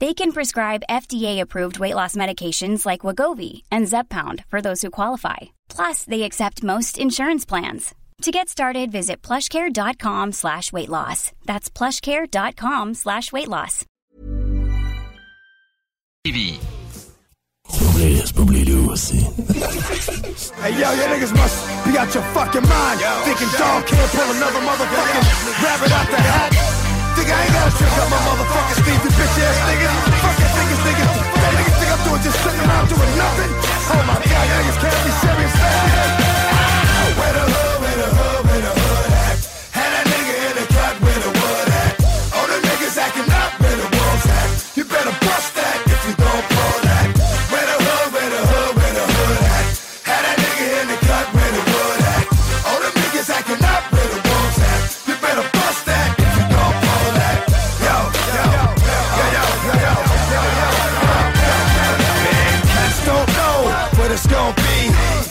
[0.00, 5.36] They can prescribe FDA-approved weight loss medications like Wagovi and Zepbound for those who qualify.
[5.68, 7.94] Plus, they accept most insurance plans.
[8.22, 11.32] To get started, visit plushcare.com slash weight loss.
[11.44, 13.84] That's plushcare.com slash weight loss.
[16.26, 16.58] TV.
[17.68, 19.20] Smuggleri, smuggleri aussi.
[20.60, 23.00] Hey yo, you niggas must be out your fucking mind.
[23.24, 26.79] Thinking dog can't pull another motherfucking rabbit out the hat.
[27.20, 29.92] Think I ain't gotta trick up my motherfucking Steve, you bitch ass niggas.
[30.24, 31.12] Fucking niggas, niggas.
[31.36, 33.52] That think I'm doing just sitting around doing nothing.
[33.92, 34.48] Oh my god,
[34.80, 36.49] can't be serious,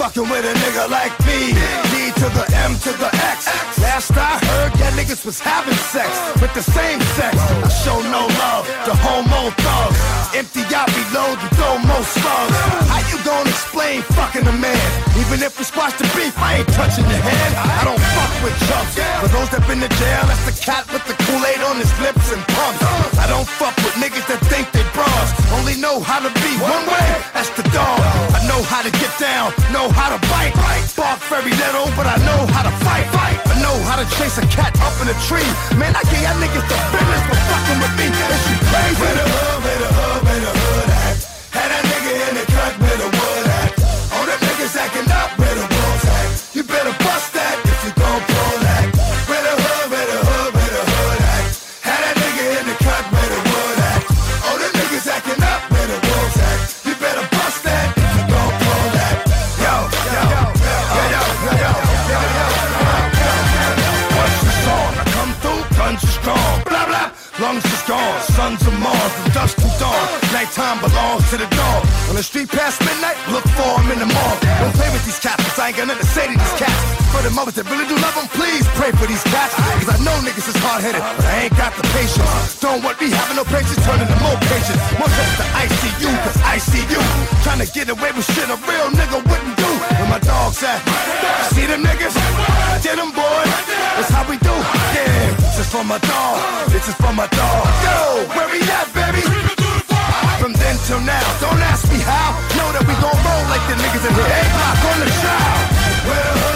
[0.10, 1.54] Fucking with a nigga like me.
[1.92, 3.46] D to the M to the X.
[3.78, 6.12] Last I heard, niggas was having sex
[6.42, 7.36] with the same sex.
[7.40, 10.00] I show no love to homo thugs.
[10.36, 12.56] Empty out, reload, and throw more slugs.
[12.92, 14.86] How you gonna explain fucking a man?
[15.22, 17.52] Even if we squash the beef, I ain't touching the hand.
[17.80, 18.94] I don't fuck with chumps.
[19.24, 22.28] For those that been to jail, that's the cat with the Kool-Aid on his lips
[22.36, 22.84] and pumps.
[23.18, 25.30] I don't fuck with niggas that think they bras.
[25.58, 28.00] Only know how to be one way, that's the dog.
[28.36, 30.54] I know how to get down, know how to bite.
[31.00, 33.08] Bark very little, but I know how to fight.
[33.49, 35.48] I know how to chase a cat up in a tree.
[35.78, 38.08] Man, I gave y'all niggas the business for fucking with me.
[38.08, 39.02] Is you crazy?
[39.02, 40.69] Where the hood, where the hood, where the hood
[70.50, 71.86] Nighttime belongs to the dog.
[72.10, 74.34] On the street past midnight, look for him in the mall.
[74.58, 76.82] Don't play with these cats, 'cause I ain't got nothing to say to these cats.
[77.14, 79.54] For the mothers that really do love them, please pray for these cats.
[79.54, 82.58] Cause I know niggas is hard headed, but I ain't got the patience.
[82.66, 84.82] Don't want me having no patience, turning to more patience.
[84.98, 87.02] One step to ICU, cause I see you.
[87.46, 89.72] Trying to get away with shit a real nigga wouldn't do.
[90.02, 90.82] Where my dogs at?
[91.54, 92.16] See them niggas?
[92.82, 93.54] Get them, boys.
[93.98, 94.56] That's how we do.
[94.98, 96.36] Yeah, this is for my dog.
[96.74, 97.62] This is for my dog.
[97.86, 97.98] Yo,
[98.34, 99.59] where we at, baby?
[100.90, 102.34] Till now, don't ask me how.
[102.58, 104.26] Know that we gon' roll like the niggas in here.
[104.58, 105.70] Block on the child.
[106.10, 106.49] Where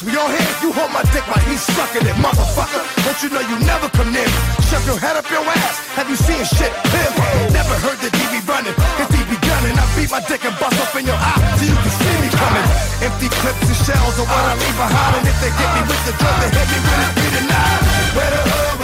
[0.00, 2.80] We all here, you hold my dick while he's sucking it, motherfucker.
[3.04, 4.40] Don't you know you never come near me?
[4.72, 5.76] Shove your head up your ass.
[5.92, 6.72] Have you seen shit?
[6.88, 7.12] Pimp.
[7.52, 8.72] Never heard the DB running.
[9.12, 11.76] He be gunning, I beat my dick and bust up in your eye so you
[11.76, 12.66] can see me coming.
[13.04, 15.20] Empty clips and shells are what I leave behind.
[15.20, 17.80] And if they get me with the drug, they hit me with it, be denied.
[18.16, 18.79] Where the hood,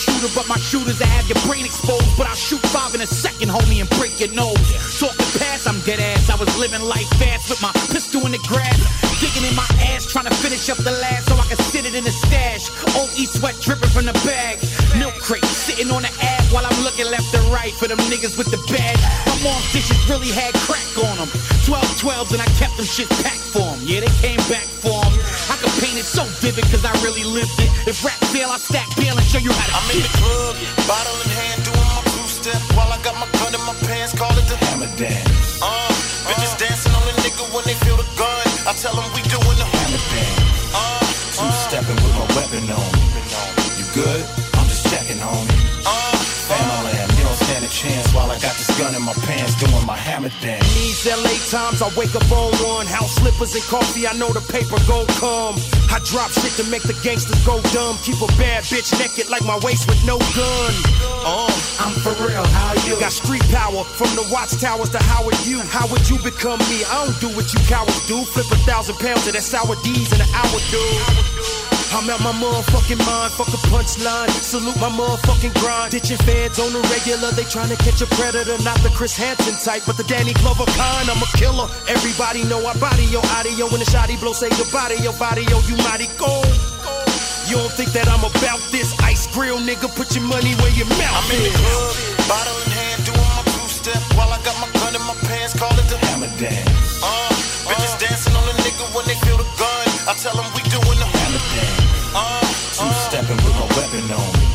[0.00, 2.16] shooter, but my shooters I have your brain exposed.
[2.16, 4.56] But I'll shoot five in a second, homie, and break your nose.
[4.96, 6.30] Talking past, I'm dead ass.
[6.30, 8.80] I was living life fast with my pistol in the grass.
[9.20, 11.94] Digging in my ass, trying to finish up the last so I can sit it
[11.94, 12.72] in the stash.
[12.96, 14.56] Old E sweat dripping from the bag.
[14.96, 18.38] Milk crate sitting on the ass while I'm looking left and right for them niggas
[18.40, 18.96] with the bag.
[19.28, 20.56] My mom's dishes really had
[51.82, 52.86] I wake up on one.
[52.86, 55.56] House slippers and coffee, I know the paper gon' come.
[55.88, 57.96] I drop shit to make the gangsters go dumb.
[58.04, 60.72] Keep a bad bitch naked like my waist with no gun.
[61.24, 61.48] Uh,
[61.80, 62.98] I'm for real, how you?
[63.00, 65.60] Got street power from the watchtowers to Howard you.
[65.60, 66.84] How would you become me?
[66.84, 68.24] I don't do what you cowards do.
[68.24, 71.59] Flip a thousand pounds of that sour D's in an hour, dude.
[71.92, 74.30] I'm out my motherfucking mind, fuck a punchline.
[74.30, 75.90] Salute my motherfucking grind.
[75.90, 78.56] Ditching feds on the regular, they trying to catch a predator.
[78.62, 81.10] Not the Chris Hansen type, but the Danny Glover kind.
[81.10, 81.66] I'm a killer.
[81.90, 84.32] Everybody know I body your audio when the shotty blow.
[84.32, 86.46] Say goodbye to your body, yo, you mighty cold.
[87.50, 89.90] You don't think that I'm about this ice grill, nigga?
[89.98, 91.90] Put your money where your mouth I'm in the club,
[92.30, 95.58] bottle in hand, doing my two step while I got my gun in my pants,
[95.58, 97.02] call it the hammer dance.
[97.02, 97.19] Uh,
[97.70, 99.86] bitches dancing on a nigga when they feel the gun.
[100.10, 102.10] I tell them we doing the hammer dance.
[102.10, 102.42] Uh,
[102.74, 104.46] two stepping with my weapon on me.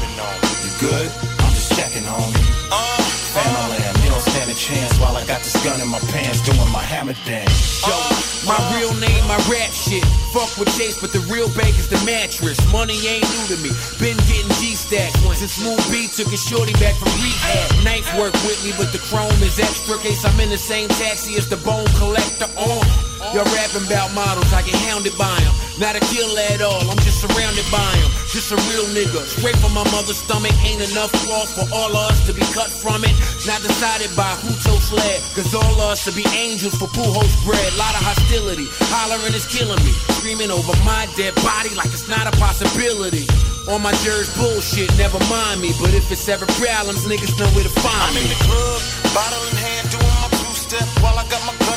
[0.68, 1.08] You good?
[1.40, 2.44] I'm just checking, homie.
[2.68, 3.00] Uh,
[3.32, 6.60] family, you don't stand a chance while I got this gun in my pants, doing
[6.74, 7.86] my hammer dance.
[7.88, 7.96] Yo,
[8.44, 10.04] my real name, my rap shit.
[10.34, 12.60] Fuck with Chase, but the real bank is the mattress.
[12.74, 13.72] Money ain't new to me.
[14.02, 17.86] Been getting G stacked Since Smooth B took a shorty back from rehab.
[17.86, 19.96] Knife work with me, but the chrome is extra.
[20.00, 22.50] Case I'm in the same taxi as the bone collector.
[22.58, 23.05] On.
[23.34, 25.54] You're rapping about models, I get hounded by them.
[25.80, 28.12] Not a killer at all, I'm just surrounded by them.
[28.32, 29.24] Just a real nigga.
[29.28, 30.52] Straight from my mother's stomach.
[30.64, 33.16] Ain't enough cloth for all of us to be cut from it.
[33.48, 35.20] Not decided by who chose sled.
[35.36, 37.72] Cause all of us to be angels for pool host bread.
[37.80, 38.68] Lot of hostility.
[38.92, 39.92] Hollering is killing me.
[40.20, 43.24] Screaming over my dead body like it's not a possibility.
[43.68, 45.72] All my Jersey bullshit, never mind me.
[45.82, 48.20] But if it's ever problems, niggas know where to find me.
[48.20, 48.80] I'm in the club,
[49.16, 51.75] bottle in hand, doing my two step while I got my gun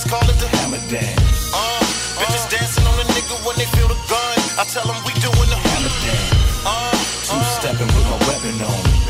[0.00, 1.52] pants, call it the hammer dance.
[1.54, 1.80] Uh,
[2.20, 4.38] bitches dancing on a nigga when they feel the gun.
[4.58, 6.64] I tell them we doing the hammer dance.
[6.64, 6.92] Uh,
[7.28, 9.00] two stepping with my weapon on me.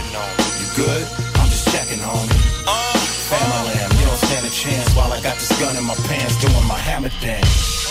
[0.61, 1.07] You good?
[1.39, 2.31] I'm just checking, homie.
[2.67, 2.99] Uh,
[3.31, 6.67] family, you don't stand a chance while I got this gun in my pants, doing
[6.67, 7.90] my hammer dance.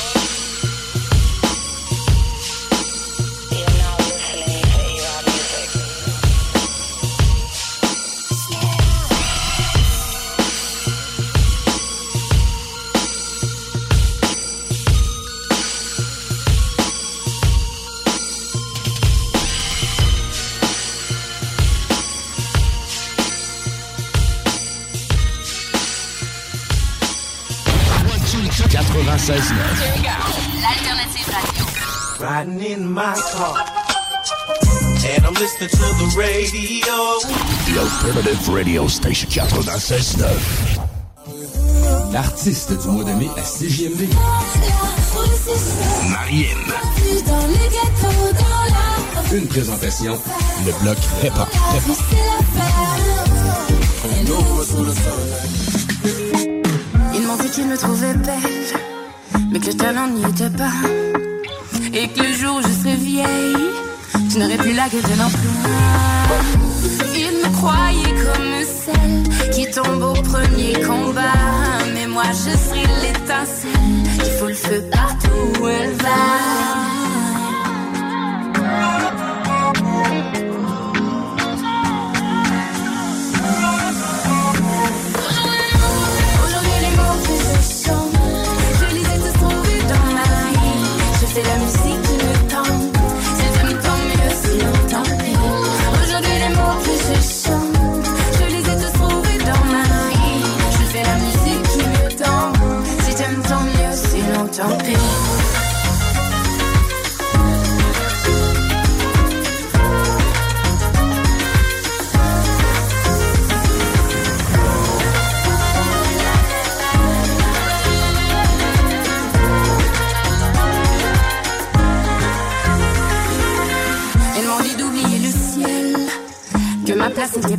[29.30, 31.66] L'alternative radio.
[32.20, 33.64] Riding in my car.
[35.06, 37.20] And I'm listening to the radio.
[37.68, 40.26] The Alternative Radio Station 96.9.
[42.12, 44.10] L'artiste du mois de mai à CJMD.
[46.10, 46.74] Marianne.
[49.32, 50.20] Une présentation,
[50.66, 51.48] le bloc hip-hop.
[57.14, 58.74] Ils m'ont dit qu'ils me trouvaient belle,
[59.52, 60.78] mais que le talent n'y pas.
[61.94, 63.70] Et que le jour où je serais vieille,
[64.32, 65.52] je n'aurais plus la gueule d'un emploi.
[67.16, 71.40] Ils me croyaient comme celle qui tombe au premier combat.
[71.94, 76.90] Mais moi je serai l'étincelle qui fout le feu partout où elle va.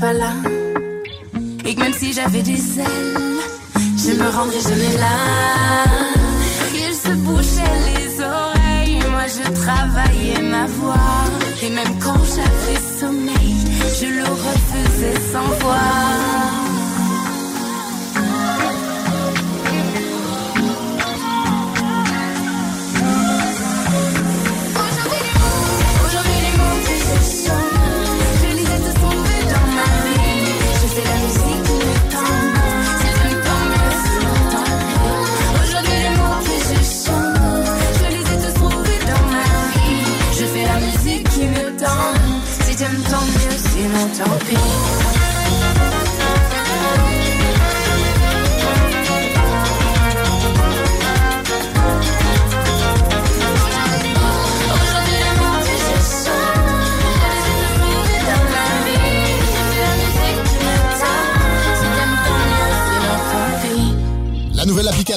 [0.03, 3.41] Et que même si j'avais des ailes,
[3.99, 5.85] je me rendrais jamais là.
[6.75, 10.95] Il se bouchait les oreilles, moi je travaillais ma voix.
[11.63, 13.57] Et même quand j'avais sommeil,
[14.01, 16.70] je le refaisais sans voix.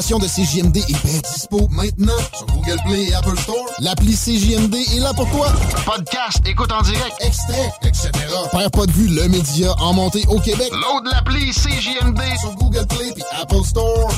[0.10, 3.66] De CJMD est bien dispo maintenant sur Google Play et Apple Store.
[3.80, 5.48] L'appli CJMD est là pour toi.
[5.86, 8.12] Podcast, écoute en direct, extrait, etc.
[8.52, 10.72] Père pas de vue, le média en montée au Québec.
[10.72, 14.12] Load l'appli CJMD sur Google Play et Apple Store.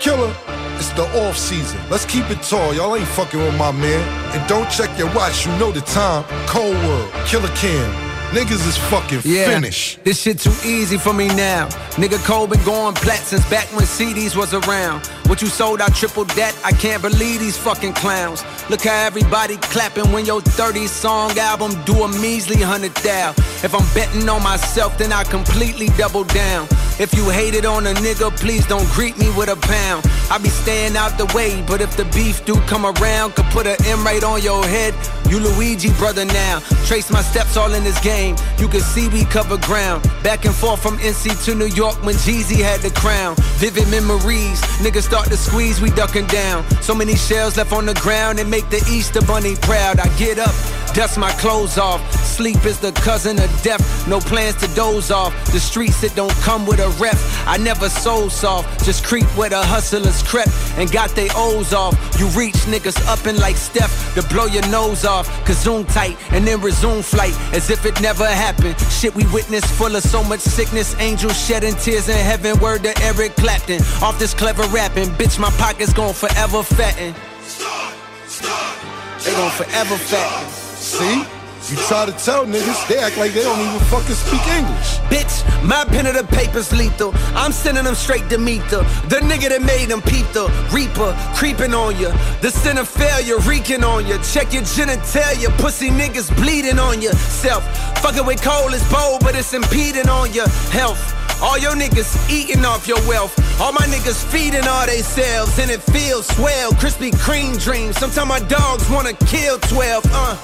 [0.00, 0.32] Killer,
[0.78, 1.78] it's the off season.
[1.88, 2.74] Let's keep it tall.
[2.74, 4.02] Y'all ain't fucking with my man.
[4.34, 6.24] And don't check your watch, you know the time.
[6.48, 8.11] Cold World, Killer Cam.
[8.32, 10.02] Niggas is fucking Yeah, finished.
[10.04, 11.68] this shit too easy for me now.
[12.00, 15.02] Nigga Cole been going plat since back when CDs was around.
[15.26, 16.54] What you sold, I tripled that.
[16.64, 18.44] I can't believe these fucking clowns.
[18.68, 23.30] Look how everybody clapping when your 30 song album do a measly hundred thou.
[23.62, 26.66] If I'm betting on myself, then I completely double down.
[26.98, 30.04] If you hated on a nigga, please don't greet me with a pound.
[30.30, 33.66] I be staying out the way, but if the beef do come around, could put
[33.66, 34.94] an M right on your head.
[35.28, 36.60] You Luigi brother now.
[36.84, 38.36] Trace my steps all in this game.
[38.58, 40.02] You can see we cover ground.
[40.22, 43.34] Back and forth from NC to New York when Jeezy had the crown.
[43.56, 44.60] Vivid memories.
[44.84, 46.64] Niggas start to squeeze, we ducking down.
[46.80, 50.00] So many shells left on the ground and make the Easter Bunny proud.
[50.00, 50.54] I get up,
[50.94, 52.00] dust my clothes off.
[52.12, 54.08] Sleep is the cousin of death.
[54.08, 55.32] No plans to doze off.
[55.52, 57.16] The streets it don't come with a rep.
[57.46, 58.84] I never soul soft.
[58.84, 61.94] Just creep where the hustlers crept and got they O's off.
[62.18, 65.28] You reach niggas up and like Steph to blow your nose off.
[65.44, 68.78] Cause zoom tight and then resume flight as if it never happened.
[68.90, 70.98] Shit we witnessed full of so much sickness.
[70.98, 72.58] Angels shedding tears in heaven.
[72.60, 73.80] Word to Eric Clapton.
[74.02, 75.08] Off this clever rapping.
[75.20, 77.14] Bitch, my pockets gon' forever fatten.
[77.42, 77.92] stop
[78.26, 78.76] stop
[79.24, 80.61] They gon' forever fatten.
[80.82, 81.41] See?
[81.70, 84.98] You try to tell niggas, they act like they don't even fucking speak English.
[85.08, 87.12] Bitch, my pen of the paper's lethal.
[87.36, 91.14] I'm sending them straight to meet the the nigga that made them peep the reaper
[91.36, 92.10] creeping on you.
[92.40, 94.18] The sin of failure reeking on you.
[94.24, 97.62] Check your genitalia, pussy niggas bleeding on yourself.
[98.02, 101.00] Fucking with coal is bold, but it's impeding on your health.
[101.40, 103.38] All your niggas eating off your wealth.
[103.60, 106.72] All my niggas feeding all they selves, and it feels swell.
[106.72, 107.96] Krispy Kreme dreams.
[107.98, 110.04] Sometimes my dogs wanna kill 12.
[110.12, 110.36] Uh.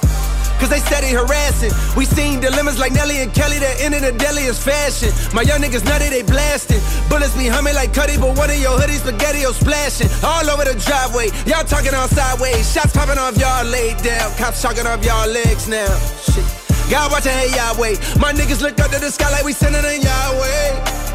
[0.59, 1.71] Cause they steady harassing.
[1.95, 5.09] We seen dilemmas like Nelly and Kelly that ended the deadliest fashion.
[5.33, 6.83] My young niggas nutty, they blasting.
[7.09, 10.09] Bullets be humming like Cuddy, but one of your hoodies spaghetti splashing.
[10.23, 11.31] All over the driveway.
[11.47, 12.67] Y'all talking on sideways.
[12.71, 14.35] Shots popping off y'all laid down.
[14.35, 15.87] Cops chalking off y'all legs now.
[16.27, 16.43] Shit.
[16.89, 17.95] God watching, hey Yahweh.
[18.19, 21.07] My niggas look up to the sky like we sending in Yahweh.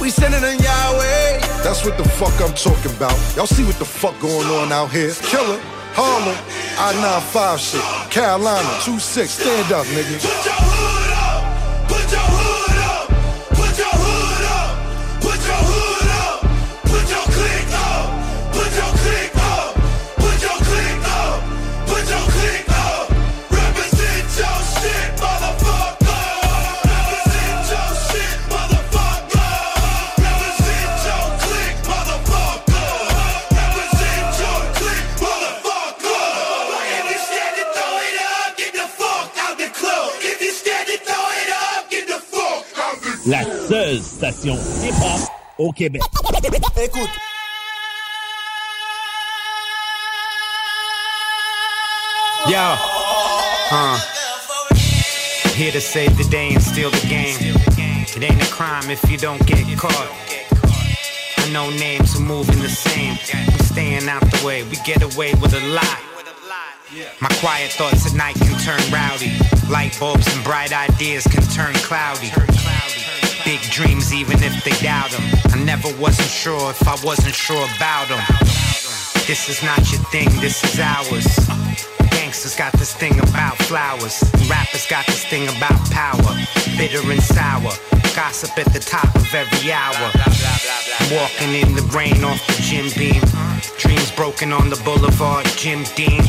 [0.00, 1.40] We sending in Yahweh.
[1.64, 3.16] That's what the fuck I'm talking about.
[3.36, 5.12] Y'all see what the fuck going on out here?
[5.14, 5.60] Killer,
[5.94, 6.36] Harlem,
[6.78, 10.71] I-95 shit, Carolina, 2-6, stand up, nigga.
[43.92, 45.20] La seule station hip-hop
[45.58, 46.00] au Québec.
[46.82, 47.10] Écoute.
[52.48, 52.76] Yo.
[53.70, 53.98] Uh.
[55.54, 57.36] Here to save the day and steal the game.
[58.16, 60.08] It ain't a crime if you don't get caught.
[61.38, 63.18] I know names are moving the same.
[63.52, 65.98] We staying out the way, we get away with a lot.
[67.20, 69.32] My quiet thoughts at night can turn rowdy.
[69.70, 72.30] Light bulbs and bright ideas can turn cloudy.
[73.44, 75.22] Big dreams, even if they doubt them.
[75.52, 78.22] I never wasn't sure if I wasn't sure about them.
[79.26, 81.26] This is not your thing, this is ours.
[82.10, 84.22] Gangsters got this thing about flowers.
[84.48, 86.34] Rappers got this thing about power.
[86.76, 87.72] Bitter and sour.
[88.14, 90.10] Gossip at the top of every hour.
[91.10, 93.22] Walking in the rain off the gym beam.
[93.78, 96.22] Dreams broken on the boulevard, Jim Dean.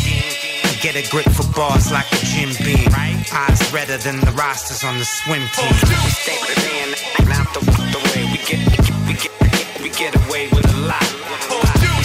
[0.84, 2.92] Get a grip for bars like a Jim Beam.
[2.92, 5.72] Eyes redder than the rosters on the swim team.
[6.12, 6.92] Stay playing
[7.32, 7.64] out the,
[7.96, 8.60] the way we get,
[9.08, 9.32] we get,
[9.80, 11.00] we get away with a lot.
[11.00, 12.04] We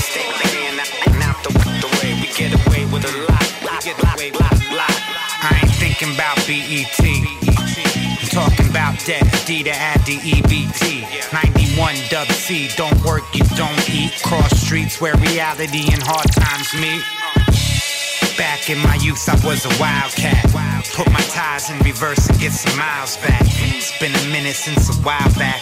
[1.43, 1.51] the,
[1.83, 1.91] the
[2.23, 3.43] we get away with a lot.
[3.67, 4.95] We get away with lot.
[5.43, 7.03] I ain't thinking about BET.
[7.03, 11.33] I'm talking about debt, D to add the EBT.
[11.33, 14.13] 91 dub C, don't work, you don't eat.
[14.23, 17.03] Cross streets where reality and hard times meet.
[18.39, 20.47] Back in my youth, I was a wildcat.
[20.95, 23.43] Put my tires in reverse and get some miles back.
[23.43, 25.61] It's been a minute since a while back.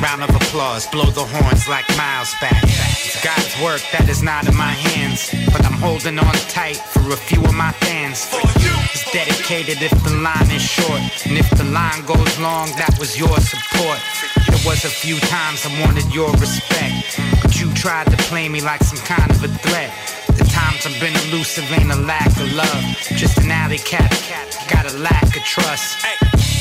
[0.00, 2.62] Round of applause, blow the horns like miles back.
[2.64, 7.12] It's God's work that is not in my hands, but I'm holding on tight for
[7.12, 8.26] a few of my fans.
[8.94, 13.18] It's dedicated if the line is short, and if the line goes long, that was
[13.18, 14.00] your support.
[14.48, 18.62] There was a few times I wanted your respect, but you tried to play me
[18.62, 20.17] like some kind of a threat.
[20.38, 22.82] The times I've been elusive ain't a lack of love,
[23.16, 24.10] just an alley cat,
[24.70, 26.06] got a lack of trust.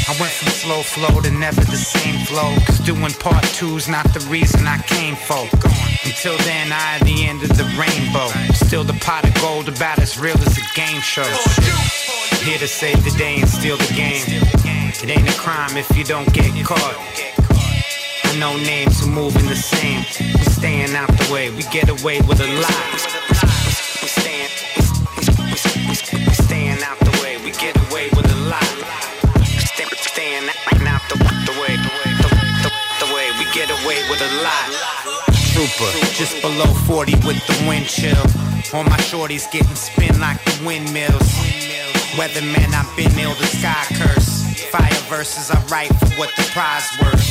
[0.10, 2.56] I went from slow flow to never the same flow.
[2.66, 5.44] Cause doing part two's not the reason I came for.
[6.06, 8.30] Until then, I at the end of the rainbow.
[8.54, 11.28] Still the pot of gold about as real as a game show.
[12.42, 14.24] Here to save the day and steal the game.
[15.04, 16.98] It ain't a crime if you don't get caught.
[18.24, 20.06] I know names who moving the same.
[20.40, 23.47] We staying out the way, we get away with a lot.
[34.26, 34.70] Lot.
[35.54, 38.18] Trooper, just below 40 with the wind chill.
[38.74, 41.30] All my shorties getting spin like the windmills.
[42.18, 44.44] Weatherman, I've been ill, the sky curse.
[44.72, 47.26] Fire verses, I write for what the prize worth.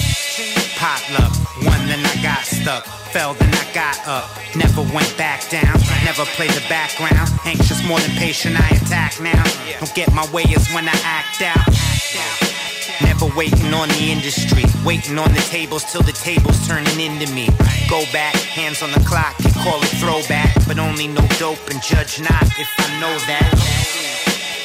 [0.78, 1.32] Potluck,
[1.64, 2.86] one then I got stuck.
[3.12, 4.30] Fell then I got up.
[4.54, 5.78] Never went back down.
[6.04, 7.28] Never played the background.
[7.44, 9.42] Anxious more than patient, I attack now.
[9.80, 12.55] Don't get my way is when I act out.
[13.02, 14.64] Never waiting on the industry.
[14.84, 17.48] Waiting on the tables till the table's turning into me.
[17.88, 20.54] Go back, hands on the clock, you call it throwback.
[20.66, 23.52] But only no dope and judge not if I know that.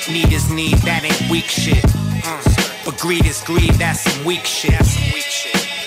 [0.10, 1.84] Need is need, that ain't weak shit.
[2.26, 2.42] Uh,
[2.86, 4.82] but greed is greed, that's some weak shit.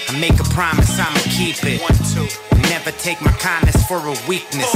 [0.09, 1.80] I make a promise, I'ma keep it.
[2.70, 4.70] Never take my kindness for a weakness.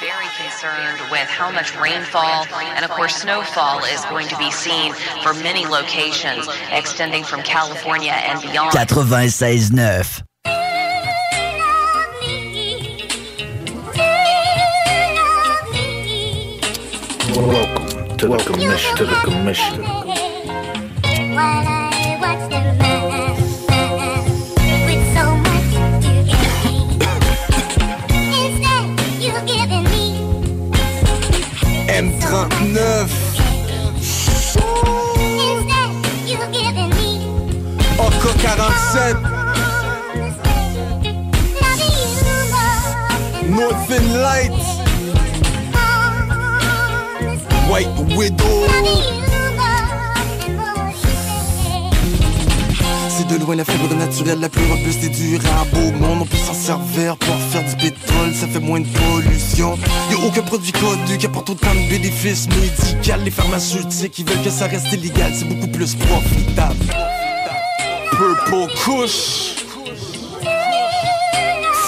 [0.00, 4.92] Very concerned with how much rainfall and, of course, snowfall is going to be seen
[5.22, 8.72] for many locations, extending from California and beyond.
[8.72, 10.22] 96.9.
[17.34, 18.96] Welcome to the commission.
[18.96, 20.01] To the commission.
[38.42, 39.16] AK-47
[43.48, 44.52] Northern Light
[47.70, 48.44] White Widow
[53.08, 56.22] C'est de loin la fibre naturelle la plus robuste et durable au monde.
[56.22, 59.78] On peut s'en servir pour faire du pétrole, ça fait moins de pollution.
[60.10, 63.22] Y'a aucun produit connu qui apporte autant de bénéfices médicaux.
[63.24, 67.21] Les pharmaceutiques, ils veulent que ça reste illégal, c'est beaucoup plus profitable.
[68.12, 69.56] Purple Kush.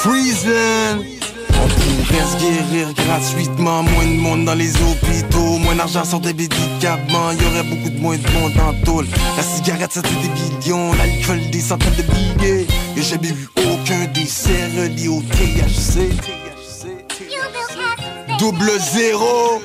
[0.00, 1.04] Freezeland
[1.50, 6.32] On pourrait se guérir gratuitement, moins de monde dans les hôpitaux, moins d'argent sur des
[6.32, 9.06] médicaments, y aurait beaucoup de moins de monde en tôle.
[9.37, 12.66] La cigarette ça tue des millions, l'alcool des centaines de milliers.
[12.96, 16.10] Y'a jamais eu aucun décès relié au THC.
[18.38, 19.62] Double zéro.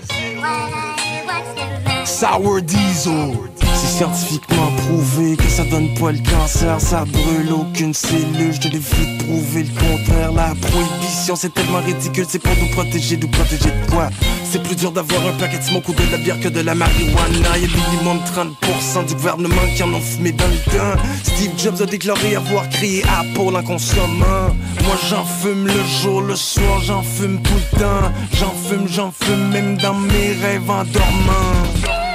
[2.06, 3.38] Sour Diesel
[3.80, 8.52] C'est scientifiquement prouvé que ça donne pas le cancer, ça brûle aucune cellule.
[8.52, 10.34] Je l'ai prouver le contraire.
[10.34, 14.10] La prohibition, c'est tellement ridicule, c'est pour nous protéger, nous protéger de quoi?
[14.44, 16.76] C'est plus dur d'avoir un paquet de smoke ou de la bière que de la
[16.76, 17.58] marijuana.
[17.58, 21.02] Y'a minimum 30% du gouvernement qui en ont fumé dans le temps.
[21.24, 24.56] Steve Jobs a déclaré avoir créé Apple en consommant.
[24.84, 28.12] Moi j'en fume le jour, le soir, j'en fume tout le temps.
[28.34, 32.09] J'en fume, j'en fume même dans mes rêves en dormant.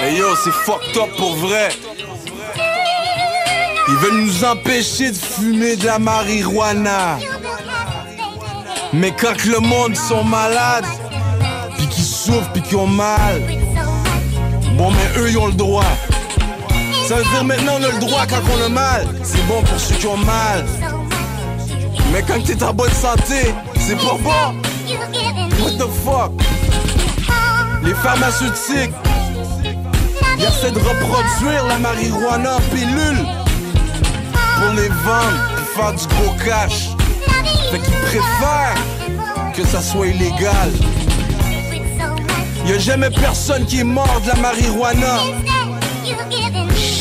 [0.00, 1.70] Hey yo, c'est fucked up pour vrai.
[3.88, 7.18] Ils veulent nous empêcher de fumer de la marijuana.
[8.92, 10.84] Mais quand le monde sont malades,
[11.76, 13.42] puis qu'ils souffrent, puis qu'ils ont mal,
[14.76, 15.96] bon, mais eux, ils ont le droit.
[17.08, 19.08] Ça veut dire maintenant, on a le droit quand on a mal.
[19.24, 20.64] C'est bon pour ceux qui ont mal.
[22.12, 24.54] Mais quand t'es en bonne santé, c'est pas bon.
[25.60, 26.32] What the fuck?
[27.82, 28.94] Les pharmaceutiques,
[30.38, 33.26] ils essaient de reproduire la marijuana en pilule
[34.56, 36.90] pour les vendre et faire du gros cash.
[37.70, 38.74] Fait qu'ils préfèrent
[39.54, 40.70] que ça soit illégal.
[42.66, 45.18] Y'a jamais personne qui est mort de la marijuana.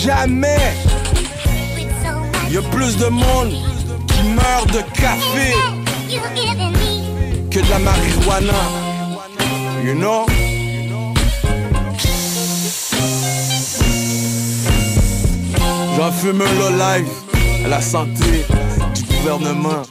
[0.04, 0.73] Jamais.
[2.50, 3.54] Y'a plus de monde
[4.08, 5.54] qui meurt de café
[7.52, 8.54] que de la marijuana.
[9.84, 10.26] You know?
[15.97, 17.07] J'en fume un live
[17.65, 18.45] à la santé
[18.93, 19.81] du gouvernement.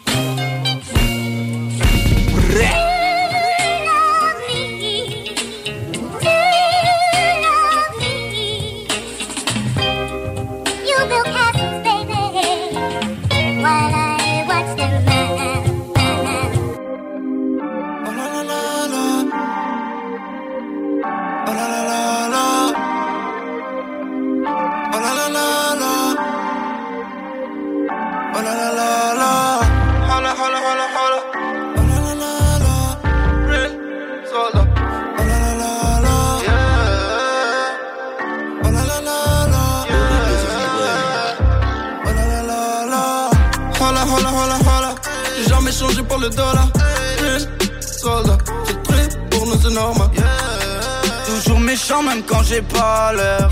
[52.56, 53.50] J'ai pas l'air.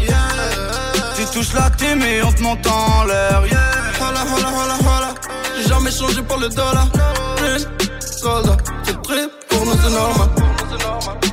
[1.17, 3.43] Tu touches la team et on te monte en l'air.
[4.01, 5.15] Hola, hola, hola, hola.
[5.57, 6.89] J'ai jamais changé pour le dollar.
[8.01, 10.29] soldat, c'est très pour nous c'est normal.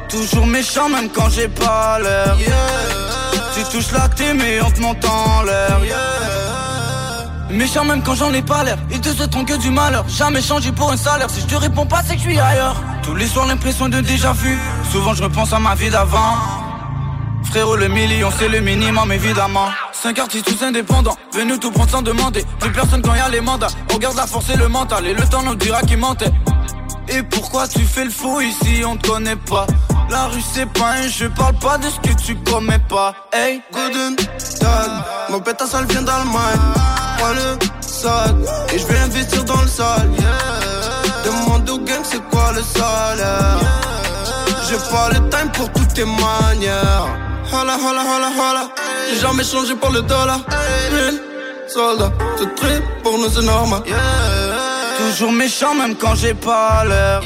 [0.09, 2.37] Toujours méchant même quand j'ai pas l'air.
[3.55, 5.79] Tu touches la team et on te monte en l'air.
[7.51, 10.71] Méchant même quand j'en ai pas l'air Ils te souhaiteront que du malheur Jamais changé
[10.71, 13.27] pour un salaire Si je te réponds pas c'est que je suis ailleurs Tous les
[13.27, 14.57] soirs l'impression de déjà vu
[14.89, 16.37] Souvent je repense à ma vie d'avant
[17.51, 22.01] Frérot le million c'est le minimum évidemment Cinq artistes tous indépendants Venus tout prendre sans
[22.01, 25.05] demander Plus personne quand y a les mandats On garde la force et le mental
[25.05, 26.31] Et le temps nous dira qui mentait
[27.09, 28.83] Et pourquoi tu fais le fou ici?
[28.85, 29.67] On te connaît pas
[30.09, 33.13] la rue c'est pas un jeu, parle pas de ce que tu commets pas.
[33.31, 34.13] Hey, Gooden,
[34.59, 34.91] Dad,
[35.29, 36.59] mon pétasse elle vient d'Allemagne.
[37.17, 38.35] Prends le sac
[38.73, 40.09] et je vais investir dans le sale.
[41.23, 43.59] Demande au gang c'est quoi le salaire?
[44.67, 47.30] J'ai pas le time pour toutes tes manières.
[47.53, 48.63] Hola, hola, hola, hola.
[49.09, 50.39] J'ai jamais changé pour le dollar.
[50.91, 51.19] Real
[51.67, 52.11] soldat,
[52.55, 53.81] très pour nous c'est normal.
[54.97, 57.21] Toujours méchant même quand j'ai pas l'air.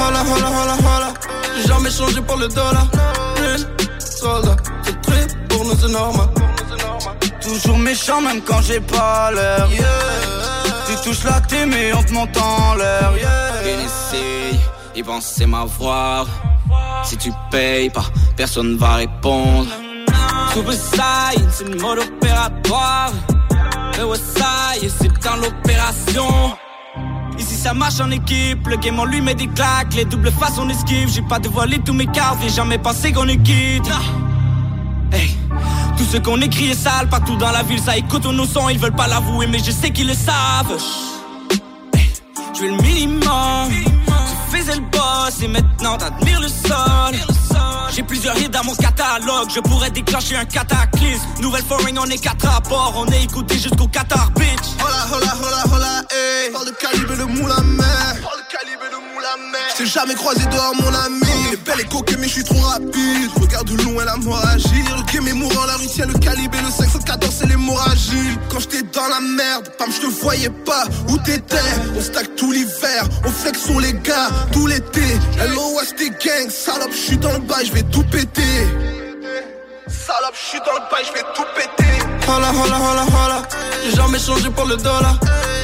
[0.00, 1.14] Hola, hola, hola, hola.
[1.56, 2.86] J'ai jamais changé pour le dollar.
[3.36, 3.60] Real
[4.00, 4.56] soldat,
[5.02, 6.28] très pour nous c'est normal.
[7.40, 9.68] Toujours méchant même quand j'ai pas l'air.
[10.88, 13.12] Tu touches la team et on te monte en l'air.
[13.62, 14.58] Tennessee,
[14.96, 16.26] ils pensaient m'avoir.
[17.04, 18.06] Si tu payes pas,
[18.36, 19.68] personne va répondre.
[20.52, 23.12] Suicide, c'est le mode opératoire.
[23.98, 26.56] Le Westside, c'est dans l'opération.
[27.38, 30.58] Ici ça marche en équipe, le game on lui met des claques, les doubles faces
[30.58, 33.90] on esquive, j'ai pas dévoilé tous mes cartes, j'ai jamais pensé qu'on est quitte.
[35.12, 35.36] Hey,
[35.98, 38.78] tout ce qu'on écrit est sale, partout dans la ville ça écoute nos sons, ils
[38.78, 40.78] veulent pas l'avouer mais je sais qu'ils le savent.
[41.94, 42.10] Hey,
[42.54, 43.68] je veux le minimum,
[44.50, 47.14] faisais le boss et maintenant t'admires le sol.
[47.94, 51.24] J'ai plusieurs hits dans mon catalogue, je pourrais déclencher un cataclysme.
[51.40, 54.76] Nouvelle foreign, on est quatre à bord, on est écouté jusqu'au Qatar, bitch.
[54.84, 56.50] Hola, hola, hola, hola, hey.
[56.52, 58.16] Parle de calibre de moule à mer.
[58.16, 59.60] De calibre de moule à mer.
[59.74, 61.20] J't'ai jamais croisé dehors, mon ami.
[61.48, 63.30] Il est belle et coquée, mais je suis trop rapide.
[63.40, 64.84] Regarde de loin la mort agir.
[64.96, 66.85] Le game est mourant, la Russie, le calibre et le 514,
[68.48, 71.56] Quand j'étais dans la merde, pam, je te voyais pas où t'étais.
[71.96, 75.06] On stack tout l'hiver, on flex sur les gars tout l'été.
[75.54, 78.42] LOS t'es gang, salope, je suis dans le bail, je vais tout péter.
[79.88, 81.92] Salope, je dans le bail, je vais tout péter.
[82.28, 83.42] Hola, hola, hola, hola.
[83.84, 85.18] J'ai jamais changé pour le dollar.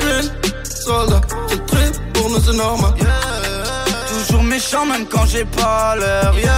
[0.05, 0.31] Real
[0.83, 2.93] soldat, c'est trip pour nous c'est normal.
[4.09, 6.33] Toujours méchant même quand j'ai pas l'air.
[6.37, 6.53] Yeah.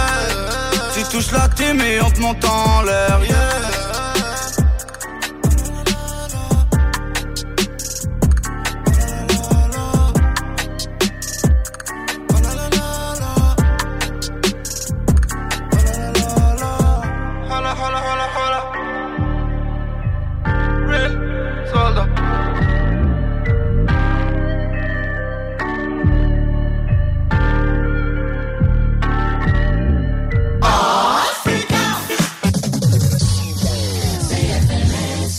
[0.93, 3.19] Tu touches la team et on te monte en l'air.
[3.27, 3.74] Yeah.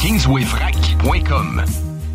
[0.00, 1.91] KingswayFrac.com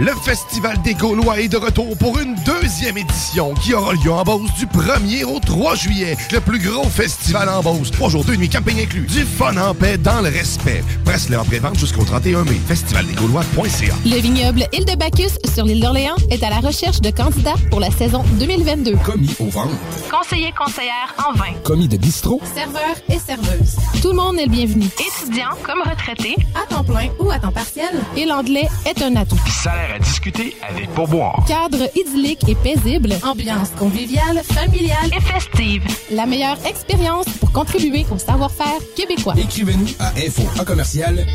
[0.00, 4.22] Le Festival des Gaulois est de retour pour une deuxième édition qui aura lieu en
[4.22, 6.16] Beauce du 1er au 3 juillet.
[6.30, 7.90] Le plus gros festival en Beauce.
[7.90, 9.08] Trois jours, deux nuits, campagne inclus.
[9.08, 10.84] Du fun en paix dans le respect.
[11.04, 12.60] Presse-le en pré-vente jusqu'au 31 mai.
[12.68, 17.56] Festivaldesgaulois.ca Le vignoble Île de Bacchus sur l'île d'Orléans est à la recherche de candidats
[17.68, 18.94] pour la saison 2022.
[19.04, 19.74] Commis au ventre.
[20.12, 21.52] Conseiller conseillère en vin.
[21.64, 22.40] Commis de bistrot.
[22.54, 23.74] Serveur et serveuse.
[24.00, 24.84] Tout le monde est le bienvenu.
[24.84, 27.90] Étudiant comme retraité, à temps plein ou à temps partiel.
[28.16, 29.40] Et l'anglais est un atout.
[29.48, 31.44] Salaire à discuter avec pourboire.
[31.46, 33.14] Cadre idyllique et paisible.
[33.22, 35.82] Ambiance conviviale, familiale et festive.
[36.10, 39.34] La meilleure expérience pour contribuer au savoir-faire québécois.
[39.36, 41.26] Écrivez-nous à info en commercial.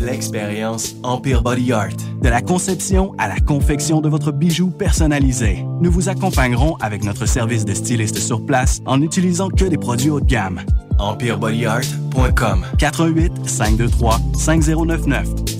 [0.00, 1.90] L'expérience Empire Body Art.
[2.22, 5.64] De la conception à la confection de votre bijou personnalisé.
[5.80, 10.10] Nous vous accompagnerons avec notre service de styliste sur place en n'utilisant que des produits
[10.10, 10.60] haut de gamme.
[10.98, 15.59] EmpireBodyArt.com 88 523 5099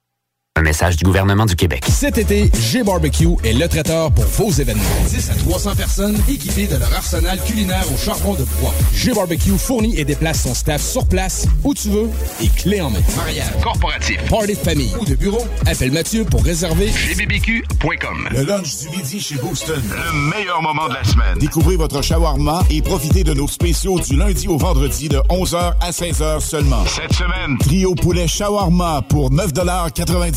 [0.57, 1.85] Un message du gouvernement du Québec.
[1.89, 4.83] Cet été, G-Barbecue est le traiteur pour vos événements.
[5.07, 8.73] 10 à 300 personnes équipées de leur arsenal culinaire au charbon de bois.
[8.93, 12.09] G-Barbecue fournit et déplace son staff sur place, où tu veux,
[12.41, 12.99] et clé en main.
[13.15, 18.27] Mariage, corporatif, party de famille ou de bureau, appelle Mathieu pour réserver gbbq.com.
[18.31, 19.81] Le lunch du midi chez Booston.
[19.81, 21.37] Le meilleur moment de la semaine.
[21.39, 25.91] Découvrez votre shawarma et profitez de nos spéciaux du lundi au vendredi de 11h à
[25.91, 26.83] 16h seulement.
[26.87, 29.31] Cette semaine, trio poulet shawarma pour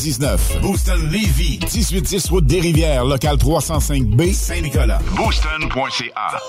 [0.05, 4.99] 9,99 Booston Levy, 1810 route des Rivières, local 305B, Saint-Nicolas.
[5.15, 6.39] Booston.ca.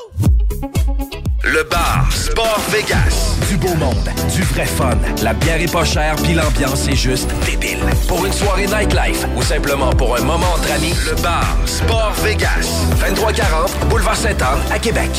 [1.43, 3.37] Le bar Sport Vegas.
[3.49, 4.99] Du beau monde, du vrai fun.
[5.23, 7.79] La bière est pas chère, puis l'ambiance est juste débile.
[8.09, 12.87] Pour une soirée nightlife ou simplement pour un moment entre amis, le bar Sport Vegas.
[13.01, 15.11] 2340 Boulevard Sainte-Anne à Québec.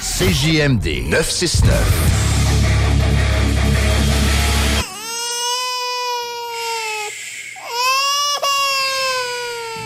[0.00, 2.23] CJMD 969.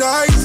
[0.00, 0.39] night.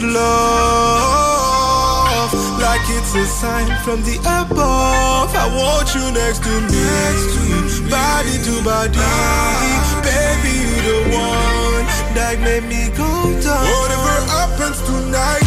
[0.00, 1.84] To love.
[2.58, 5.34] Like it's a sign from the above.
[5.34, 6.82] I want you next to me.
[7.90, 8.98] Body to body.
[10.02, 11.84] Baby, you the one
[12.16, 13.64] that made me go down.
[13.64, 15.43] Whatever happens tonight,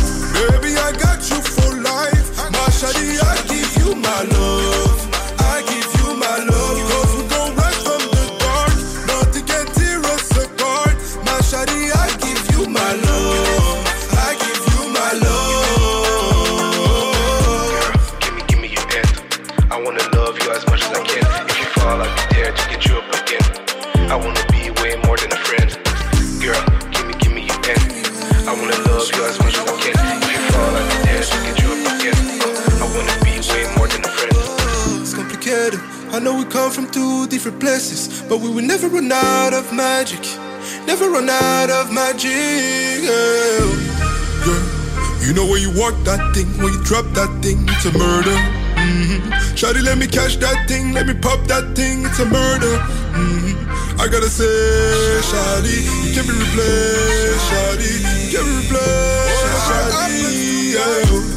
[36.77, 40.21] from two different places, but we will never run out of magic.
[40.85, 42.29] Never run out of magic.
[42.29, 43.65] Yeah.
[44.45, 45.25] Yeah.
[45.25, 48.37] You know when you walk that thing, when you drop that thing, it's a murder.
[48.77, 49.17] hmm
[49.57, 52.77] Shawty, let me catch that thing, let me pop that thing, it's a murder.
[53.17, 53.57] hmm
[53.99, 54.45] I gotta say,
[55.29, 60.73] Shawty, you can't be replaced, Shawty, you can't be replaced, Shawty.
[60.77, 61.36] Yeah.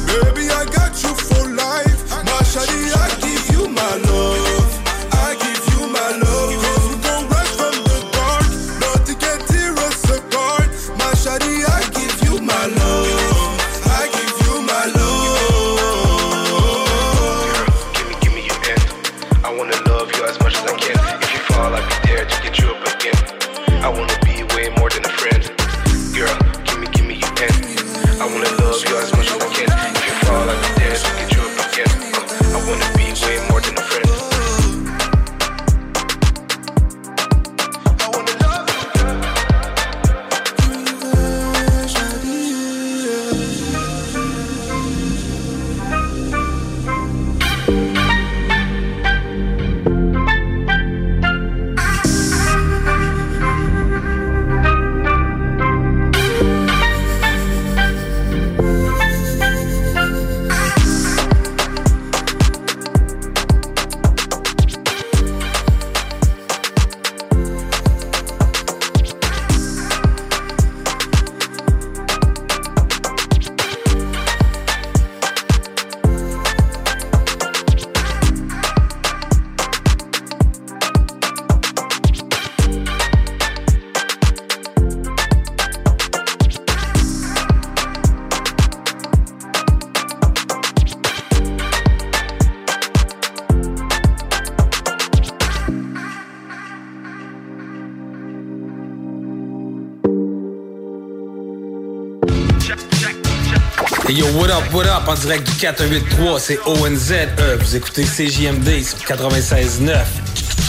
[104.73, 107.13] What up, en direct du 483, c'est ONZE,
[107.59, 110.03] vous écoutez CJMD sur 96.9.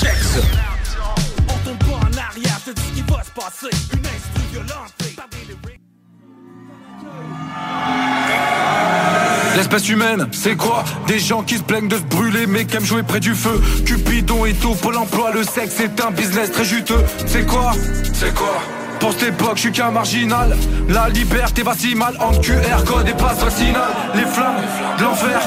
[0.00, 0.14] Check.
[9.57, 10.84] L'espèce humaine, c'est quoi?
[11.07, 13.61] Des gens qui se plaignent de se brûler mais qui aiment jouer près du feu.
[13.84, 17.05] Cupidon et tout, Pôle emploi, le sexe c'est un business très juteux.
[17.26, 17.72] C'est quoi?
[18.14, 18.82] C'est quoi?
[19.03, 20.57] Pour cette époque, je suis qu'un marginal.
[20.88, 23.90] La liberté va si mal entre QR code et passe vaccinale.
[24.14, 24.62] Les flammes
[24.96, 25.40] de l'enfer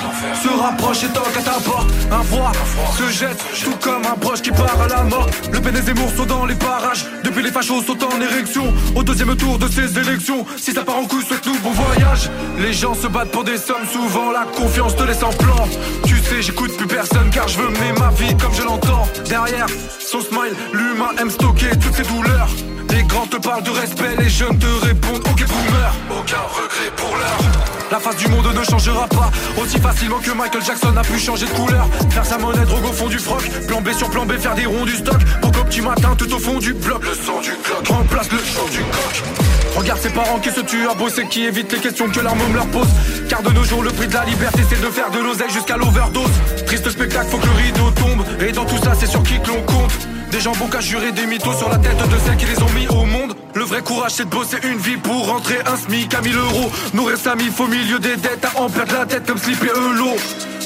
[0.44, 1.90] se rapprochent et toquent à ta porte.
[2.12, 2.52] Un froid
[2.98, 5.28] se jette, tout comme un proche qui part à la mort.
[5.54, 7.06] Le des Zemmour sont dans les parages.
[7.24, 8.74] Depuis les fachos sont en érection.
[8.94, 12.30] Au deuxième tour de ces élections, si ça part en couille, souhaite-nous bon voyage.
[12.60, 15.66] Les gens se battent pour des sommes, souvent la confiance te laisse en plan.
[16.06, 19.08] Tu sais, j'écoute plus personne car je veux mener ma vie comme je l'entends.
[19.30, 19.68] Derrière
[20.06, 22.50] son smile, l'humain aime stocker toutes ses douleurs.
[22.92, 27.16] Les grands te parlent de respect, les jeunes te répondent Ok boomer, aucun regret pour
[27.18, 27.66] l'heure.
[27.92, 29.30] La face du monde ne changera pas
[29.62, 31.88] Aussi facilement que Michael Jackson a pu changer de couleur.
[32.10, 34.66] Faire sa monnaie, drogue au fond du froc Plan B sur plan B, faire des
[34.66, 35.20] ronds du stock.
[35.42, 37.04] Pour qu'au petit matin, tout au fond du bloc.
[37.04, 40.88] Le son du clock remplace le chant du coq Regarde ses parents qui se tuent
[40.90, 42.88] à bosser Qui évitent les questions que leur môme leur pose.
[43.30, 45.78] Car de nos jours, le prix de la liberté C'est de faire de l'oseille jusqu'à
[45.78, 46.32] l'overdose.
[46.66, 48.26] Triste spectacle, faut que le rideau tombe.
[48.42, 49.94] Et dans tout ça, c'est sur qui que l'on compte.
[50.32, 52.88] Des gens qu'à jurer des mythos sur la tête de celles qui les ont mis
[52.88, 53.36] au monde.
[53.54, 56.72] Le vrai courage c'est de bosser une vie pour rentrer un SMIC à 1000 euros.
[56.94, 59.70] Nourrir sa mif au milieu des dettes à en perdre la tête comme Slip et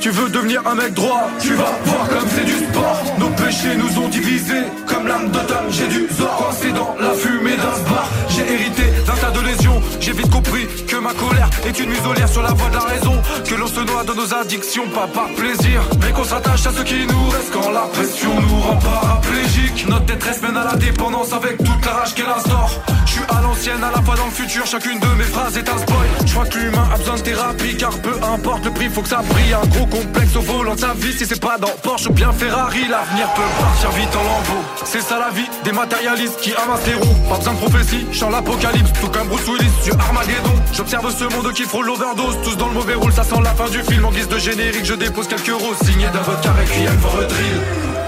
[0.02, 3.04] Tu veux devenir un mec droit, tu vas voir comme c'est du sport.
[3.18, 6.38] Nos péchés nous ont divisés, comme l'âme d'automne, j'ai du zor.
[6.38, 9.82] Coincé dans la fumée d'un bar, j'ai hérité d'un tas de lésions.
[10.00, 13.22] J'ai vite compris que ma colère est une muselière sur la voie de la raison.
[13.45, 15.82] Que l'on se noie dans nos addictions, pas par plaisir.
[16.02, 19.86] Mais qu'on s'attache à ce qui nous reste quand la pression nous rend paraplégique.
[19.89, 22.72] Notre détresse mène à la dépendance avec toute la rage qu'elle instaure.
[23.06, 25.68] Je suis à l'ancienne, à la fois dans le futur, chacune de mes phrases est
[25.68, 26.08] un spoil.
[26.26, 29.10] Je crois que l'humain a besoin de thérapie, car peu importe le prix, faut que
[29.10, 29.54] ça brille.
[29.54, 32.31] Un gros complexe au volant de sa vie, si c'est pas dans Porsche ou bien
[32.31, 34.63] Ferrari, l'avenir peut partir vite en lambeaux.
[34.85, 37.15] C'est ça la vie des matérialistes qui amassent les roues.
[37.29, 40.53] Pas besoin de prophétie, chant l'apocalypse, tout comme Bruce Willis, Dieu Armageddon.
[40.73, 43.69] J'observe ce monde qui frôle l'overdose, tous dans le mauvais rôle, ça sent la fin
[43.69, 44.05] du film.
[44.05, 47.99] En guise de générique, je dépose quelques euros, signé d'un vodka requiem for a drill.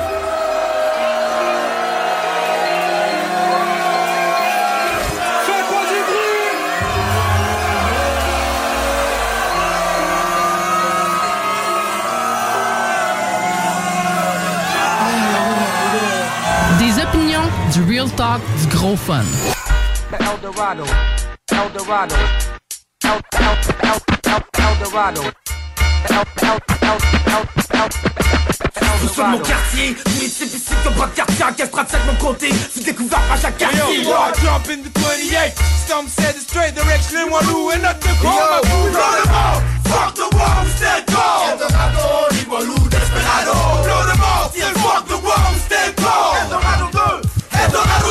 [18.21, 19.25] Talk, du gros fun.
[20.19, 20.83] Eldorado,
[21.49, 22.15] Eldorado,
[29.27, 29.95] mon quartier,
[30.97, 34.03] pas de à 435 mon côté, c'est découvert par chaque quartier.
[34.03, 35.53] Yo, yo, I jump in the 28.
[35.87, 38.91] Some said the straight direction, and nothing call my boo.
[38.91, 41.49] Blow them all, fuck the wall, stand tall.
[41.49, 43.53] Eldorado, ni Walou, Desperado.
[43.81, 45.20] Blow them all, still fuck the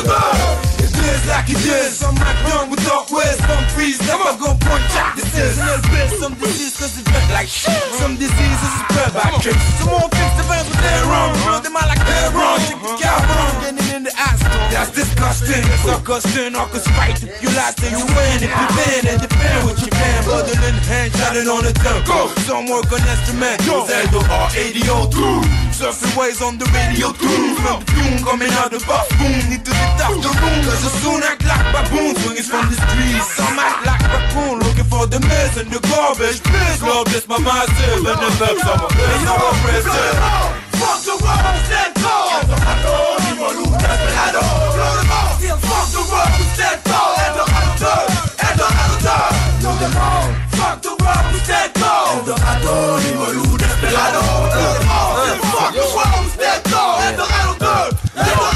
[0.01, 3.39] It is like it is, I'm not done with Dark West.
[3.45, 5.15] Some freeze, never go point jack.
[5.15, 7.77] This is a little some disease, cause it's bad like shit.
[8.01, 9.61] Some diseases spread by tricks.
[9.77, 11.33] Some won't fix the fans with their wrong.
[11.45, 12.39] Run them out like they're uh-huh.
[12.39, 12.59] wrong.
[12.65, 14.41] Check the cow wrong, in the ass.
[14.73, 15.61] That's disgusting.
[15.61, 17.21] Disgusting, or cause fight.
[17.21, 18.41] If you last, then you win.
[18.41, 20.19] If you bend and defend what you can.
[20.25, 22.33] Other than hand, shouting on the tempo.
[22.49, 23.61] Some work on instrument.
[23.69, 23.85] Or
[24.57, 25.37] ADO too.
[25.77, 27.53] Surfing waves on the radio too.
[27.61, 29.37] From the coming out the box boom.
[29.49, 30.59] Need to get off the room.
[30.65, 32.17] Cause as soon act like baboon.
[32.25, 33.27] Swinging from the streets.
[33.37, 34.57] Some act like raccoon.
[34.65, 36.41] Looking for the mess and the garbage.
[36.41, 38.01] Please, Lord, bless my massive.
[38.01, 38.89] And the left summer.
[38.89, 40.60] It's our present.
[40.91, 41.95] Fuck the world, stand
[45.55, 47.15] fuck the world, stand tall.
[47.15, 47.93] Eldorado,
[48.43, 49.15] Eldorado,
[49.61, 50.27] blow them all.
[50.51, 52.59] Fuck the world, fuck the world,
[58.27, 58.50] stand.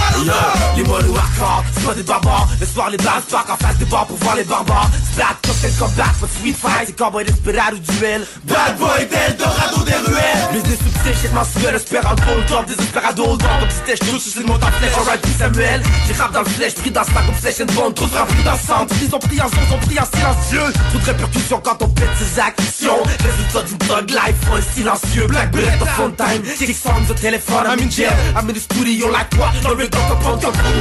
[0.76, 2.48] Les molles ou hardcore, c'est pas des barbares.
[2.60, 4.90] Le soir les balles partent en face des bars pour voir les barbares.
[5.12, 8.26] Splat, cocktail combat, pas de sweet fight C'est cowboy desperado du duel.
[8.44, 10.48] Bad boy d'Eldorado des ruelles.
[10.54, 14.46] Business subtil, shit mensuel Espérant le top, désespérado au don Comme si touche, c'est le
[14.46, 14.94] montant flèche.
[14.98, 15.84] Alright, puis Samuel.
[16.08, 18.44] J'ai rap dans le flèche, pris dans ce comme flèche and bone Trop de remplis
[18.44, 20.74] dans le centre, ils ont pris en son, sont pris en silencieux.
[20.90, 23.04] Trop de répercussions quand on pète ses actions.
[23.04, 25.28] Résultat d'une thug life, full silencieux.
[25.28, 28.60] Black bullet of phone time, six songs au téléphone I'm in jail, I'm in the
[28.60, 29.76] studio like what Dans le
[30.08, 30.38] comme fou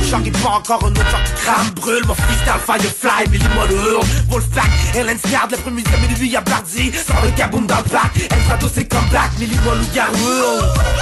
[0.08, 3.24] J'arrive pas encore un autre qui crame, brûle Mon freestyle firefly,
[3.68, 4.04] le hurle.
[4.30, 8.38] Wolfpack, Hélène Scard, l'après-midi à minuit y'a Bardi Sans le kaboom dans le pack, El
[8.46, 10.16] Prado c'est comme black Mais dis-moi le garou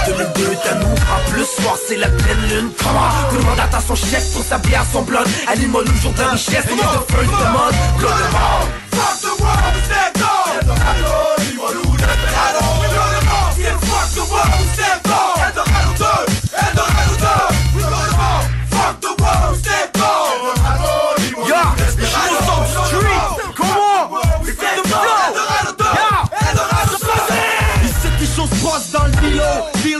[0.07, 2.69] 2002 est à nous, en plus soir c'est la pleine lune.
[2.77, 6.11] Comment, tout le monde attend son chèque pour sa bière, son blood Anime-moi le jour
[6.13, 6.81] de richesse, on est de
[7.13, 7.75] feu de mode.
[7.99, 10.13] Blood mort Fuck the world, stand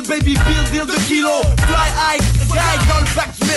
[0.07, 1.41] baby, deal, deal de kilo.
[1.67, 3.47] Fly high, guy dans le bac du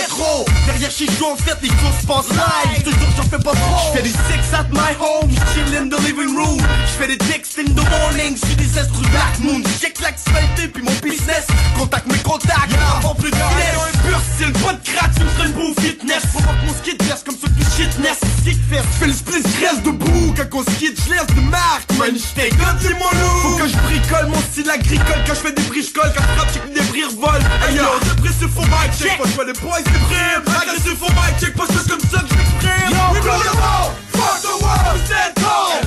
[0.65, 3.93] Derrière chez nous en fait les courses passent live Toujours j'en fais pas trop.
[3.93, 6.57] J'fais du six at my home, chill in the living room.
[6.87, 9.61] J'fais des dicks in the morning, j'suis des esprits Black Moon.
[9.79, 11.45] Check l'actualité puis mon business.
[11.77, 13.77] Contacte mes contacts, avant plus de finesse.
[13.77, 16.23] Un pur style, pas de crack, tu me une beau fitness.
[16.33, 18.17] Faut pas que mon skid verse comme ça du shitness.
[18.43, 20.33] Sick fest, j'fais le split, j'reste debout.
[20.35, 23.11] Quand on skid, j'laisse de marque Man, j't'ai dis-moi
[23.41, 25.21] Faut que je bricole mon style agricole.
[25.25, 29.17] Quand j'fais des bricoles, quand j'frappe, check des bris revolent Ailleurs, dépressif au mic, check.
[29.17, 32.27] Pas, j'vois les boys des primes Agressif au mic, check pas, c'est comme ça que
[32.27, 35.67] j'm'exprime We go to ball, fuck the world, we stand tall.
[35.71, 35.85] We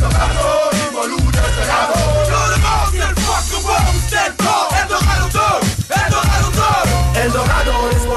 [3.27, 4.69] fuck the world, we stand tall.
[4.81, 5.41] Eldorado 2,
[5.91, 7.73] Eldorado 2 Eldorado,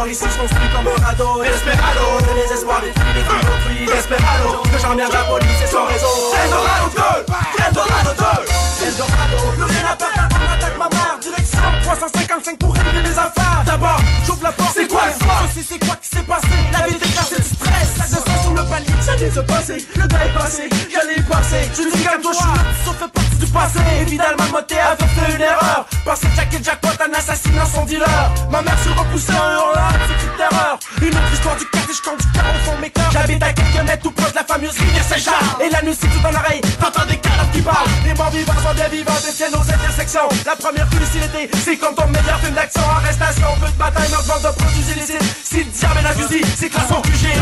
[0.06, 1.43] l'espoir ici, je construis comme un radeau.
[1.43, 5.86] Desperado, le désespoir des filles, des filles d'autrui Desperado, que j'emmerde la police et son
[5.86, 11.18] réseau Eldorado 2, Eldorado 2 Eldorado, plus rien à perdre on attaque ma mère.
[11.22, 13.64] Direction 355 pour régler les affaires.
[13.66, 16.88] D'abord, j'ouvre la porte, c'est quoi l'histoire Je sais c'est quoi qui s'est passé, la
[16.88, 18.43] vie est cassée du stress Ça le
[18.74, 19.88] palier, ça de passer.
[19.95, 21.69] Le gars est passé, j'allais y passer.
[21.74, 23.80] Je dis comme toi, je suis ça fait partie du passé.
[24.01, 25.86] Évidemment, moté avait fait une erreur.
[26.03, 28.07] Que Jack et Jackpot, un assassinat sans dealer.
[28.51, 32.01] Ma mère se repoussait en hurlant, c'est une terreur Une autre histoire du quartier, je
[32.01, 33.11] du carreau au fond de mes cœurs.
[33.11, 36.07] J'habite à quelques mètres tout proche de la fameuse rivière Saint-Jean Et la nuit, si
[36.07, 37.89] tout en oreille, t'entends des cadavres qui parlent.
[38.05, 40.30] Les morts vivants sont des vivants, des tiennent aux intersections.
[40.45, 44.51] La première lucidité, c'est comme ton meilleur film d'action Arrestation, peu de bataille, vente de
[44.57, 45.24] produits illicites.
[45.43, 47.34] Si le diable est la fusil, c'est classe en QG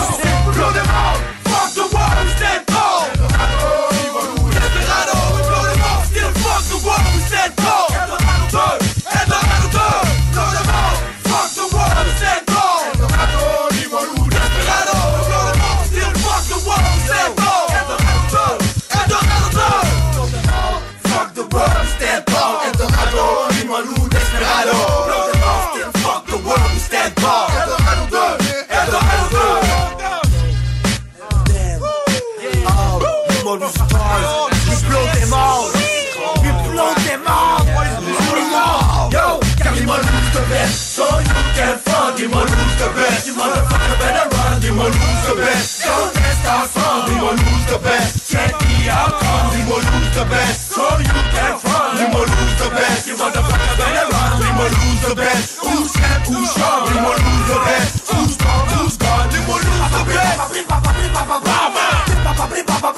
[0.54, 2.71] Blow them all, Fuck the ones that
[44.82, 48.90] run, dis-moi lose the best Don't test our song, dis-moi lose the best Check the
[48.90, 53.78] outcome, dis-moi lose the best So you can fun, dis-moi lose the best You motherfucker
[53.78, 58.34] better run, dis-moi lose the best Who's camp, who's strong, dis-moi lose the best Who's
[58.34, 60.22] strong, who's gone, dis-moi lose the best.
[62.62, 62.91] Aimez-nous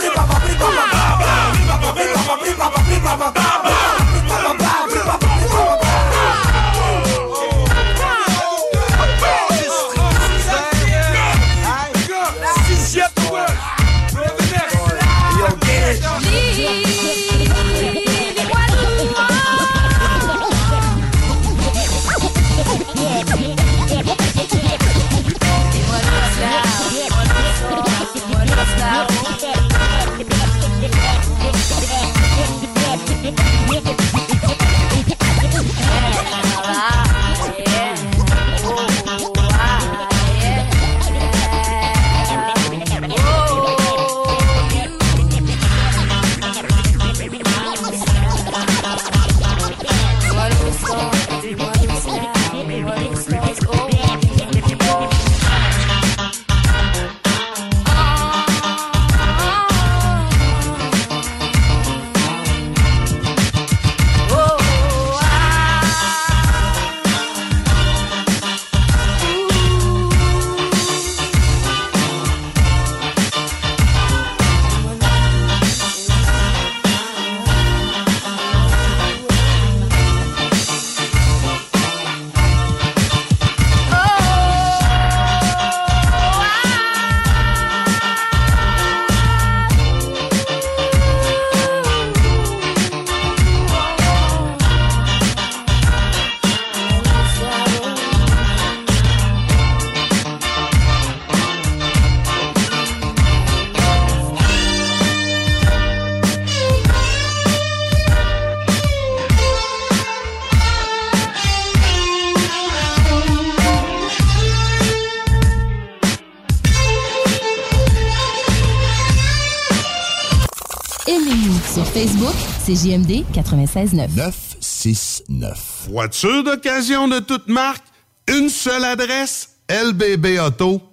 [121.94, 122.34] Facebook,
[122.66, 124.16] c'est JMD 96.9.
[124.16, 125.88] 969.
[125.92, 127.84] Voiture d'occasion de toute marque,
[128.28, 130.93] une seule adresse, lbbauto.com.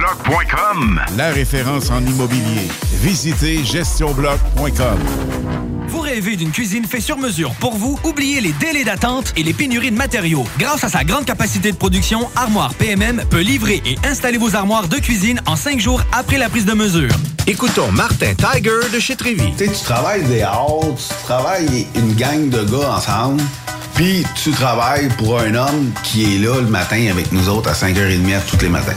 [0.00, 2.68] GestionBloc.com la référence en immobilier.
[3.02, 4.98] Visitez gestionbloc.com.
[5.88, 7.98] Vous rêvez d'une cuisine faite sur mesure pour vous?
[8.04, 10.44] Oubliez les délais d'attente et les pénuries de matériaux.
[10.58, 14.88] Grâce à sa grande capacité de production, Armoire PMM peut livrer et installer vos armoires
[14.88, 17.12] de cuisine en cinq jours après la prise de mesure.
[17.46, 19.52] Écoutons Martin Tiger de chez Trévy.
[19.58, 23.42] Tu sais, tu travailles des heures, tu travailles une gang de gars ensemble,
[23.94, 27.74] puis tu travailles pour un homme qui est là le matin avec nous autres à
[27.74, 28.96] 5h30 tous les matins.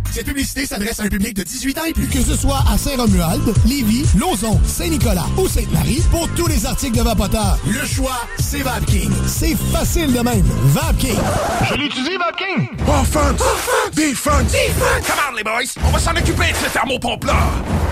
[0.11, 2.07] Cette publicité s'adresse à un public de 18 ans et plus.
[2.07, 7.01] Que ce soit à Saint-Romuald, Lévis, Lauson, Saint-Nicolas ou Sainte-Marie, pour tous les articles de
[7.01, 9.11] Vapoteur, le choix, c'est VapKing.
[9.25, 10.45] C'est facile de même.
[10.65, 11.17] VapKing.
[11.69, 12.67] Je l'utilise, VapKing.
[12.87, 13.41] Offense.
[13.93, 14.51] Defense.
[14.51, 15.07] Defense.
[15.07, 15.81] Come on, les boys.
[15.85, 17.37] On va s'en occuper de ce thermopompe-là.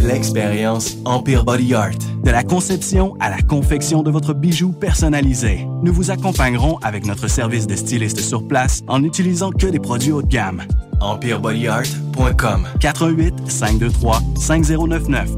[0.00, 1.98] L'expérience Empire Body Art.
[2.22, 5.66] De la conception à la confection de votre bijou personnalisé.
[5.82, 10.12] Nous vous accompagnerons avec notre service de styliste sur place en n'utilisant que des produits
[10.12, 10.62] haut de gamme.
[11.00, 15.30] EmpireBodyArt.com 418 523 5099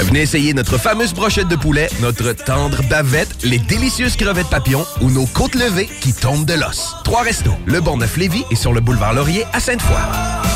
[0.00, 5.10] Venez essayer notre fameuse brochette de poulet, notre tendre bavette, les délicieuses crevettes papillons ou
[5.10, 6.94] nos côtes levées qui tombent de l'os.
[7.04, 10.55] Trois restos, le Bonneuf-Lévis et sur le boulevard Laurier à Sainte-Foy.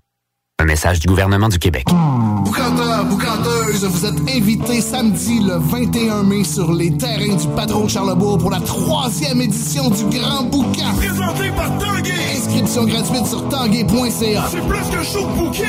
[0.61, 1.87] Un message du gouvernement du Québec.
[1.87, 7.89] Boucanteur, boucanteuse, vous êtes invités samedi le 21 mai sur les terrains du Patron de
[7.89, 10.93] Charlebourg pour la troisième édition du Grand Boucan.
[10.97, 12.11] Présenté par Tanguay.
[12.37, 14.43] Inscription gratuite sur tanguay.ca.
[14.51, 15.65] C'est plus qu'un show de bouquin.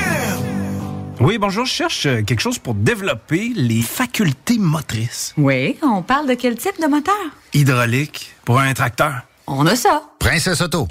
[1.21, 5.33] Oui, bonjour, je cherche euh, quelque chose pour développer les facultés motrices.
[5.39, 7.15] Oui, on parle de quel type de moteur?
[7.55, 9.23] Hydraulique, pour un tracteur.
[9.47, 10.03] On a ça.
[10.19, 10.87] Princesse Auto.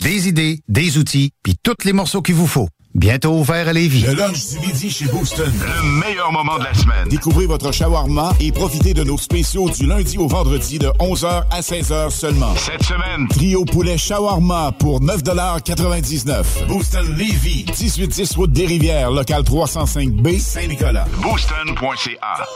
[0.00, 2.68] Des idées, des outils, puis tous les morceaux qu'il vous faut.
[2.96, 4.06] Bientôt ouvert à Lévis.
[4.06, 5.52] Le lunch du midi chez Booston.
[5.52, 7.06] Le meilleur moment de la semaine.
[7.10, 11.60] Découvrez votre shawarma et profitez de nos spéciaux du lundi au vendredi de 11h à
[11.60, 12.54] 16h seulement.
[12.56, 17.66] Cette semaine, trio poulet shawarma pour 9,99 Booston Lévis.
[17.66, 21.04] 1810 route des Rivières, local 305B, Saint-Nicolas.
[21.20, 22.46] Booston.ca.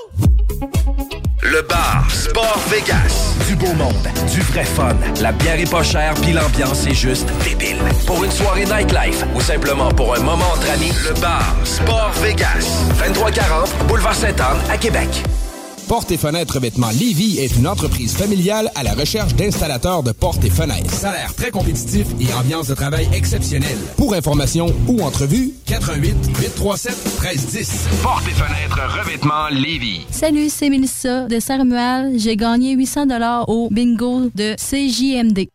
[1.43, 3.35] Le bar Sport Vegas.
[3.49, 4.95] Du beau monde, du vrai fun.
[5.23, 7.79] La bière est pas chère, puis l'ambiance est juste débile.
[8.07, 12.85] Pour une soirée nightlife ou simplement pour un moment entre amis, le bar Sport Vegas.
[12.99, 15.09] 2340 Boulevard Sainte-Anne à Québec.
[15.89, 20.45] Porte et fenêtres revêtement Lévis est une entreprise familiale à la recherche d'installateurs de portes
[20.45, 20.93] et fenêtres.
[20.93, 23.79] Salaire très compétitif et ambiance de travail exceptionnelle.
[23.97, 27.89] Pour information ou entrevue, 88 837 1310.
[28.01, 30.07] Porte et fenêtres revêtement Lévis.
[30.13, 32.21] Salut, c'est Mélissa de Saint-Romuald.
[32.21, 35.49] J'ai gagné 800 dollars au bingo de CJMD.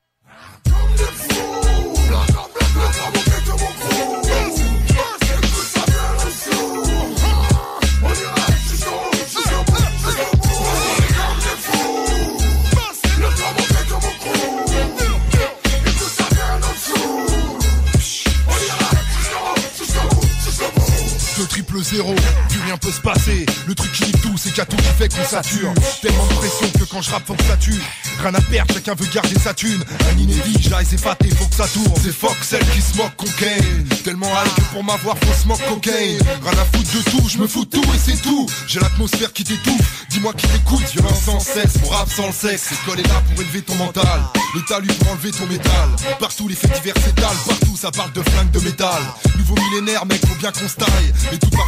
[21.84, 22.13] Zéro,
[22.49, 23.45] plus rien peut se passer.
[23.67, 25.73] Le truc qui nique tout, c'est a tout qui fait qu'on sature.
[26.01, 27.82] Tellement de pression que quand je rappe, faut que ça tue.
[28.21, 29.84] Rien à perdre, chacun veut garder sa thune.
[30.11, 31.93] Un inédit, c'est faté, faut que ça tourne.
[32.03, 33.88] C'est fuck celle qui se moque cocaine.
[34.03, 36.19] Tellement high que pour m'avoir, faut se moque cocaine.
[36.43, 38.47] Rien à foutre de tout, je me fous de tout et c'est tout.
[38.67, 40.05] J'ai l'atmosphère qui t'étouffe.
[40.09, 41.82] Dis-moi qui t'écoute, violence sans cesse.
[41.82, 44.21] Mon rap sans le sexe, l'école est là pour élever ton mental.
[44.55, 45.89] L'état lui pour enlever ton métal.
[46.19, 49.01] Partout les faits divers s'étalent, partout ça parle de flingue de métal.
[49.38, 51.13] Nouveau millénaire, mec, faut bien qu'on se taille.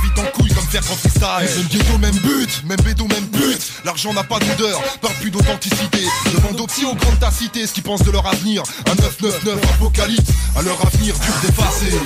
[0.04, 1.58] Vite en couille comme faire en freestyle.
[1.58, 3.60] Même ghetto, même but, même bédo, même but.
[3.86, 6.06] L'argent n'a pas d'odeur, parle plus d'authenticité.
[6.34, 8.64] Demande aux petits aux grandes ta ce qu'ils pensent de leur avenir.
[8.90, 11.98] Un 999 apocalypse, à leur avenir dur d'effacer.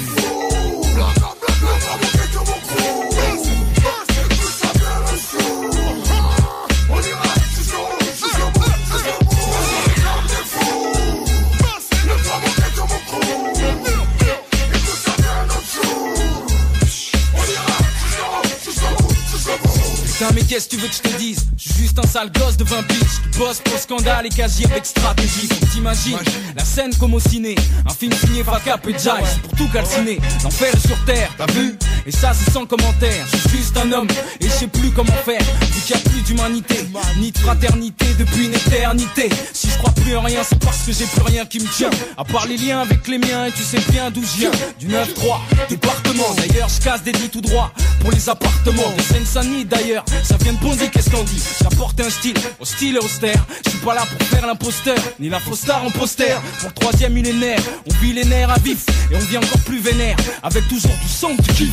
[20.34, 22.58] Mais qu'est-ce que tu veux que je te dise Je suis juste un sale gosse
[22.58, 23.00] de 20 piges.
[23.32, 26.18] Qui bosse pour scandale et quasi avec stratégie t'imagines
[26.56, 27.56] la scène comme au ciné.
[27.90, 30.20] Un film signé Facap et Jive C'est pour tout calciner.
[30.44, 31.78] L'enfer sur terre, t'as vu?
[32.06, 33.26] Et ça c'est sans commentaire.
[33.32, 34.08] Je suis juste un homme
[34.40, 35.42] et je sais plus comment faire.
[35.42, 36.76] Vu qu'il y a plus d'humanité
[37.20, 39.30] Ni de fraternité depuis une éternité.
[39.54, 41.90] Si je crois plus en rien c'est parce que j'ai plus rien qui me tient.
[42.18, 44.52] À part les liens avec les miens et tu sais bien d'où je viens.
[44.80, 46.34] Du 9-3, département.
[46.36, 48.92] D'ailleurs je casse des lits tout droit pour les appartements.
[48.98, 52.96] De Seine-Saint-Denis d'ailleurs ça vient de Bondy, qu'est-ce qu'on dit J'apporte un style, au style
[52.96, 56.36] et austère Je suis pas là pour faire l'imposteur, ni la fausse star en poster.
[56.60, 57.60] Pour le troisième millénaire,
[57.90, 61.08] on vit les nerfs à vif Et on vit encore plus vénère, avec toujours du
[61.08, 61.70] son que tu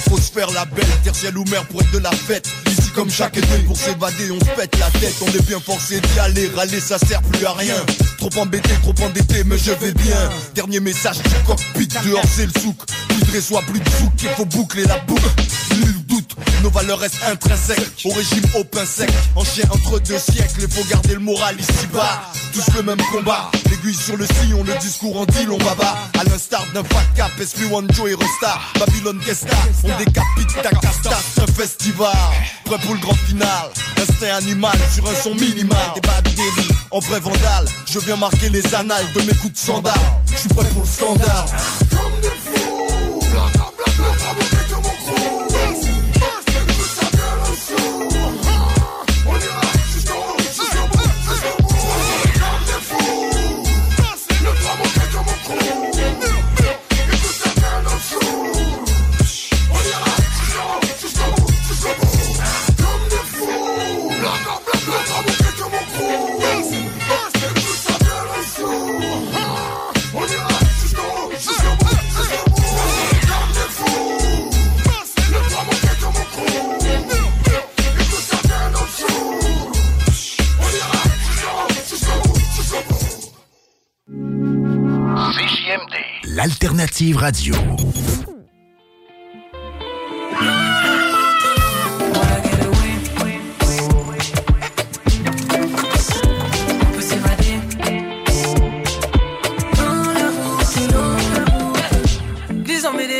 [0.00, 2.48] faut se faire la belle, tertielle ou mer pour être de la fête.
[2.66, 5.14] Ici comme chaque été pour s'évader on se la tête.
[5.22, 7.76] On est bien forcé d'y aller, râler ça sert plus à rien.
[8.18, 10.30] Trop embêté, trop endetté mais je vais bien.
[10.54, 12.76] Dernier message du cockpit, dehors c'est le souk.
[13.08, 15.28] Plus de réseau, plus de souk, il faut boucler la boucle
[16.62, 20.70] nos valeurs restent intrinsèques Au régime au pain sec, en chien entre deux siècles Il
[20.70, 24.74] faut garder le moral ici bas Tous le même combat, l'aiguille sur le sillon, le
[24.78, 25.98] discours en dit on baba.
[26.18, 26.82] À l'instar d'un
[27.14, 31.10] cap, SP1 Joe et Resta Babylone Kesta, on décapite ta casta.
[31.42, 32.12] Un festival,
[32.64, 33.70] prêt pour le grand final.
[34.00, 35.78] Instinct animal sur un son minimal.
[35.94, 36.26] Des bad
[36.90, 37.66] en vrai vandale.
[37.90, 39.94] Je viens marquer les annales de mes coups de sandales.
[40.32, 41.46] Je suis prêt pour le scandale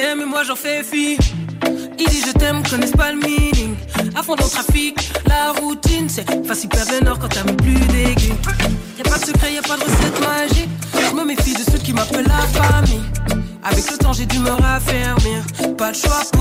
[0.08, 1.18] M et moi j'en fais fi.
[1.98, 3.74] Ils disent je t'aime, connaissent pas le meaning.
[4.14, 4.96] À fond dans le trafic,
[5.26, 6.68] la routine, c'est facile
[7.02, 8.34] nord quand t'as même plus d'aiguille.
[8.98, 9.95] Y'a pas de secret, y'a pas de
[15.76, 16.36] Pas de choix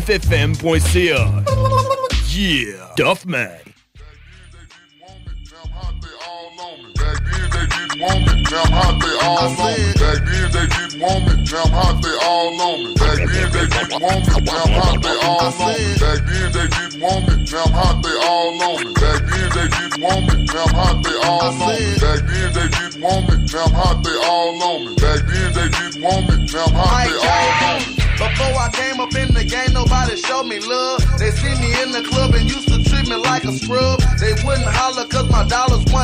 [0.00, 1.44] 969fm.ca.
[2.28, 2.92] Yeah!
[2.96, 3.65] Doffman.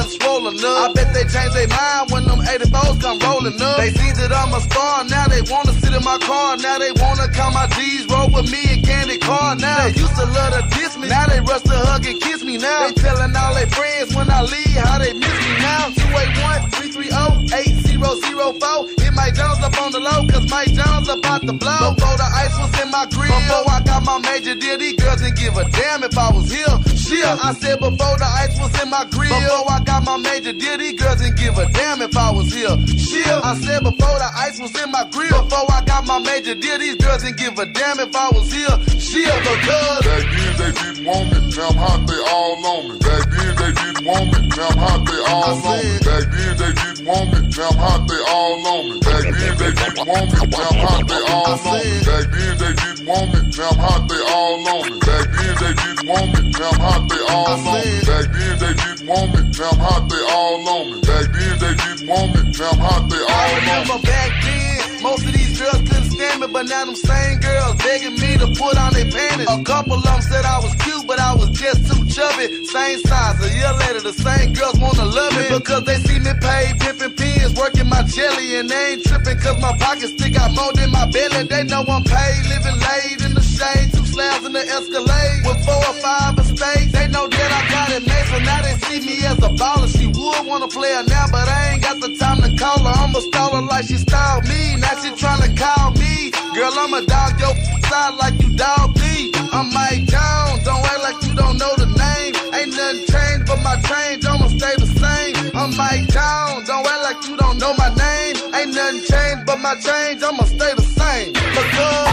[0.09, 0.91] Swollen up.
[0.91, 3.77] I bet they changed their mind when them 84s come rolling up.
[3.79, 6.57] They see that I'm a star, now they wanna sit in my car.
[6.57, 9.57] Now they wanna count my G's, roll with me and candy car.
[9.57, 12.45] Now they used to love to diss me, now they rush to hug and kiss
[12.45, 12.89] me now.
[12.89, 15.91] They telling all their friends when I leave how they miss me now.
[15.95, 18.89] 281 330 8004.
[18.99, 21.95] Hit Mike Jones up on the low, cause Mike Jones about to blow.
[21.95, 25.21] Before the ice was in my grill, before I got my major deal, these girls
[25.21, 26.92] didn't give a damn if I was here.
[27.03, 30.53] Shit, I said before the ice was in my grill, before I got my major
[30.53, 32.77] deal, these girls didn't give a damn if I was here.
[32.87, 36.55] Shit, I said before the ice was in my grill, before I got my major
[36.55, 38.77] deal, these girls didn't give a damn if I was here.
[38.99, 42.99] Shit, because Back then they didn't want me, now I'm hot, they all on me.
[42.99, 45.99] Back then they didn't want me, now I'm hot, they all on me.
[46.01, 49.01] Back then they didn't want me, now I'm hot, they all on me.
[49.01, 52.01] Back then they didn't want me, now I'm hot, they all on me.
[52.03, 54.99] Back then they didn't want me, now I'm hot, they all on me.
[55.03, 57.91] Back then they didn't want me, now I'm hot, they all on me.
[58.07, 61.01] Back then they didn't want me, now I'm hot, they all on me.
[61.03, 63.61] Back then they didn't want me, now I'm hot, they all on me.
[63.61, 64.62] remember back then,
[65.03, 68.47] most of these girls couldn't stand me, but now them same girls begging me to
[68.55, 69.51] put on their panties.
[69.51, 72.47] A couple of them said I was cute, but I was just too chubby.
[72.67, 76.33] Same size, a year later, the same girls wanna love me because they see me
[76.41, 80.53] pay pimping pins, working my jelly, and they ain't tripping cause my pockets stick out
[80.55, 81.45] more than my belly.
[81.45, 85.61] They know I'm paid, living late in the shade, two slabs in the Escalade with
[85.65, 86.93] four or five estates.
[86.93, 89.89] They know that I got it made, so now they see me as a baller.
[89.97, 92.95] She would wanna play her now, but I ain't got the time to call her.
[93.03, 94.77] I'ma her like she styled me.
[94.83, 96.31] Now she tryna call me.
[96.57, 97.55] Girl, I'ma dog your
[97.91, 99.31] side like you dog me.
[99.53, 102.33] I'm Mike Jones, don't act like you don't know the name.
[102.57, 105.35] Ain't nothing changed but my change, I'ma stay the same.
[105.55, 108.37] I'm Mike Jones, don't act like you don't know my name.
[108.57, 111.33] Ain't nothing changed but my change, I'ma stay the same.
[111.33, 112.13] Because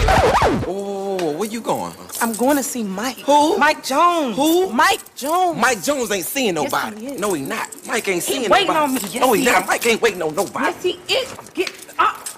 [0.66, 0.99] Oh, you
[1.96, 2.08] going?
[2.20, 3.18] I'm going to see Mike.
[3.20, 3.56] Who?
[3.58, 4.36] Mike Jones.
[4.36, 4.70] Who?
[4.72, 5.58] Mike Jones.
[5.60, 7.00] Mike Jones ain't seeing Yes, nobody.
[7.00, 7.20] he is.
[7.20, 7.68] no, he not.
[7.86, 8.78] Mike ain't He seeing waiting nobody.
[8.84, 9.00] on me.
[9.10, 9.62] Yes, no, he, he not.
[9.62, 9.68] is.
[9.68, 10.66] Mike ain't waiting on nobody.
[10.66, 11.34] Yes, he is.
[11.54, 12.28] Get up.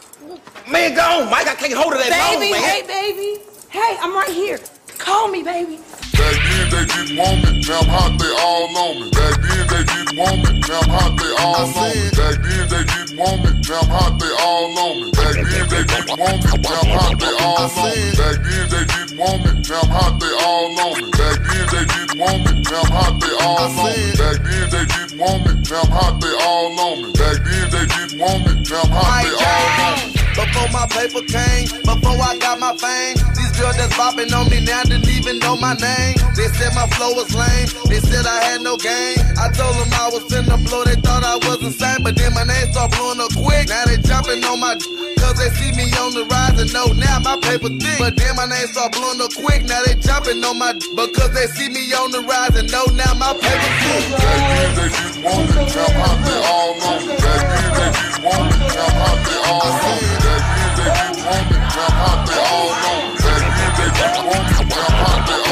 [0.71, 1.49] Man, go on, Mike.
[1.49, 2.71] I can't hold of that Baby, nose, man.
[2.71, 3.43] hey, baby.
[3.71, 4.59] Hey, I'm right here.
[4.99, 5.79] Call me, baby.
[6.13, 9.11] Back then they didn't want me, now I'm hot, they all on me.
[9.11, 12.11] Back then they didn't want me, now I'm hot, they all on me.
[12.13, 15.11] Back then they didn't want me, now I'm hot, they all on me.
[15.13, 18.13] Back then they didn't want me, now I'm hot, they all on me.
[18.13, 21.11] Back then they didn't want me, now I'm hot, they all on me.
[21.13, 24.15] Back then they didn't want me, now I'm hot, they all on me.
[24.17, 27.09] Back then they didn't want me, now I'm hot, they all on me.
[27.13, 30.23] Back then they didn't want me, now I'm hot, they all on me.
[30.33, 34.59] Before my paper came, before I got my fame, these girls that's bopping on me
[34.67, 36.19] now didn't even know my name.
[36.35, 37.71] They said my flow was lame.
[37.87, 39.23] They said I had no game.
[39.39, 40.83] I told them I was finna blow.
[40.83, 43.71] They thought I was insane, but then my name started blowing up quick.
[43.71, 44.75] Now they jumping on my
[45.23, 47.99] cause they see me on the rise and know now my paper thick.
[48.03, 49.63] But then my name start blowing up quick.
[49.71, 53.15] Now they jumping on my because they see me on the rise and know now
[53.15, 54.03] my paper thick.
[54.11, 58.91] They just want it, now how they all know then they just want it, now
[58.91, 63.02] how they all know they just want it, now how they all know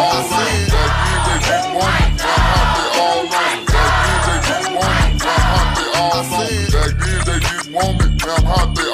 [0.01, 2.31] North Carolina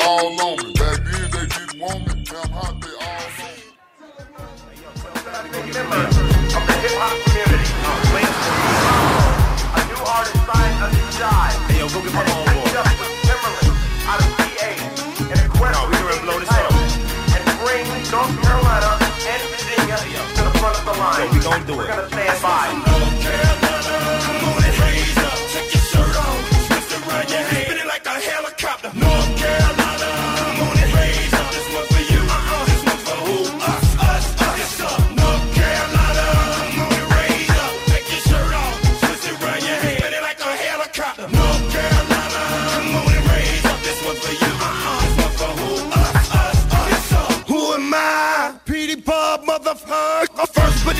[0.09, 3.52] and Virginia to woman, I'm hot, they all send me
[5.36, 6.11] I'm making that memory
[6.54, 7.68] I'm making popularity a
[20.07, 20.36] member of the
[20.67, 21.29] front of the line.
[21.29, 21.77] Yo, we gonna do it.
[21.77, 22.67] We're gonna stand by.
[22.87, 23.77] North Carolina,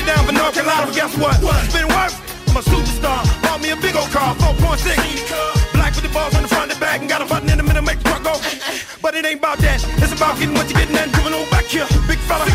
[0.07, 1.35] down for North Carolina, but guess what?
[1.37, 2.15] It's been worse.
[2.47, 3.21] I'm a superstar.
[3.43, 4.95] Bought me a big old car, 4.6.
[5.75, 7.63] Black with the balls on the front and back, and got a button in the
[7.67, 8.39] middle, make the truck go.
[9.03, 9.83] But it ain't about that.
[9.99, 11.85] It's about getting what you're getting and doing on back here.
[12.07, 12.47] Big fella.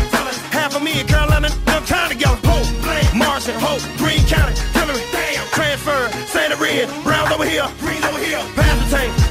[0.49, 1.49] Half of me in Carolina,
[1.85, 2.39] time together.
[2.43, 2.67] Hope,
[3.13, 8.41] Marshall, Hope, Green County, Tillery, damn, transfer, Santa Red, Browns over here, Green over here,
[8.55, 9.22] Pastor Town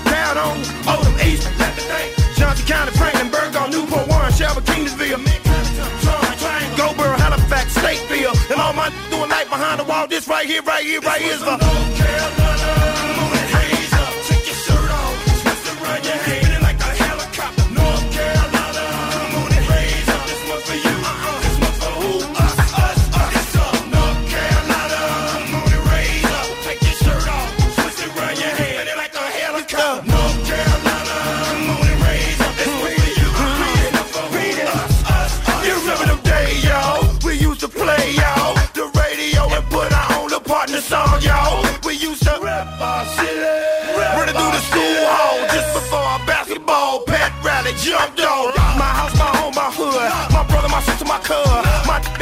[10.32, 12.81] right here, right here, right here is for
[51.32, 52.21] My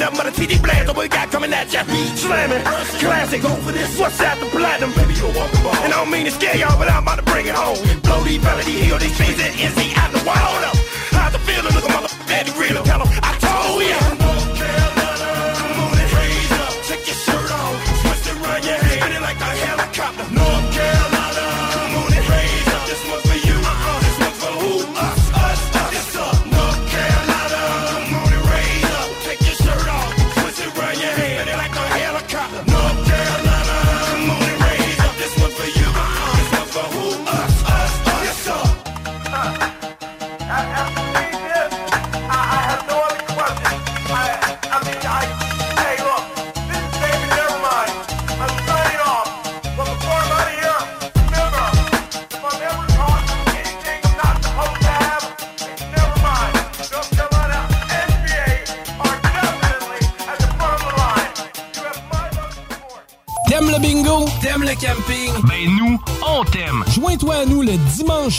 [0.00, 0.88] nothing but a TD blast.
[0.88, 1.84] What we got coming at ya?
[2.16, 3.42] Slamming, classic.
[3.42, 3.98] Go for this.
[4.00, 4.40] What's that?
[4.40, 4.92] The platinum.
[4.96, 5.76] Baby, you ball.
[5.84, 7.78] And I don't mean to scare y'all, but I'm about to bring it home.
[8.00, 10.64] Blow these melody, heal these things and NC out the wild.
[10.64, 10.76] Up.
[11.12, 11.74] How's the feeling?
[11.74, 12.09] Look mother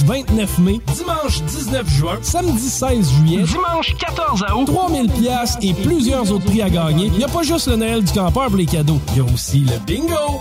[0.05, 6.31] 29 mai, dimanche 19 juin, samedi 16 juillet, dimanche 14 août, 3000 pièces et plusieurs
[6.31, 7.05] autres prix à gagner.
[7.07, 9.33] Il n'y a pas juste le Noël du campeur pour les cadeaux, il y a
[9.33, 10.39] aussi le bingo.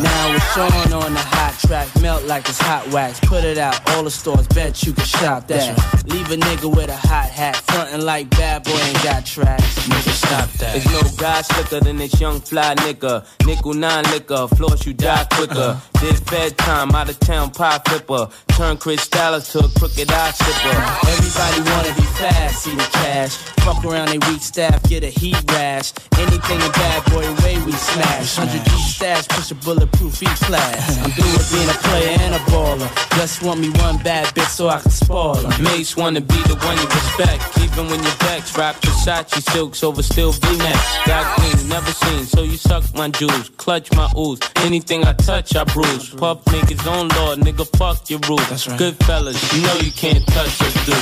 [0.00, 3.18] Now it's on on the hot track, melt like it's hot wax.
[3.20, 5.74] Put it out all the stores, bet you can shop that.
[6.06, 9.88] Leave a nigga with a hot hat, frontin' like bad boy ain't got tracks.
[9.88, 10.72] Nigga, stop that.
[10.72, 13.26] There's no guy slicker than this young fly nigga.
[13.44, 15.80] Nickel nine liquor, floss you die quicker.
[16.00, 18.28] this fed time, out of town pie flipper.
[18.48, 20.78] Turn Chris Dallas to a crooked eye sipper.
[21.14, 23.36] Everybody wanna be fast, see the cash.
[23.64, 25.92] Fuck around they weak staff, get a heat rash.
[26.18, 28.36] Anything a bad boy way we smash.
[28.36, 30.98] Hundred deep stash, push a bulletproof each class.
[31.02, 32.90] I'm through with being a player and a baller.
[33.16, 35.62] Just want me one bad bitch so I can spoil her.
[35.62, 38.56] Mates wanna be the one you respect, even when you're vexed.
[38.58, 41.06] Rock Versace silks over still V-necks.
[41.06, 44.40] Got clean, never seen, so you suck my jewels, clutch my ooze.
[44.56, 46.10] Anything I touch, I bruise.
[46.10, 48.66] Puff make his own law, nigga, fuck your rules.
[48.76, 50.94] Good fellas, you know you can't touch us, dude.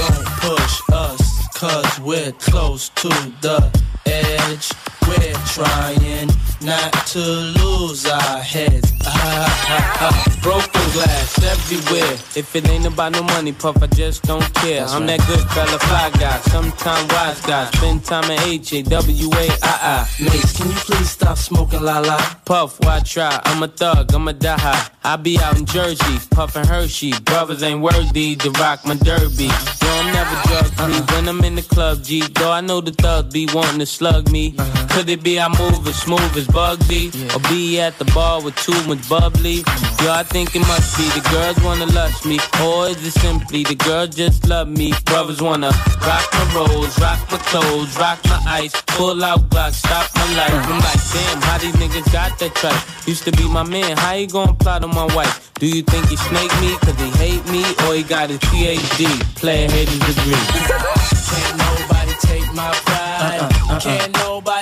[0.00, 3.08] Don't push us, cause we're close to
[3.40, 3.58] the
[4.06, 4.72] edge.
[5.08, 6.28] We're trying
[6.62, 8.92] not to lose our heads.
[9.04, 10.38] Ah, ah, ah.
[10.42, 12.12] Broken glass everywhere.
[12.34, 14.84] If it ain't about no money, puff, I just don't care.
[14.84, 17.70] I'm that good fella, fly guy, sometime wise guy.
[17.70, 20.22] Spend time at H A W A I I.
[20.22, 22.18] Mates, can you please stop smoking la la?
[22.44, 23.40] Puff, why try?
[23.44, 24.88] I'm a thug, I'm a die high.
[25.04, 27.12] I be out in Jersey, puffin' Hershey.
[27.20, 29.44] Brothers ain't worthy to rock my derby.
[29.44, 32.22] Yo, I'm never drug free when I'm in the club, G.
[32.34, 34.56] Though I know the thugs be wanting to slug me.
[34.96, 37.12] Could it be I move as smooth as Bugsy?
[37.36, 39.56] Or be at the bar with too much bubbly?
[40.00, 42.40] Yo, I think it must be the girls wanna lust me.
[42.64, 44.94] Or is it simply the girls just love me?
[45.04, 45.68] Brothers wanna
[46.00, 50.64] rock my rolls, rock my clothes, rock my ice, pull out Glock, stop my life.
[50.64, 53.06] I'm like, damn, how these niggas got that tripe?
[53.06, 55.52] Used to be my man, how he gon' plot on my wife?
[55.60, 57.62] Do you think he snake me cause he hate me?
[57.84, 59.04] Or he got his PhD,
[59.36, 60.40] player haters degree?
[61.28, 63.40] Can't nobody take my pride.
[63.40, 63.80] Uh-uh, uh-uh.
[63.80, 64.55] Can't nobody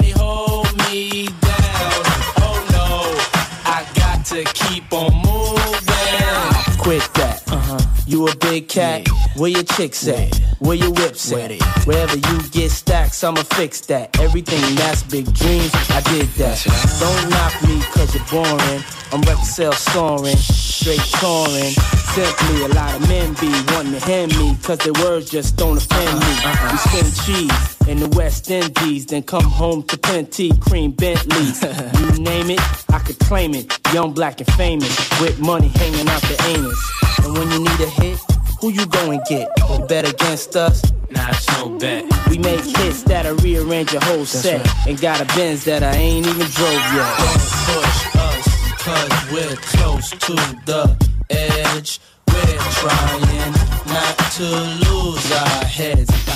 [8.06, 9.08] You a big cat?
[9.36, 10.36] Where your chicks at?
[10.58, 11.52] Where your whips at?
[11.86, 14.20] Wherever you get stacks, I'ma fix that.
[14.20, 16.60] Everything that's big dreams, I did that.
[17.00, 18.84] Don't knock me cause you're boring.
[19.10, 21.72] I'm record sales soaring, straight touring.
[22.12, 25.78] Simply a lot of men be wanting to hand me cause their words just don't
[25.78, 26.26] offend me.
[26.70, 31.62] We spend cheese in the West Indies, then come home to plenty cream Bentleys.
[32.00, 32.60] you name it,
[32.92, 33.78] I could claim it.
[33.92, 36.80] Young, black, and famous, with money hanging out the anus.
[37.24, 38.18] And when you need a hit,
[38.60, 39.48] who you go and get?
[39.88, 40.82] Bet against us?
[41.10, 42.04] Nah, it's no bet.
[42.28, 44.66] We make hits that'll rearrange your whole set.
[44.88, 47.18] And got a Benz that I ain't even drove yet.
[47.18, 50.34] Don't push us, cause we're close to
[50.64, 52.00] the edge.
[52.44, 53.52] We're trying
[53.86, 54.46] not to
[54.84, 56.10] lose our heads.
[56.28, 56.34] Ah,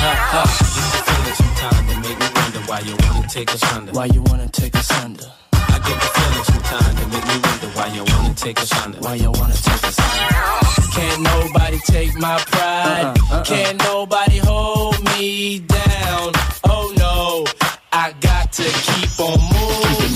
[0.00, 0.48] ah, ah.
[0.80, 3.92] Used to sometimes that make me wonder why you wanna take us under.
[3.92, 5.26] Why you wanna take us under?
[5.52, 8.98] I get the feeling sometimes that make me wonder why you wanna take us under.
[9.00, 10.92] Why you wanna take us under?
[10.96, 13.16] Can't nobody take my pride.
[13.44, 16.32] Can't nobody hold me down.
[16.64, 17.44] Oh no,
[17.92, 20.14] I got to keep on moving.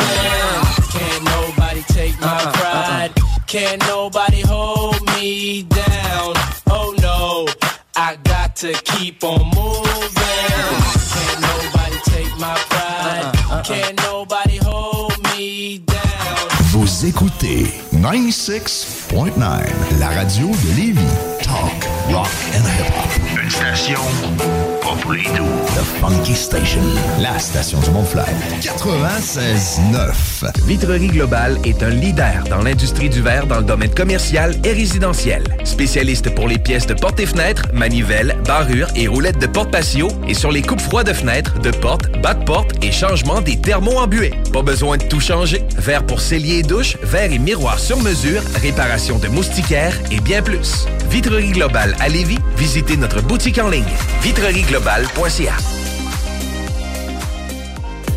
[0.97, 3.13] Can't nobody take my pride.
[3.47, 4.36] Can't nobody
[8.57, 9.83] got to keep on moving.
[11.13, 13.33] Can't nobody take my pride.
[13.65, 16.49] Can't nobody hold me down.
[16.71, 21.01] Vous écoutez 96.9, la radio de Lévis.
[21.43, 23.11] Talk, rock and hip-hop.
[23.43, 24.01] Une station
[24.87, 26.81] The Funky Station,
[27.19, 28.29] la station du Mont-Flair.
[28.61, 30.65] 96.9.
[30.65, 35.43] Vitrerie Globale est un leader dans l'industrie du verre dans le domaine commercial et résidentiel.
[35.65, 40.07] Spécialiste pour les pièces de portes et fenêtres, manivelles, barrures et roulettes de porte patio
[40.29, 43.61] et sur les coupes froides de fenêtres, de portes, bas de porte et changement des
[43.61, 44.35] thermos embués.
[44.53, 45.65] Pas besoin de tout changer.
[45.77, 50.43] Verre pour cellier et douche, verre et miroir sur mesure, réparation de moustiquaires et bien
[50.43, 50.87] plus.
[51.09, 53.85] Vitrerie Globale à Lévis, visitez notre boutique en ligne
[54.23, 55.76] vitrerieglobale.ca.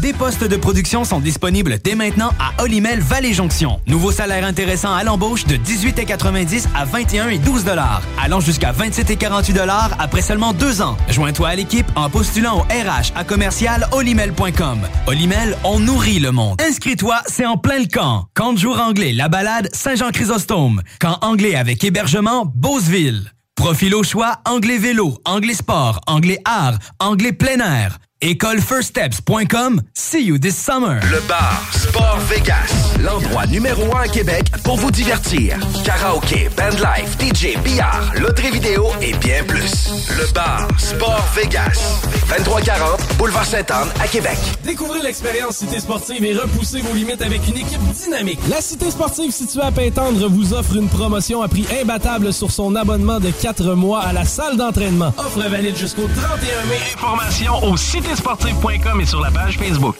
[0.00, 3.80] Des postes de production sont disponibles dès maintenant à Olimel Valley Jonction.
[3.88, 9.10] Nouveau salaire intéressant à l'embauche de 18,90 à 21 et 12 dollars, allant jusqu'à 27
[9.10, 10.96] et 48 dollars après seulement deux ans.
[11.08, 14.86] Joins-toi à l'équipe en postulant au RH à commercial olimel.com.
[15.08, 16.60] Olimel, on nourrit le monde.
[16.62, 18.26] Inscris-toi, c'est en plein le camp.
[18.34, 20.80] Camp de jour anglais, la balade Saint-Jean-Chrysostome.
[21.00, 23.32] Camp anglais avec hébergement Beauceville.
[23.56, 27.98] Profil au choix, anglais vélo, anglais sport, anglais art, anglais plein air.
[28.20, 29.80] Écolefirststeps.com.
[29.94, 30.98] See you this summer.
[31.08, 35.56] Le bar Sport Vegas, l'endroit numéro un à Québec pour vous divertir.
[35.84, 40.08] Karaoke, bandlife, DJ, billard, loterie vidéo et bien plus.
[40.18, 44.36] Le bar Sport Vegas, 2340 Boulevard Sainte-Anne à Québec.
[44.64, 48.40] Découvrez l'expérience Cité Sportive et repoussez vos limites avec une équipe dynamique.
[48.50, 52.74] La Cité Sportive située à Pintendre vous offre une promotion à prix imbattable sur son
[52.74, 55.14] abonnement de 4 mois à la salle d'entraînement.
[55.18, 56.78] Offre valide jusqu'au 31 mai.
[56.96, 57.76] Information au
[58.10, 59.96] et sur la page Facebook.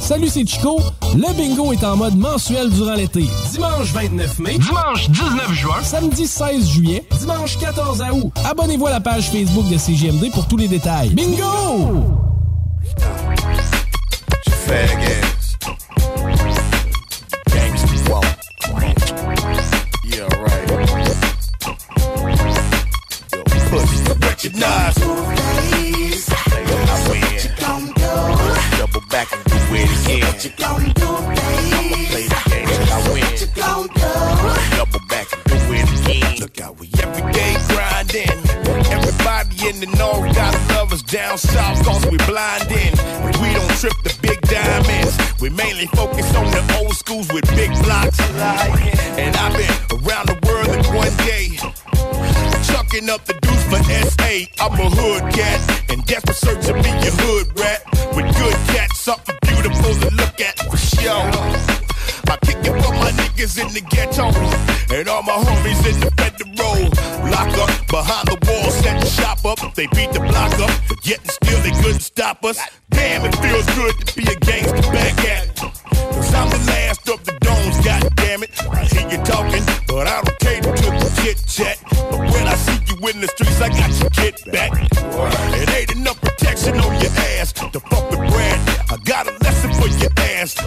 [0.00, 0.80] Salut, c'est Chico.
[1.14, 3.24] Le bingo est en mode mensuel durant l'été.
[3.52, 8.32] Dimanche 29 mai, dimanche 19 juin, samedi 16 juillet, dimanche 14 août.
[8.44, 11.10] Abonnez-vous à la page Facebook de CGMD pour tous les détails.
[11.10, 12.04] Bingo!
[30.44, 30.66] It again.
[30.66, 33.24] I'ma play the game till I win.
[34.76, 36.40] Double back and do it again.
[36.40, 38.38] Look out, we every day grinding.
[38.92, 42.92] Everybody in the north got lovers down south cause we blinding.
[43.24, 45.16] And we don't trip the big diamonds.
[45.40, 48.20] We mainly focus on the old schools with big blocks.
[49.16, 51.56] And I've been around the world in one day.
[52.68, 54.32] Chucking up the deuce for SA.
[54.60, 57.55] I'm a hood cat, and desperate search to be a hood
[60.36, 61.12] look at for sure.
[62.28, 64.26] I kick it for my niggas in the ghetto,
[64.94, 66.90] and all my homies in the federal.
[67.30, 69.74] Lock up behind the wall, set the shop up.
[69.74, 70.70] They beat the block up,
[71.04, 72.58] yet and still they couldn't stop us.
[72.90, 75.56] Damn, it feels good to be a gangster back at.
[75.56, 78.50] Cause I'm the last of the domes, god damn it.
[78.66, 81.78] I hear you talking, but I don't cater to the chit chat.
[82.10, 85.55] But when I see you in the streets, I got your kid back.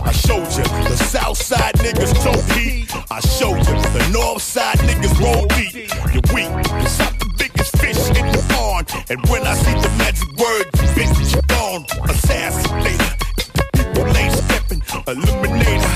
[0.03, 2.89] I showed you the south side niggas toe heat.
[3.11, 5.73] I showed you the north side niggas roll deep.
[6.13, 8.87] You're weak, cause I'm the biggest fish in the pond.
[9.09, 10.65] And when I see the magic word,
[10.95, 11.85] bitch, you gone.
[11.97, 15.89] The people ain't stepping, eliminate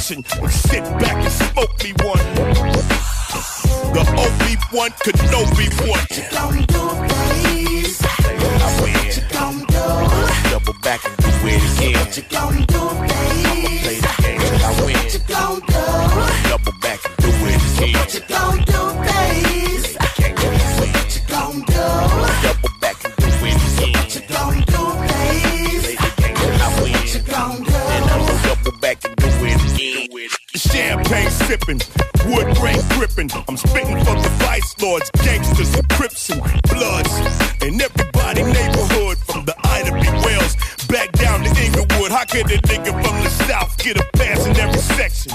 [0.00, 2.18] direction and sit back and smoke me one.
[3.92, 6.06] The only one could know me one.
[6.10, 7.49] You gonna do, please?
[11.40, 11.94] Back and do it again.
[11.94, 13.80] What you gonna do, please?
[13.82, 14.96] Play the game till I win.
[14.96, 15.82] What you gonna do?
[16.48, 17.94] Double back and do it again.
[17.94, 18.82] What you gonna do,
[20.20, 20.66] can't go away.
[21.00, 21.84] What you gonna do?
[22.42, 23.96] Double back and do it again.
[24.00, 25.84] What you gonna do, please?
[25.84, 26.92] Play the game till I win.
[26.92, 27.78] What you gonna do?
[27.90, 28.04] And
[28.44, 30.08] double back and do it again.
[30.54, 31.80] Champagne sipping,
[32.26, 33.30] wood grain gripping.
[33.48, 36.39] I'm spitting for the vice lords, gangsters, and crips and
[42.30, 45.32] could a nigga from the south get a pass in every section?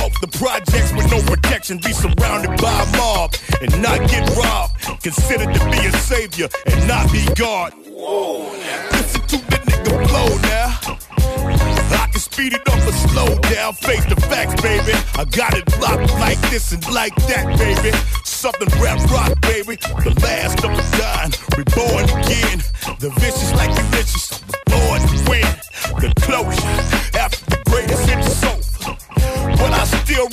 [0.00, 5.02] Walk the projects with no protection, be surrounded by a mob and not get robbed.
[5.02, 7.74] Considered to be a savior and not be God.
[7.86, 8.50] Whoa,
[8.92, 10.96] Listen to the nigga flow now.
[12.00, 14.96] I can speed it up or slow down, face the facts, baby.
[15.20, 17.94] I got it locked like this and like that, baby.
[18.24, 19.76] Something rap rock, baby.
[19.76, 22.64] The last of the dying, reborn again.
[23.00, 24.43] The vicious like the delicious,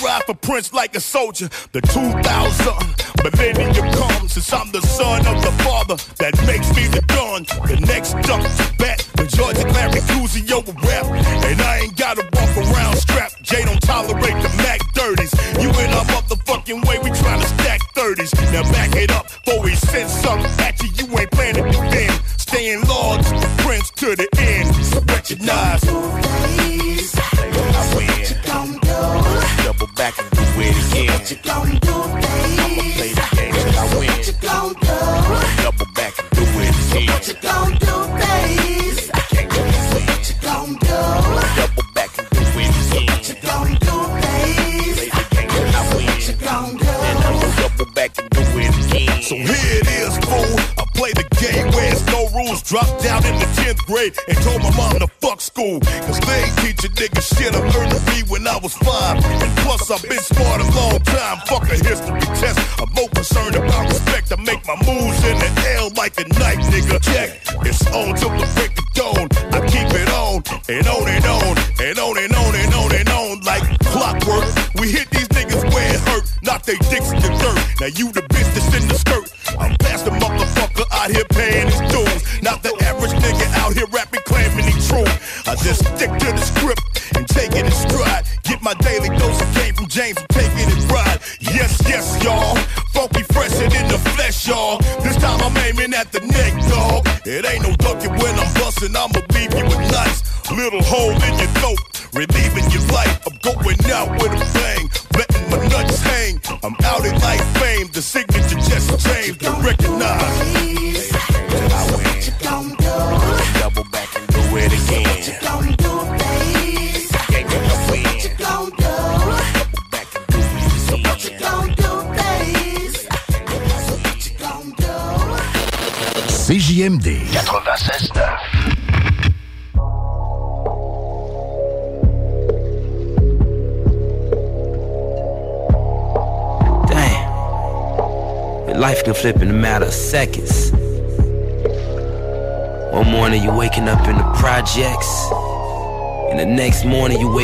[0.02, 1.50] ride for Prince like a soldier.
[1.72, 7.02] The 2000 millennium comes since I'm the son of the father that makes me the
[7.08, 7.44] gun.
[7.68, 8.38] The next to
[8.78, 10.02] bat, the Georgia Larry
[10.52, 11.06] over rap.
[11.46, 11.81] And I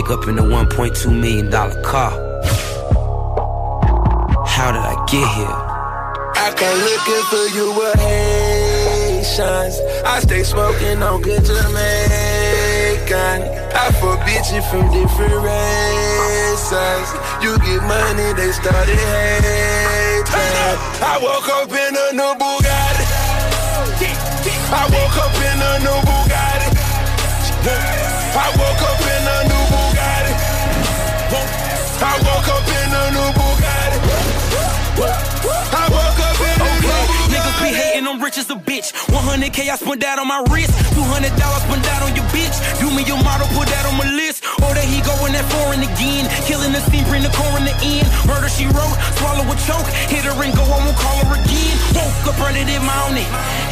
[0.07, 1.51] wake up in a $1.2 million
[1.83, 2.11] car.
[4.45, 5.59] How did I get here?
[6.35, 9.75] I come looking for you with Haitians.
[10.05, 11.71] I stay smoking on good Jamaican.
[13.75, 17.07] I fuck bitches from different races.
[17.43, 20.27] You get money, they started hating.
[21.03, 23.05] I woke up in a new Bugatti.
[24.69, 26.71] I woke up in a new Bugatti.
[28.37, 28.96] I woke up
[31.99, 33.99] I woke up in a new Bugatti.
[35.73, 37.33] I woke up in a new Bugatti.
[37.33, 38.93] Niggas be hating, I'm rich as a bitch.
[39.09, 40.73] 100k I spent that on my wrist.
[40.93, 42.53] 200 dollars spent that on your bitch.
[42.77, 44.45] Do me your model, put that on my list.
[44.61, 46.29] Or that he going that foreign again.
[46.45, 48.05] Killing the scene, bring the core in the end.
[48.29, 49.89] Murder she wrote, swallow a choke.
[50.13, 51.75] Hit her and go, I won't call her again.
[51.97, 53.25] Woke up early in morning.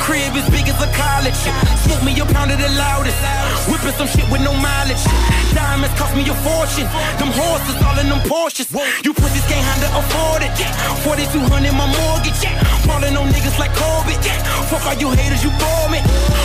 [0.05, 1.33] Crib as big as a college.
[1.81, 3.17] Smoke me a pound of the loudest.
[3.65, 5.01] Whipping some shit with no mileage.
[5.49, 6.85] Diamonds cost me a fortune.
[7.17, 8.69] Them horses all in them Porsches.
[9.01, 10.53] You pussies can't handle afford it.
[11.01, 12.37] 4200 my mortgage.
[12.85, 14.21] Falling on niggas like Corbett.
[14.69, 15.97] Fuck all you haters, you bore me.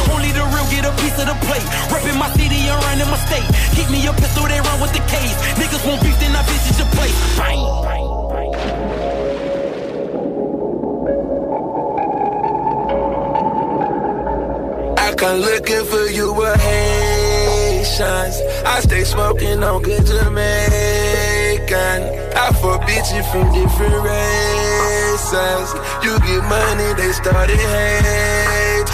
[0.08, 1.68] Only the real get a piece of the plate.
[1.92, 3.44] Reppin' my city and running my state.
[3.76, 5.36] Keep me a pistol, they run with the case.
[5.60, 7.12] Niggas won't beef, then I visit your place.
[7.36, 7.99] Bang.
[15.30, 18.36] I come looking for you with Haitians.
[18.66, 20.40] I stay smoking on good Jamaican.
[22.34, 25.70] I fuck bitches from different races.
[26.02, 28.90] You get money, they started hating.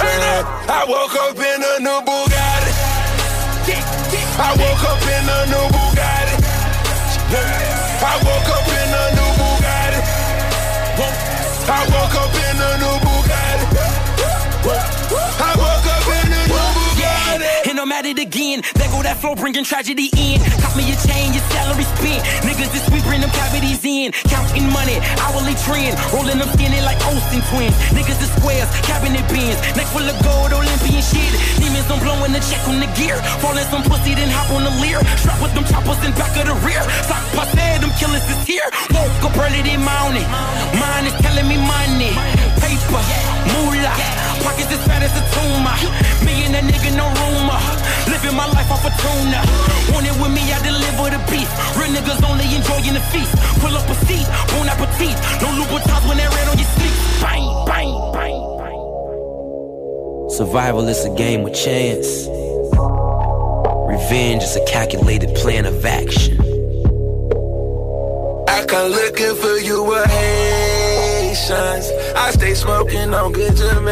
[0.69, 2.73] I woke up in a new Bugatti.
[4.37, 6.37] I woke up in a new Bugatti.
[8.05, 10.01] I woke up in a new Bugatti.
[11.69, 12.06] I woke
[18.07, 18.63] at it again.
[18.75, 20.39] There go that flow, bringing tragedy in.
[20.63, 22.23] Cop me a chain, your salary spent.
[22.47, 24.13] Niggas this week bring them cavities in.
[24.31, 25.99] Counting money, hourly trend.
[26.15, 27.75] Rolling them skinny like Olsen twins.
[27.91, 29.59] Niggas the squares, cabinet bins.
[29.75, 31.33] Neck full of gold, Olympian shit.
[31.59, 33.19] Demons, I'm blowing the check on the gear.
[33.43, 35.03] Falling some pussy, then hop on the leer.
[35.19, 36.83] Strap with them choppers in back of the rear.
[37.11, 38.67] Sock passe, them killers is here.
[38.95, 40.27] Woke up early, they mounted.
[40.79, 42.13] Mine is telling me money.
[42.63, 43.03] Paper,
[43.53, 43.97] moolah.
[44.43, 45.77] Pockets as fat as a tumor.
[46.25, 47.61] Me and that nigga, no rumor.
[48.11, 49.41] Living my life off a tuna.
[49.93, 51.49] Want it with me, I deliver the beef.
[51.77, 53.33] Real niggas only enjoying the feast.
[53.61, 55.17] Pull up a seat, bon appetit.
[55.43, 56.95] No Louboutins when they ran on your sleep.
[57.23, 58.39] Bang, bang, bang.
[60.31, 62.27] Survival is a game with chance.
[63.89, 66.39] Revenge is a calculated plan of action.
[68.49, 70.07] I come looking for you with
[71.37, 71.93] Haitians.
[72.17, 73.85] I stay smoking on good Jamaican.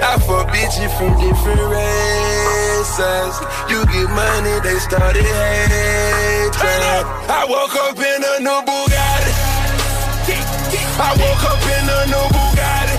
[0.00, 3.34] I fuck bitches from different races.
[3.68, 6.52] You get money, they started hating.
[7.28, 9.32] I woke up in a new Bugatti.
[10.98, 12.96] I woke up in a new Bugatti.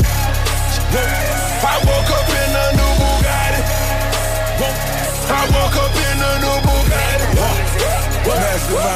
[1.63, 3.61] I woke up in a new Bugatti.
[5.25, 7.27] I woke up in a new Bugatti.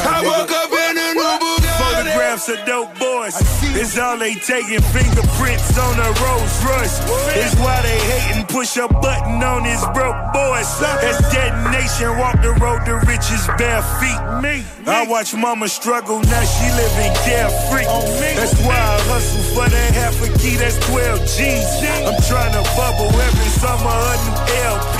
[0.05, 1.77] I woke up in a new Bugatti.
[1.77, 3.35] Photographs of dope boys.
[3.77, 6.97] It's all they taking fingerprints on a Rolls Royce.
[7.37, 8.47] It's why they hating.
[8.47, 10.65] Push a button on his broke boys.
[11.05, 14.17] As detonation, walk the road to riches bare feet.
[14.41, 14.65] Me.
[14.87, 17.85] I watch mama struggle, now she living carefree.
[18.33, 21.69] That's why I hustle for that half a key, that's 12 G's.
[22.01, 24.37] I'm trying to bubble every summer a new
[24.73, 24.99] LP.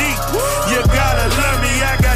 [0.70, 2.07] You gotta love me, I got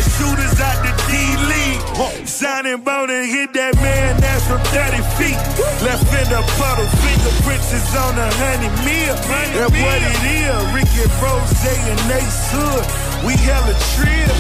[2.42, 2.50] League.
[2.50, 5.38] Signing bone and hit that man that's from 30 feet.
[5.84, 9.16] Left in the puddle, fingerprints is on a honey meal.
[9.16, 10.62] That's what it is.
[10.74, 12.86] Ricky Rose and Ace Hood.
[13.26, 14.36] We hella trill.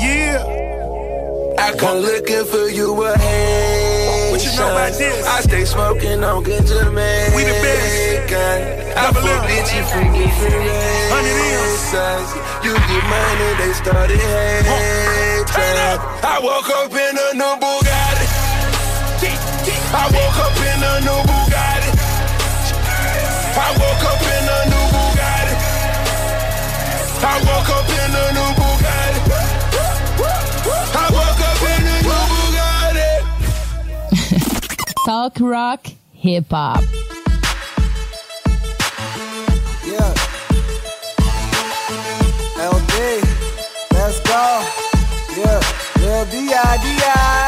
[0.00, 0.44] Yeah.
[1.58, 4.07] I come looking for you with Haitians.
[4.30, 5.26] What you know about this?
[5.26, 7.34] I stay smoking on good Jamaican.
[7.34, 8.28] We the best.
[8.98, 11.88] I fuck bitches from different races.
[12.64, 14.68] You get money, they started hating.
[16.20, 18.26] I woke up in a new Bugatti.
[19.90, 21.90] I woke up in a new Bugatti.
[23.56, 25.54] I woke up in a new Bugatti.
[27.24, 27.77] I woke up
[35.08, 36.82] Talk rock, hip hop.
[39.86, 40.12] Yeah.
[42.60, 43.24] LD,
[43.90, 44.44] let's go.
[45.34, 45.62] Yeah,
[45.96, 47.47] Lil D.I.D.I.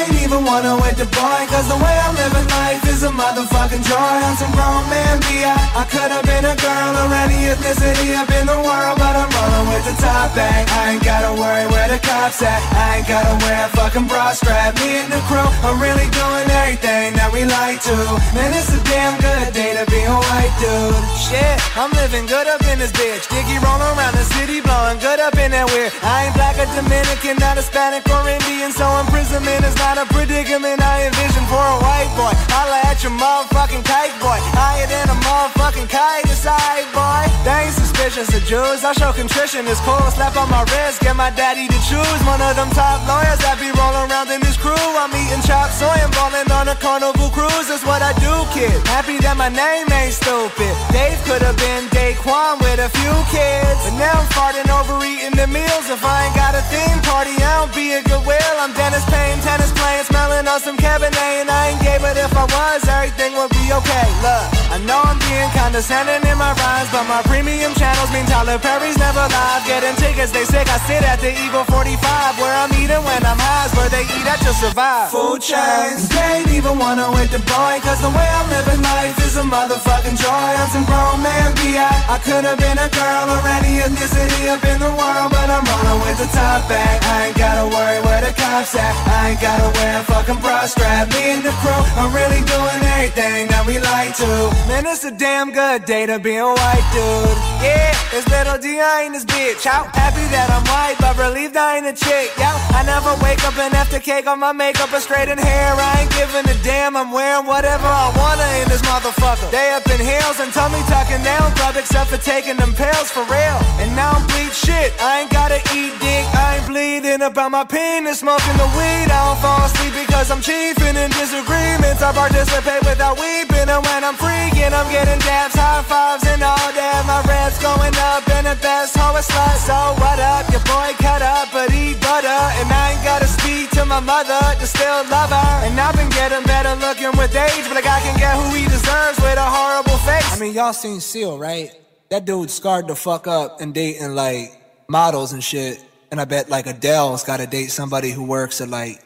[0.00, 3.84] ain't even wanna wait the boy, cause the way I'm living life is a motherfucking
[3.84, 4.14] joy.
[4.26, 5.52] I'm some grown man B.I.
[5.52, 9.66] I could've been a girl or any ethnicity up in the world, but I'm rolling
[9.72, 10.68] with the top bag.
[10.70, 12.60] I ain't gotta worry where the cops at.
[12.72, 14.76] I ain't gotta wear a fucking bra strap.
[14.80, 17.96] Me and the crew are really doing everything that we like to.
[18.36, 20.96] Man, it's a damn good day to be a white dude.
[21.16, 23.28] Shit, I'm living good up in this bitch.
[23.28, 25.92] Diggy rolling around the city, blowing good up in that weird.
[26.02, 30.78] I ain't black or Dominican, not Hispanic or Indian, so imprisonment is not a predicament
[30.82, 32.30] I envision for a white boy.
[32.52, 34.38] Holla at your motherfucking kite boy.
[34.54, 37.26] Higher than a motherfucking kite, aside boy.
[37.42, 38.84] They ain't suspicious of Jews.
[38.84, 39.98] I show contrition, it's cool.
[40.12, 42.20] Slap on my wrist, get my daddy to choose.
[42.28, 44.76] One of them top lawyers that be rolling around in this crew.
[45.00, 47.66] I'm eating chop soy and balling on a carnival cruise.
[47.72, 48.74] That's what I do, kid.
[48.86, 50.70] Happy that my name ain't stupid.
[50.92, 53.80] Dave could have been Daquan with a few kids.
[53.88, 55.88] But now I'm farting over eating the meals.
[55.88, 58.54] If I ain't got a theme party, I don't be a goodwill.
[58.60, 61.42] I'm Dennis Payne, tennis playing, smelling on some Cabernet.
[61.42, 64.06] And I ain't gay, but if I was, everything would be okay.
[64.24, 68.58] Look, I know I'm being condescending in my rhymes, but my premium channels mean Tyler
[68.58, 69.62] Perry's never live.
[69.66, 70.66] Getting tickets, they sick.
[70.68, 74.26] I sit at the Eagle 45, where I'm eating when I'm high, where they eat
[74.26, 75.10] at to survive.
[75.10, 79.16] Food chains, they ain't even wanna with the boy, cause the way I'm living life
[79.26, 80.50] is a motherfucking joy.
[80.60, 81.88] I'm some grown man, B.I.
[82.08, 85.64] I could have been a girl or any ethnicity up in the world, but I'm
[85.66, 87.02] rolling with the top back.
[87.04, 88.94] I ain't gotta worry where the cops at.
[89.08, 91.08] I ain't gotta wear a fucking bra strap.
[91.12, 94.30] Me and the crew are really doing everything that we like to.
[94.68, 97.38] Man, it's a damn good day to be a white dude.
[97.60, 99.04] Yeah, it's little D.I.
[99.06, 99.66] in this bitch.
[99.66, 102.30] Out happy that I'm white, but relieved I ain't a chick.
[102.38, 105.74] Yo, I never wake up and after cake on my makeup or straightened hair.
[105.74, 106.96] I ain't giving a damn.
[106.96, 109.50] I'm wearing whatever I wanna in this motherfucker.
[109.50, 113.24] They up in heels and tummy tucking down club except for taking them pills for
[113.28, 113.58] real.
[113.80, 114.92] And now I'm bleed shit.
[115.00, 116.24] I ain't gotta eat dick.
[116.34, 119.08] I ain't bleeding about my penis, smoking the weed.
[119.08, 122.00] I don't fall asleep because I'm chiefing in disagreements.
[122.02, 123.66] I participate without weeping.
[123.66, 127.00] And when I'm freaking, I'm getting dabs, high fives, and all that.
[127.10, 129.56] My reps going up in the best hoe a slut.
[129.66, 130.46] So what up?
[130.54, 132.42] Your boy cut up, but eat butter.
[132.62, 135.52] And I ain't gotta speak to my mother to still love her.
[135.66, 138.64] And I've been getting better looking with age, but a guy can get who he
[138.70, 140.28] deserves with a horrible face.
[140.30, 141.74] I mean, y'all seen Seal, right?
[142.10, 144.54] That dude scarred the fuck up and dating like
[144.88, 145.82] models and shit.
[146.10, 148.98] And I bet like Adele's got to date somebody who works at like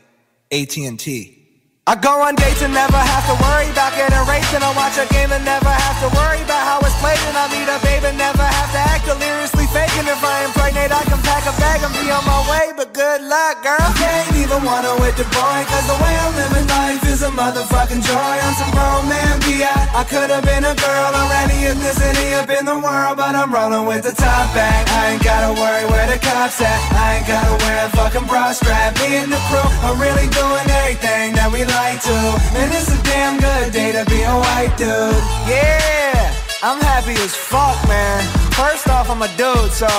[0.54, 1.43] AT&T.
[1.84, 4.96] I go on dates and never have to worry about getting raped And I watch
[4.96, 7.76] a game and never have to worry about how it's played And I meet a
[7.84, 11.52] babe and never have to act deliriously faking If I impregnate, I can pack a
[11.60, 13.84] bag and be on my way But good luck, girl.
[14.00, 18.00] Can't even wanna with the boy Cause the way I'm living life is a motherfucking
[18.00, 18.32] joy.
[18.40, 19.68] I'm some grown man, B.I.
[19.68, 20.08] I.
[20.08, 24.08] Could've been a girl or any ethnicity up in the world But I'm rolling with
[24.08, 26.80] the top back I ain't gotta worry where the cops at.
[26.96, 29.68] I ain't gotta wear a fucking bra strap Me and the crew.
[29.84, 32.16] Are really doing everything that we like to
[32.54, 35.22] Man, it's a damn good day to be a white dude.
[35.50, 38.22] Yeah, I'm happy as fuck, man.
[38.54, 39.90] First off, I'm a dude, so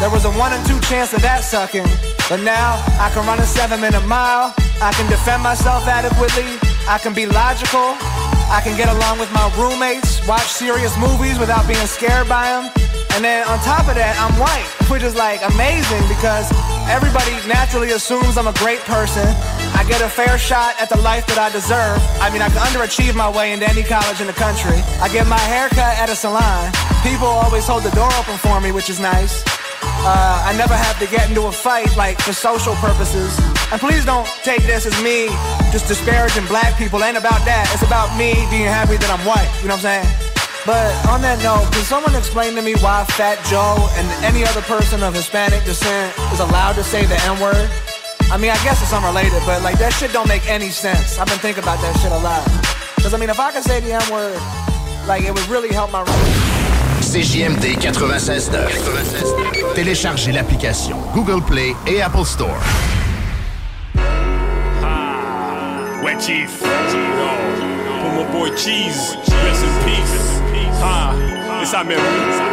[0.00, 1.88] there was a one in two chance of that sucking.
[2.28, 4.54] But now, I can run a seven minute mile.
[4.80, 6.58] I can defend myself adequately.
[6.88, 7.96] I can be logical.
[8.52, 12.91] I can get along with my roommates Watch serious movies without being scared by them
[13.14, 16.48] and then on top of that, I'm white, which is like amazing because
[16.88, 19.24] everybody naturally assumes I'm a great person.
[19.76, 22.00] I get a fair shot at the life that I deserve.
[22.24, 24.80] I mean, I can underachieve my way into any college in the country.
[25.04, 26.72] I get my hair cut at a salon.
[27.04, 29.44] People always hold the door open for me, which is nice.
[30.04, 33.38] Uh, I never have to get into a fight, like for social purposes.
[33.70, 35.28] And please don't take this as me
[35.70, 37.00] just disparaging black people.
[37.02, 37.68] It ain't about that.
[37.72, 39.50] It's about me being happy that I'm white.
[39.62, 40.31] You know what I'm saying?
[40.64, 44.62] But on that note, can someone explain to me why Fat Joe and any other
[44.62, 47.68] person of Hispanic descent is allowed to say the N-word?
[48.30, 51.18] I mean, I guess it's unrelated, but like that shit don't make any sense.
[51.18, 52.46] I've been thinking about that shit a lot.
[53.02, 54.38] Cause I mean, if I could say the N-word,
[55.08, 56.04] like it would really help my.
[57.02, 59.74] CJMD 96.9.
[59.74, 62.56] Téléchargez l'application Google Play et Apple Store.
[64.84, 66.62] Ah, Wet Chief.
[66.62, 69.16] Pour mon boy Cheese.
[69.26, 70.41] Rest in peace.
[70.84, 72.51] Ah, it's I memories.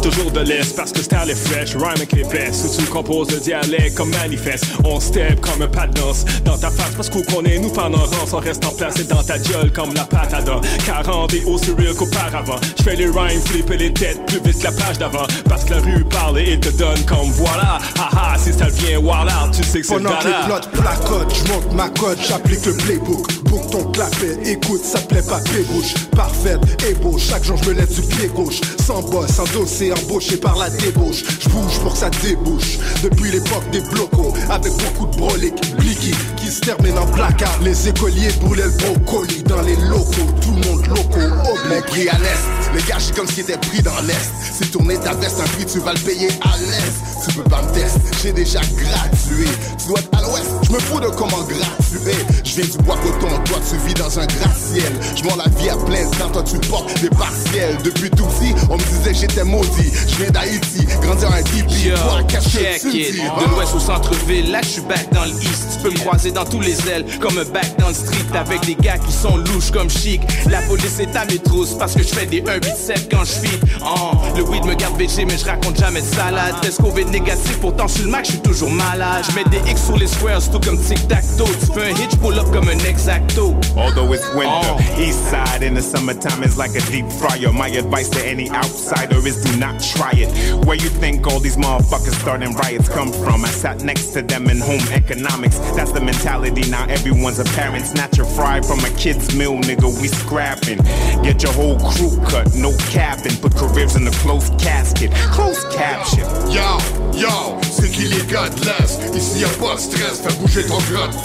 [0.00, 2.64] Toujours de l'Est parce que style est fresh, rhyme avec les best.
[2.64, 4.66] Où tu composes le dialecte comme manifeste.
[4.84, 7.98] On step comme un pas de danse dans ta face parce qu'on connaît nous pendant
[7.98, 8.32] rance.
[8.32, 10.04] On reste en place et dans ta gueule comme la
[10.42, 10.60] dents.
[10.86, 12.56] 40 et aussi real qu'auparavant.
[12.78, 15.26] Je fais les rhymes, flipper les têtes plus vite que la page d'avant.
[15.48, 17.78] Parce que la rue parle et te donne comme voilà.
[17.98, 21.52] Haha, si ça vient wild tu sais que c'est Pendant que les plots placotent, je
[21.52, 23.42] monte ma cote, j'applique le playbook.
[23.44, 25.40] Book ton clapet, écoute, ça plaît pas,
[25.72, 28.60] bouche Parfaite, ébauche, chaque jour je me lève du pied gauche.
[28.84, 31.22] Sans boss, sans dossier, embauché par la débauche.
[31.40, 32.78] Je bouge pour que ça débouche.
[33.02, 37.58] Depuis l'époque des blocos, avec beaucoup de broliques, blicky, qui se terminent en placard.
[37.62, 40.30] Les écoliers brûlaient le brocoli dans les locaux.
[40.40, 43.82] Tout le monde locaux, Les prix à l'est, les gars, j'ai comme si était pris
[43.82, 44.30] dans l'est.
[44.52, 47.26] Si tourner ta veste, un prix, tu vas le payer à l'est.
[47.26, 49.46] Tu peux pas me tester, j'ai déjà gradué.
[49.78, 52.16] Tu dois être à l'ouest, je me fous de comment gratuer.
[52.44, 54.92] Je viens du bois coton, toi tu vis dans un gratte-ciel.
[55.16, 57.76] Je la vie à plein temps, toi tu portes des partiels.
[57.84, 59.79] Depuis tout petit, on me disait j'étais maudit.
[60.08, 61.88] Je viens d'Haïti, grandi en un hippie.
[61.88, 63.14] Yo, Toi, check it.
[63.14, 65.68] De l'ouest au centre-ville, là je suis back dans l'east.
[65.76, 68.64] Tu peux me croiser dans tous les ailes, comme un back dans le street, avec
[68.66, 70.20] des gars qui sont louches comme chic.
[70.50, 73.60] La police est à mes trousses parce que je fais des 1-8-7 quand je feed.
[73.82, 76.60] Oh, le weed me garde végé, mais je raconte jamais de salade.
[76.60, 79.24] Test Covid négatif, pourtant sur le Mac, je suis toujours malade.
[79.28, 81.48] Je mets des X sur les squares, tout comme tic-tac-toe.
[81.60, 83.54] Tu fais un hitch pull up comme un exacto.
[83.76, 87.52] Although it's winter, east side in the summertime is like a deep fryer.
[87.52, 90.30] My advice to any outsider is do not try it.
[90.66, 93.44] Where you think all these motherfuckers starting riots come from?
[93.44, 95.58] I sat next to them in home economics.
[95.76, 96.86] That's the mentality now.
[96.88, 97.86] Everyone's a parent.
[97.86, 99.88] Snatch a fry from a kid's meal, nigga.
[100.00, 100.78] We scrapping.
[101.22, 103.36] Get your whole crew cut, no capping.
[103.36, 105.10] Put careers in a closed casket.
[105.32, 106.24] Closed caption.
[106.50, 106.78] Yo,
[107.14, 110.78] yo, c'est qui les gars de l'Est Ici y'a pas de stress, fais bouger ton
[110.90, 111.20] gras de.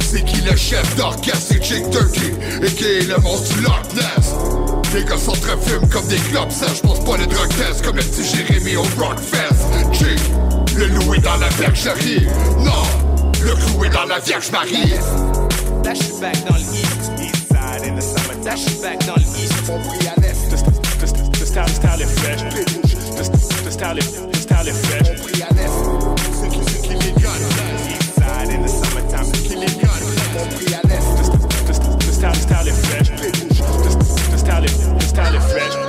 [0.00, 2.32] C'est qui le chef d'orchestre, c'est Chick Turkey,
[2.62, 4.47] et qui est le monstre du Loch Ness.
[4.94, 7.84] Les gars sont très fument comme des clubs ça je pense pas les drug tests
[7.84, 9.68] comme le petit Jérémy au Rockfest.
[10.76, 12.26] Le loup est dans la bergerie.
[12.58, 12.82] Non,
[13.44, 14.94] le clou est dans la Vierge Marie.
[15.84, 18.34] That shit back dans l'East, East side in the summer.
[18.42, 19.52] That shit back dans l'East.
[19.70, 20.48] On brille à l'Est.
[20.50, 22.40] The, the, the, the style, the style est fresh.
[22.40, 23.30] The,
[23.64, 25.08] the style est, the style est fresh.
[25.10, 25.78] On brille à l'Est.
[26.40, 27.38] C'est qui, c'est qui les gars?
[27.88, 29.26] East side in the summertime.
[29.32, 29.98] C'est qui les gars?
[30.38, 31.06] On brille à l'Est.
[31.22, 33.07] The, the, the style, the style est fresh.
[35.18, 35.87] started fresh.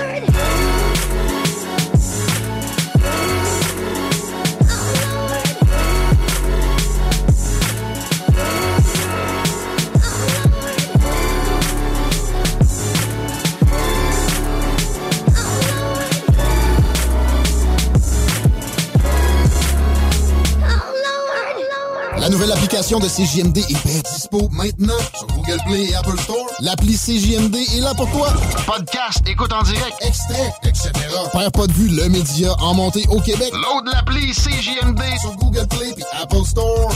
[22.79, 26.45] Nouvelle application de CJMD est bien dispo maintenant sur Google Play et Apple Store.
[26.61, 28.29] L'appli CJMD est là pour toi.
[28.65, 30.91] Podcast, écoute en direct, extrait, etc.
[31.31, 33.51] Père pas de vue, le média en montée au Québec.
[33.53, 36.91] Load l'appli CJMD sur Google Play et Apple Store.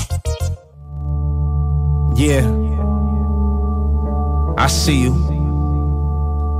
[2.15, 2.45] Yeah.
[4.57, 5.13] I see you.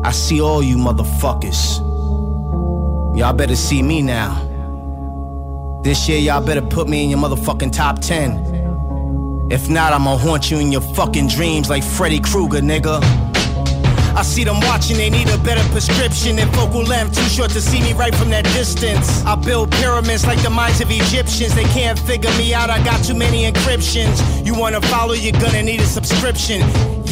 [0.04, 1.80] I see all you motherfuckers.
[3.16, 5.82] Y'all better see me now.
[5.84, 8.53] This year, y'all better put me in your motherfucking top 10.
[9.54, 12.98] If not, I'ma haunt you in your fucking dreams like Freddy Krueger, nigga.
[14.18, 17.62] I see them watching, they need a better prescription than focal length, too short to
[17.62, 19.24] see me right from that distance.
[19.26, 23.04] I build pyramids like the minds of Egyptians, they can't figure me out, I got
[23.04, 24.44] too many encryptions.
[24.44, 26.62] You wanna follow, you're gonna need a subscription.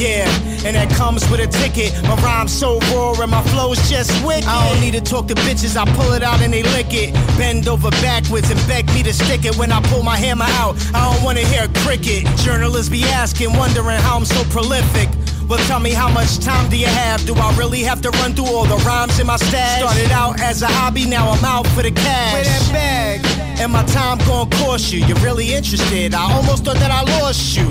[0.02, 0.26] Yeah,
[0.66, 1.94] and that comes with a ticket.
[2.02, 4.48] My rhyme's so raw and my flow's just wicked.
[4.48, 7.14] I don't need to talk to bitches, I pull it out and they lick it.
[7.38, 10.76] Bend over backwards and beg me to stick it when I pull my hammer out.
[10.96, 12.26] I don't wanna hear cricket.
[12.38, 15.08] Journalists be asking, wondering how I'm so prolific.
[15.48, 17.24] Well, tell me how much time do you have?
[17.28, 19.82] Do I really have to run through all the rhymes in my stash?
[19.82, 22.34] Started out as a hobby, now I'm out for the cash.
[22.34, 23.60] Where that bag?
[23.60, 25.06] And my time gon' cost you.
[25.06, 26.16] You're really interested?
[26.16, 27.70] I almost thought that I lost you.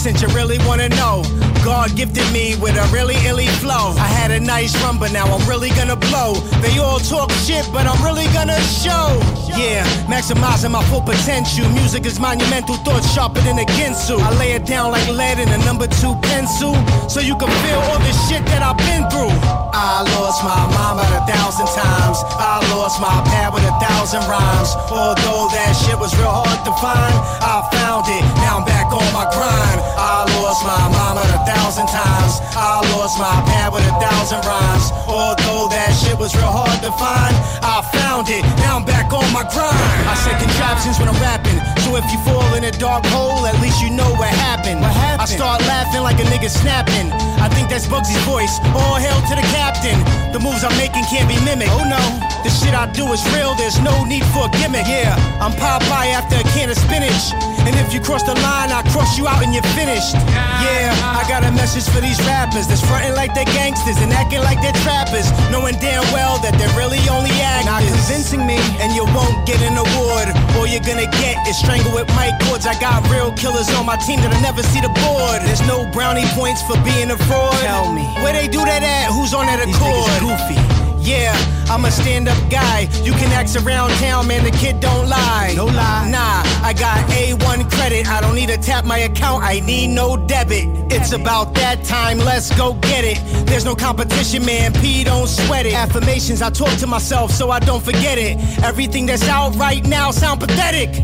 [0.00, 1.20] Since you really wanna know,
[1.62, 3.92] God gifted me with a really illy flow.
[4.00, 6.40] I had a nice run, but now I'm really gonna blow.
[6.64, 9.20] They all talk shit, but I'm really gonna show.
[9.60, 11.68] Yeah, maximizing my full potential.
[11.76, 14.16] Music is monumental, thoughts sharper than a Ginsu.
[14.18, 16.72] I lay it down like lead in a number two pencil,
[17.06, 19.36] so you can feel all the shit that I've been through.
[19.76, 22.24] I lost my mama a thousand times.
[22.40, 24.72] I lost my pad with a thousand rhymes.
[24.88, 27.14] Although that shit was real hard to find,
[27.44, 28.24] I found it.
[28.40, 29.89] Now I'm back on my grind.
[29.96, 32.42] I lost my mama a thousand times.
[32.54, 34.92] I lost my pad with a thousand rhymes.
[35.06, 38.42] Although that shit was real hard to find, I found it.
[38.62, 40.02] Now I'm back on my grind.
[40.06, 41.58] I said contraptions when I'm rapping.
[41.86, 44.80] So if you fall in a dark hole, at least you know what happened.
[44.80, 45.22] What happened?
[45.22, 47.10] I start laughing like a nigga snapping.
[47.40, 48.60] I think that's Bugsy's voice.
[48.76, 49.98] All hail to the captain.
[50.32, 51.72] The moves I'm making can't be mimicked.
[51.72, 52.02] Oh no,
[52.44, 53.54] the shit I do is real.
[53.54, 54.86] There's no need for a gimmick.
[54.86, 57.32] Yeah, I'm Popeye after a can of spinach.
[57.66, 60.14] And if you cross the line, I cross you out and you're finished.
[60.14, 64.40] Yeah, I got a message for these rappers that's fronting like they're gangsters and acting
[64.40, 67.66] like they're trappers, knowing damn well that they're really only actors.
[67.66, 70.32] Not convincing me, and you won't get an award.
[70.56, 72.66] All you're gonna get is strangle with mic cords.
[72.66, 75.42] I got real killers on my team that'll never see the board.
[75.44, 77.54] There's no brownie points for being a fraud.
[77.60, 79.12] Tell me, where they do that at?
[79.12, 80.08] Who's on that accord?
[80.20, 80.79] goofy.
[81.00, 81.34] Yeah,
[81.70, 82.82] I'm a stand-up guy.
[83.02, 84.44] You can ask around town, man.
[84.44, 85.54] The kid don't lie.
[85.56, 86.10] No lie.
[86.10, 88.06] Nah, I got A1 credit.
[88.06, 89.42] I don't need to tap my account.
[89.42, 90.68] I need no debit.
[90.92, 92.18] It's about that time.
[92.18, 93.18] Let's go get it.
[93.46, 94.72] There's no competition, man.
[94.74, 95.72] P don't sweat it.
[95.72, 96.42] Affirmations.
[96.42, 98.36] I talk to myself so I don't forget it.
[98.62, 100.94] Everything that's out right now sound pathetic.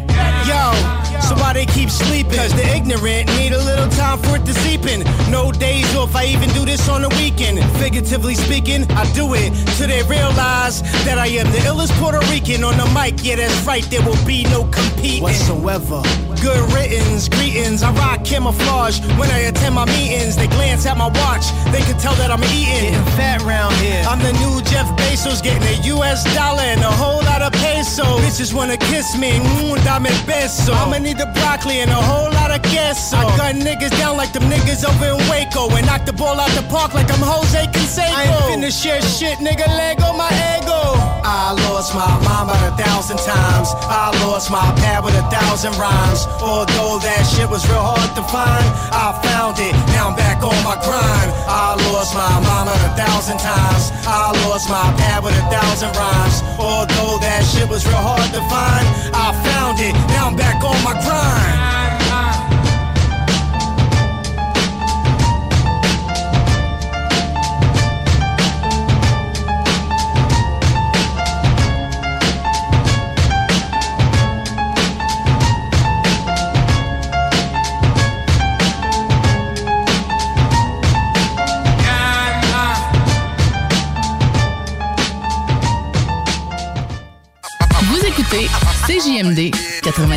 [0.46, 0.72] Yo,
[1.20, 2.36] so why they keep sleeping?
[2.36, 5.00] Cause the ignorant need a little time for it to seep in.
[5.30, 6.14] No days off.
[6.14, 7.58] I even do this on the weekend.
[7.80, 9.52] Figuratively speaking, I do it
[9.86, 13.24] till they realize that I am the illest Puerto Rican on the mic.
[13.24, 13.84] Yeah, that's right.
[13.90, 16.02] There will be no competing whatsoever.
[16.42, 17.82] Good riddance, greetings.
[17.82, 20.36] I rock camouflage when I attend my meetings.
[20.36, 21.46] They glance at my watch.
[21.72, 22.92] They can tell that I'm eating.
[22.92, 24.04] Getting fat round here.
[24.06, 26.22] I'm the new Jeff Bezos, getting a U.S.
[26.34, 28.20] dollar and a whole lot of pesos.
[28.22, 30.74] Bitches wanna kiss me, mmm, dame beso.
[30.74, 33.18] I'ma need the broccoli and a whole lot of I guess so.
[33.18, 36.48] I gun niggas down like them niggas over in Waco and knock the ball out
[36.56, 38.16] the park like I'm Jose Canseco.
[38.16, 39.68] I ain't finna share shit, nigga.
[39.76, 40.80] Lego my ego.
[41.22, 42.16] I lost my
[42.46, 43.68] about a thousand times.
[43.90, 46.26] I lost my pad with a thousand rhymes.
[46.40, 49.74] Although that shit was real hard to find, I found it.
[49.92, 51.30] Now I'm back on my grind.
[51.50, 53.90] I lost my mom a thousand times.
[54.06, 56.42] I lost my pad with a thousand rhymes.
[56.58, 59.94] Although that shit was real hard to find, I found it.
[60.14, 61.95] Now I'm back on my grind.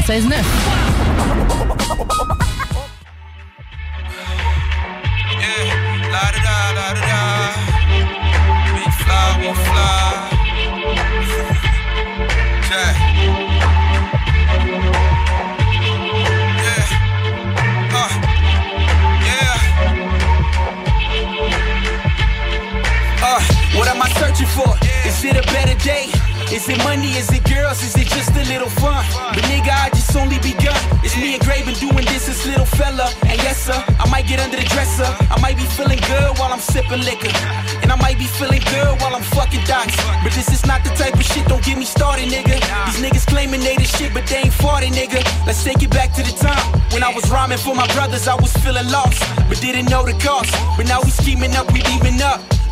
[0.09, 0.88] 96.9.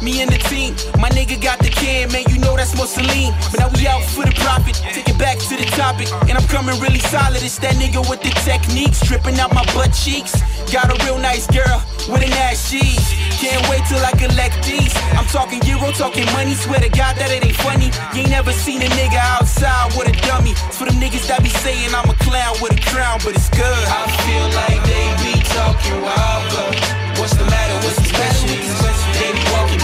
[0.08, 0.72] Me and the team,
[1.04, 3.28] my nigga got the can, man, you know that's Mussolini.
[3.52, 6.08] But now we out for the profit, take it back to the topic.
[6.32, 9.92] And I'm coming really solid, it's that nigga with the techniques, dripping out my butt
[9.92, 10.32] cheeks.
[10.72, 13.04] Got a real nice girl with an ass cheese.
[13.44, 14.96] Can't wait till I collect these.
[15.12, 17.92] I'm talking euro, talking money, swear to God that it ain't funny.
[18.16, 20.56] You ain't never seen a nigga outside with a dummy.
[20.72, 23.52] It's for them niggas that be saying I'm a clown with a crown, but it's
[23.52, 23.84] good.
[23.92, 27.76] I feel like they be talking wild, but what's the matter?
[27.84, 28.56] What's the question?
[29.20, 29.77] They be walking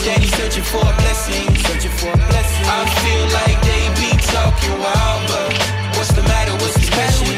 [0.00, 1.44] Steady searching for a blessing.
[1.66, 2.64] Searching for a blessing.
[2.64, 5.52] I feel like they be talking wild, but
[5.96, 6.52] what's the matter?
[6.52, 7.28] What's the question?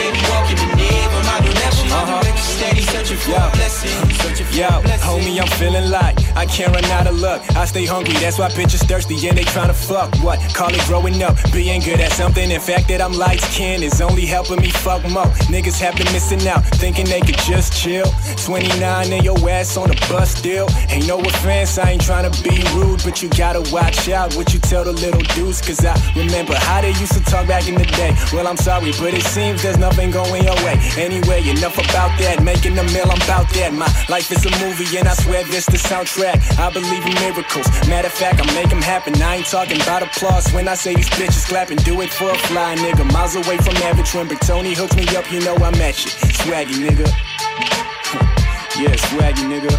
[0.00, 2.40] They be walking but never my direction.
[2.40, 3.92] Steady searching for a blessing.
[4.22, 5.08] Searching for Yo, a blessing.
[5.08, 7.42] homie, I'm feeling like I can't run out of luck.
[7.56, 10.14] I stay hungry, that's why bitches thirsty and they tryna fuck.
[10.22, 10.38] What?
[10.54, 12.50] Call it growing up, being good at something.
[12.50, 15.26] In fact, that I'm light skinned is only helping me fuck more.
[15.50, 18.06] Niggas have been missing out, thinking they could just chill.
[18.44, 20.68] 29 and your ass on a bus still.
[20.90, 24.60] Ain't no offense, I ain't tryna be rude, but you gotta watch out what you
[24.60, 25.60] tell the little dudes.
[25.60, 28.14] Cause I remember how they used to talk back in the day.
[28.32, 30.78] Well, I'm sorry, but it seems there's nothing going your way.
[30.96, 32.42] Anyway, enough about that.
[32.42, 33.72] Making a meal, I'm about that.
[33.72, 36.19] My life is a movie, and I swear this the soundtrack.
[36.22, 37.66] I believe in miracles.
[37.88, 39.20] Matter of fact, I make them happen.
[39.22, 41.78] I ain't talking about applause when I say these bitches clapping.
[41.78, 43.10] Do it for a fly, nigga.
[43.10, 46.10] Miles away from average when Big Tony hooks me up, you know I'm at you.
[46.10, 47.06] Swaggy, nigga.
[48.82, 49.72] yeah, swaggy, nigga.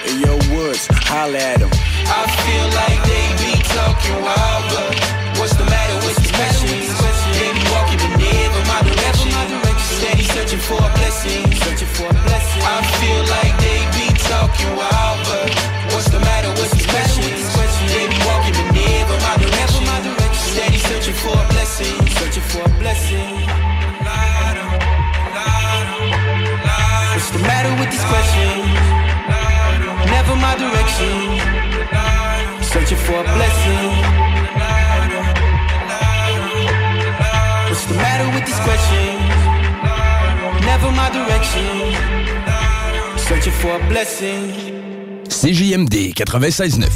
[0.00, 1.70] Hey, yo, Woods, holla at him.
[2.08, 5.81] I feel like they be talking wild, but what's the matter?
[10.62, 11.42] For a blessing.
[11.64, 12.62] Searching for a blessing.
[12.62, 15.50] I feel like they be talking wild, but
[15.92, 16.50] what's the matter?
[16.58, 17.26] What's the question?
[17.90, 19.86] They be walking but never my direction.
[20.52, 21.96] Steady searching for a blessing.
[22.18, 23.34] Searching for a blessing.
[27.12, 28.52] What's the matter with this question?
[30.14, 31.14] Never my direction.
[32.62, 34.01] Searching for a blessing.
[41.02, 41.66] My direction.
[43.26, 44.42] Searching for a blessing.
[45.24, 46.90] CJMD 96.9.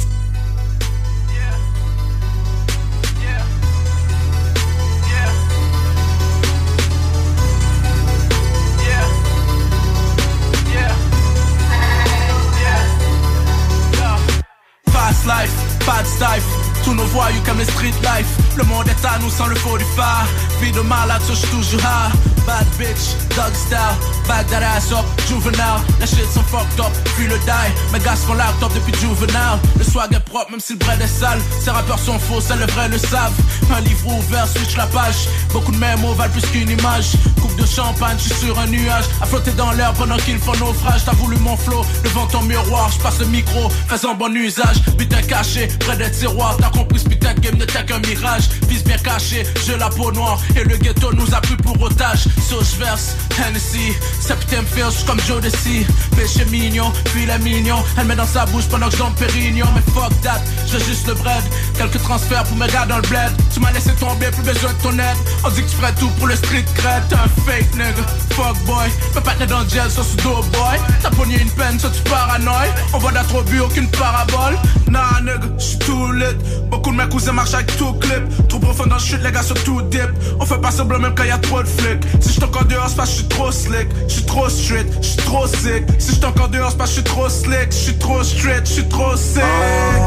[14.93, 15.55] Fast life,
[15.85, 16.47] pas de life.
[16.83, 18.31] Tous nos voyous comme le street life.
[18.55, 20.27] Le monde est à nous sans le faux du phare.
[20.61, 22.36] Vie de malade, j'suis toujours high.
[22.47, 25.83] Bad bitch, dog style, back that ass up, juvenile.
[25.99, 27.71] Les shit sont fucked up, puis le die.
[27.91, 29.59] Mes gars sont laptop depuis juvenile.
[29.77, 31.39] Le swag est propre, même si le bread est sale.
[31.59, 33.35] Ces rappeurs sont faux, c'est le vrai le savent.
[33.75, 35.27] Un livre ouvert, switch la page.
[35.51, 37.11] Beaucoup de mémos valent plus qu'une image.
[37.57, 39.05] De champagne, j'suis sur un nuage.
[39.21, 41.01] À flotter dans l'air pendant qu'ils font naufrage.
[41.05, 42.91] T'as voulu mon flow, devant ton miroir.
[42.91, 44.77] J'passe le micro, faisant bon usage.
[44.97, 46.57] Putain caché, près des tiroirs.
[46.57, 48.49] T'as compris ce putain game n'était qu'un mirage.
[48.69, 50.39] Fils bien caché, j'ai la peau noire.
[50.55, 52.25] Et le ghetto nous a pris pour otage.
[52.47, 55.85] So j'verse Hennessy, Septembre Feels comme Joe Desi.
[56.15, 57.83] Péché mignon, puis la mignon.
[57.97, 59.67] Elle met dans sa bouche pendant que j'en pérignon.
[59.73, 61.43] Mais fuck that, j'ai juste le bread.
[61.75, 63.31] Quelques transferts pour mes gars dans le bled.
[63.53, 65.17] Tu m'as laissé tomber, plus besoin de ton aide.
[65.43, 67.03] On dit que tu ferais tout pour le street cred.
[67.47, 68.89] Fake nigga, fuck boy.
[69.13, 70.77] Peux pas dans le gel, ça sous dos boy.
[71.01, 72.71] T'as pogné une peine, ça tu paranoïe.
[72.93, 74.57] On voit trop but, aucune parabole.
[74.89, 76.25] Nah nigga, j'suis tout lit.
[76.69, 78.23] Beaucoup de mes cousins marchent avec tout clip.
[78.49, 80.09] Trop profond dans le chute, les gars, sur tout dip.
[80.39, 82.03] On fait pas semblant même quand y a trop de flics.
[82.19, 83.87] Si j'suis encore dehors, c'est que j'suis trop slick.
[84.07, 85.83] J'suis trop street, j'suis trop sick.
[85.99, 87.71] Si j'suis encore dehors, c'est que j'suis trop slick.
[87.71, 89.43] J'suis trop straight, j'suis trop sick.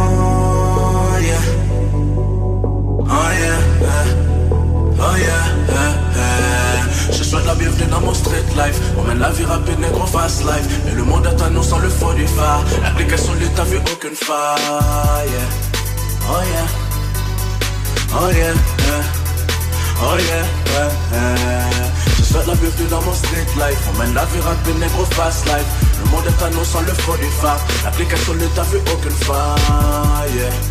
[0.02, 1.38] Oh yeah.
[3.08, 4.19] Oh yeah.
[5.02, 5.50] Oh yeah.
[7.10, 8.78] Je souhaite la bienvenue dans mon street life.
[8.98, 10.66] On mène la vie rapide, négro fast life.
[10.84, 12.64] Mais le monde est à nous sans le faux du phare.
[12.82, 15.40] L'application lui t'as vu aucune faille.
[16.28, 16.66] Oh yeah.
[18.12, 18.54] Oh yeah
[20.02, 20.44] Oh yeah
[22.18, 23.80] Je souhaite la bienvenue dans mon street life.
[23.94, 25.66] On mène la vie rapide, négro fast life.
[26.04, 27.60] Le monde est à nous sans le faux du phare.
[27.84, 30.50] L'application lui t'as vu aucune faille.
[30.60, 30.69] sur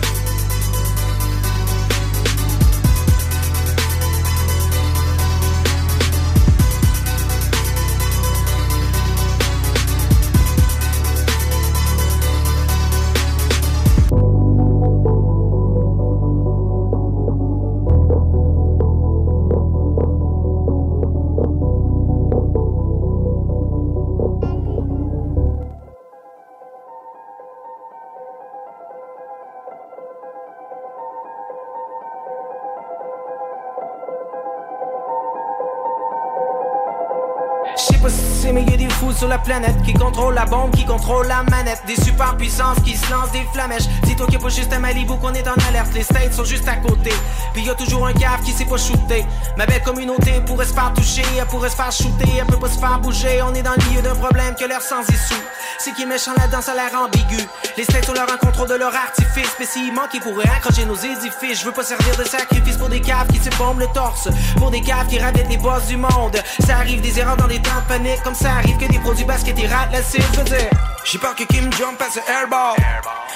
[39.29, 41.81] la planète Qui contrôle la bombe, qui contrôle la manette.
[41.87, 43.87] Des super puissances qui se lancent des flamèches.
[44.19, 45.93] Qu'il n'y a pas juste à Malibu qu'on est en alerte.
[45.93, 47.13] Les States sont juste à côté.
[47.53, 49.25] Puis y a toujours un cave qui sait pas shooter.
[49.57, 52.67] Ma belle communauté pourrait se faire toucher Elle pourrait se faire shooter, elle peut pas
[52.67, 53.41] se faire bouger.
[53.43, 55.41] On est dans le milieu d'un problème que l'air sans issue.
[55.77, 57.41] C'est qui est méchant là-dedans, ça a l'air ambigu.
[57.77, 59.55] Les States ont leur un contrôle de leur artifice.
[59.57, 61.61] Mais s'il manque, ils pourraient accrocher nos édifices.
[61.61, 64.27] Je veux pas servir de sacrifice pour des caves qui se bombent le torse.
[64.57, 66.35] Pour des caves qui ravettent les boss du monde.
[66.67, 69.91] Ça arrive des erreurs dans des temps de panique Comme ça arrive que des rate
[69.91, 70.69] la je.
[71.05, 72.75] J'ai peur que Kim Jong fasse un airball.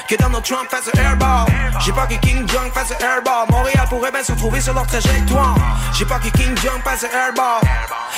[0.08, 1.46] Que Donald Trump fasse un airball.
[1.84, 3.48] J'ai peur que King Jong fasse airball.
[3.50, 5.56] Montréal pourrait bien se retrouver sur leur trajectoire.
[5.94, 7.62] J'ai peur que King Jong fasse un airball.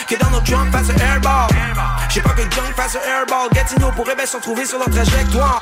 [0.08, 1.48] Que Donald Trump fasse un airball.
[2.10, 3.50] J'ai peur que Jong fasse un airball.
[3.54, 5.62] Gatineau pourrait bien se retrouver sur leur trajectoire.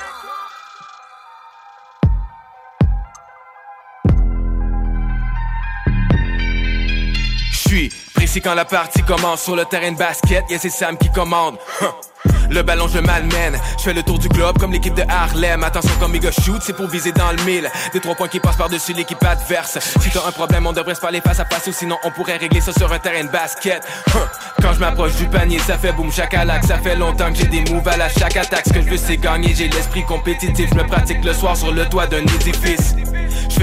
[8.33, 11.55] Précis quand la partie commence sur le terrain de basket, y'a c'est Sam qui commande.
[12.49, 15.63] Le ballon je malmène, je fais le tour du globe comme l'équipe de Harlem.
[15.63, 17.69] Attention comme Migo shoot, c'est pour viser dans le mille.
[17.93, 19.77] Des trois points qui passent par-dessus l'équipe adverse.
[19.99, 22.37] Si t'as un problème on devrait se parler face à face Ou sinon on pourrait
[22.37, 23.83] régler ça sur un terrain de basket.
[24.61, 27.63] Quand je m'approche du panier ça fait boum chacalac Ça fait longtemps que j'ai des
[27.71, 28.65] moves à la chaque attaque.
[28.67, 30.69] Ce que je veux c'est gagner, j'ai l'esprit compétitif.
[30.71, 32.95] Je me pratique le soir sur le toit d'un édifice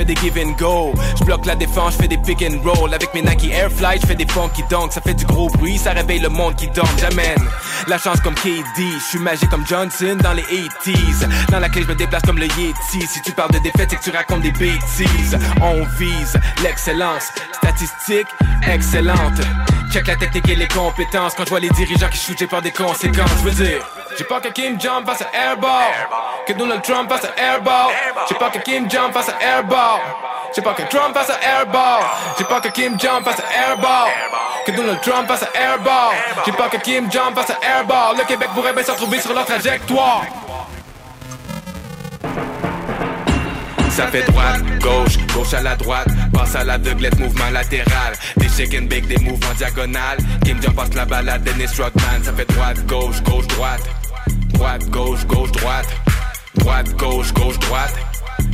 [0.00, 2.92] fais des give and go, je bloque la défense, je fais des pick and roll
[2.94, 5.78] Avec mes Nike Air Flight, je fais des funky dunks Ça fait du gros bruit,
[5.78, 7.48] ça réveille le monde qui dort J'amène
[7.86, 11.28] la chance comme KD je suis magique comme Johnson dans les 80s.
[11.50, 13.06] Dans la clé, je me déplace comme le Yeti.
[13.06, 15.38] Si tu parles de défaite, c'est que tu racontes des bêtises.
[15.62, 17.30] On vise l'excellence.
[17.54, 18.28] Statistique
[18.68, 19.40] excellente.
[19.92, 21.34] Check la technique et les compétences.
[21.34, 23.30] Quand je vois les dirigeants qui shootent, j'ai peur des conséquences.
[23.42, 23.80] Je veux dire,
[24.16, 25.92] j'ai pas que Kim Jong fasse un airball.
[26.46, 27.92] Que Donald Trump fasse un airball.
[28.28, 30.00] J'ai pas que Kim Jong fasse un airball.
[30.54, 32.02] J'ai pas que Trump fasse un airball.
[32.38, 34.08] J'ai pas que Kim Jong fasse un airball.
[34.66, 36.14] Que Donald Trump fasse un airball.
[36.44, 38.16] J'ai pas que Kim Jong fasse un airball.
[38.18, 40.24] Le Québec pourrait bien se retrouver sur leur trajectoire.
[43.90, 48.14] Ça fait droite, gauche, gauche à la droite, passe à l'aveuglette, mouvement latéral.
[48.36, 50.18] Des chicken bake, des mouvements diagonales.
[50.44, 52.22] Kim Jong passe la balade, Dennis Rodman.
[52.22, 53.82] Ça fait droite, gauche, gauche, droite.
[54.60, 55.86] Droite, gauche, gauche, droite.
[56.56, 57.94] Droite, gauche, gauche, droite.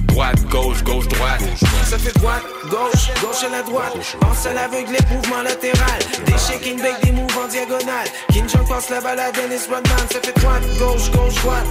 [0.07, 1.43] Droite, gauche, gauche, droite.
[1.85, 3.93] Ça fait droite, gauche, gauche à la droite.
[4.21, 5.99] Pense à l'aveugle, mouvement latéral.
[6.25, 8.07] Des shaking bake, des mouvements diagonales.
[8.33, 10.07] Kim Jong passe la balade, Dennis Rodman.
[10.09, 11.67] Ça fait droite, gauche, gauche, droite.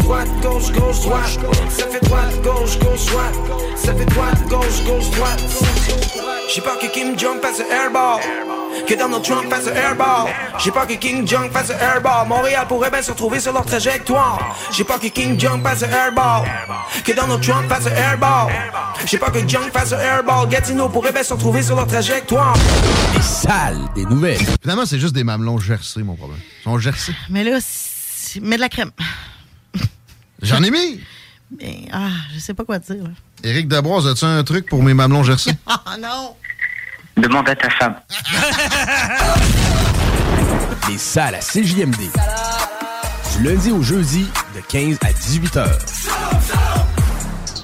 [0.00, 1.40] droite, gauche, gauche, droite.
[1.70, 3.34] Ça fait droite, gauche, gauche, droite.
[3.76, 5.40] Ça fait droite, gauche, gauche, droite.
[6.54, 8.20] J'ai peur que Kim Jong fasse un airball.
[8.86, 10.30] Que Donald Trump fasse un airball.
[10.58, 12.26] J'ai peur que King Jong fasse un airball.
[12.28, 14.56] Montréal pourrait bien se retrouver sur leur trajectoire.
[14.72, 16.46] J'ai peur que King Jong fasse un airball.
[17.04, 18.52] Que Donald Trump fasse un airball.
[19.06, 20.48] J'ai peur que Jong fasse un airball.
[20.48, 22.54] Gatineau pourrait bien se retrouver sur leur trajectoire.
[23.14, 24.44] Les salles des nouvelles.
[24.60, 26.40] Finalement, c'est juste des mamelons gercés, mon problème.
[26.60, 27.14] Ils sont gercés.
[27.30, 27.58] Mais là,
[28.42, 28.90] mets de la crème.
[30.42, 31.00] J'en ai mis!
[31.60, 32.96] Mais, ah, je sais pas quoi dire.
[33.02, 33.10] là.
[33.44, 35.52] Éric Dabroise, as-tu un truc pour mes mamelons gercés?
[35.66, 36.34] Ah non!
[37.16, 37.94] Demande à ta femme.
[40.88, 42.10] Les salles à CJMD.
[43.36, 45.78] Du lundi au jeudi, de 15 à 18 heures.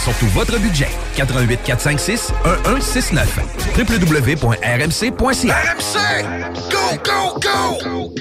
[0.00, 2.32] surtout votre budget, 88 456
[2.64, 3.38] 1169
[3.76, 6.24] www.rmc.ca RMC!
[6.70, 8.14] Go, go, go!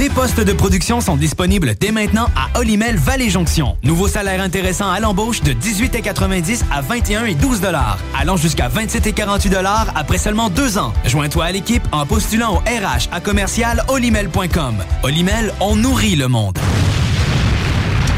[0.00, 3.76] Des postes de production sont disponibles dès maintenant à Olimel Valley Jonction.
[3.82, 9.06] Nouveau salaire intéressant à l'embauche de 18,90 à 21 et 12 dollars, allant jusqu'à 27
[9.06, 10.94] et 48 dollars après seulement deux ans.
[11.04, 14.76] Joins-toi à l'équipe en postulant au RH à commercial olimel.com.
[15.02, 16.58] Olimel, on nourrit le monde.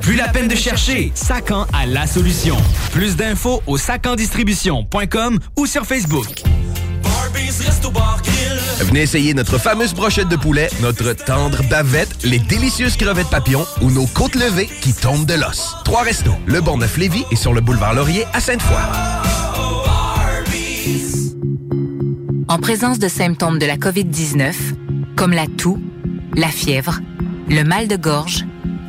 [0.00, 2.56] Plus la peine de chercher, Sacan a la solution.
[2.92, 6.42] Plus d'infos au sacandistribution.com ou sur Facebook.
[8.80, 13.90] Venez essayer notre fameuse brochette de poulet, notre tendre bavette, les délicieuses crevettes papillons ou
[13.90, 15.76] nos côtes levées qui tombent de l'os.
[15.84, 18.80] Trois restos, le Bonneuf Lévis et sur le boulevard Laurier à Sainte-Foy.
[22.48, 24.54] En présence de symptômes de la COVID-19,
[25.14, 25.78] comme la toux,
[26.34, 27.00] la fièvre,
[27.48, 28.44] le mal de gorge,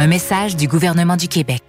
[0.00, 1.60] Un message du gouvernement du Québec.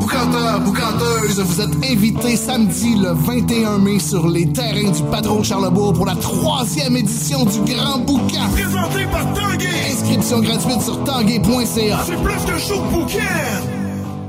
[0.00, 5.92] Boucanteur, boucanteuse, vous êtes invités samedi le 21 mai sur les terrains du Patron Charlebourg
[5.92, 8.48] pour la troisième édition du Grand Boucan.
[8.52, 9.92] Présenté par Tanguay!
[9.92, 11.98] Inscription gratuite sur tanguay.ca.
[12.06, 13.18] C'est plus qu'un show de bouquin!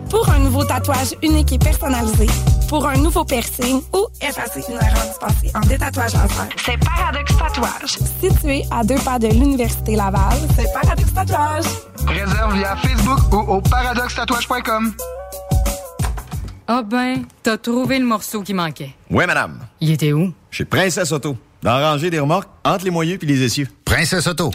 [0.09, 2.27] Pour un nouveau tatouage unique et personnalisé,
[2.69, 7.97] pour un nouveau piercing ou effacer une erreur dispensée en détatouage laser, c'est Paradox Tatouage.
[8.21, 11.65] Situé à deux pas de l'Université Laval, c'est Paradox Tatouage.
[12.07, 14.93] Réserve via Facebook ou au paradoxtatouage.com.
[16.67, 18.93] Ah ben, t'as trouvé le morceau qui manquait.
[19.09, 19.59] Oui, madame.
[19.81, 20.31] Il était où?
[20.51, 21.35] Chez Princesse Auto.
[21.63, 23.67] Dans la rangée des remorques, entre les moyeux puis les essieux.
[23.83, 24.51] Princesse Auto.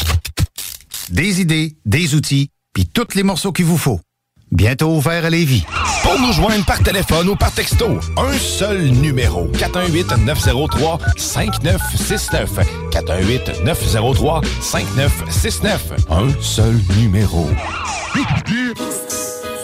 [1.10, 4.00] Des idées, des outils, puis tous les morceaux qu'il vous faut
[4.54, 5.64] bientôt ouvert à Lévis.
[6.02, 12.50] Pour nous joindre par téléphone ou par texto, un seul numéro 418 903 5969
[12.90, 17.46] 418 903 5969 un seul numéro.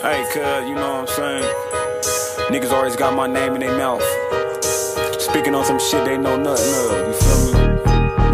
[0.02, 1.44] Hey, cuz, you know what I'm saying?
[2.50, 4.02] Niggas always got my name in their mouth.
[5.18, 7.60] Speaking on some shit they know nothing of, you feel me?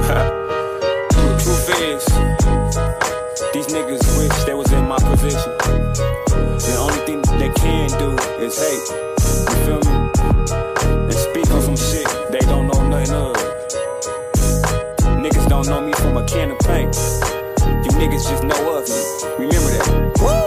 [1.42, 2.06] Truth is,
[3.52, 5.65] these niggas wish they was in my position.
[7.46, 8.10] They can do
[8.42, 8.90] is hate.
[8.90, 10.10] You feel me?
[11.06, 13.36] And speak on some shit they don't know nothing of.
[15.22, 16.96] Niggas don't know me from a can of paint.
[17.84, 19.15] You niggas just know of me.
[19.38, 20.16] Remember that.
[20.20, 20.46] Woo!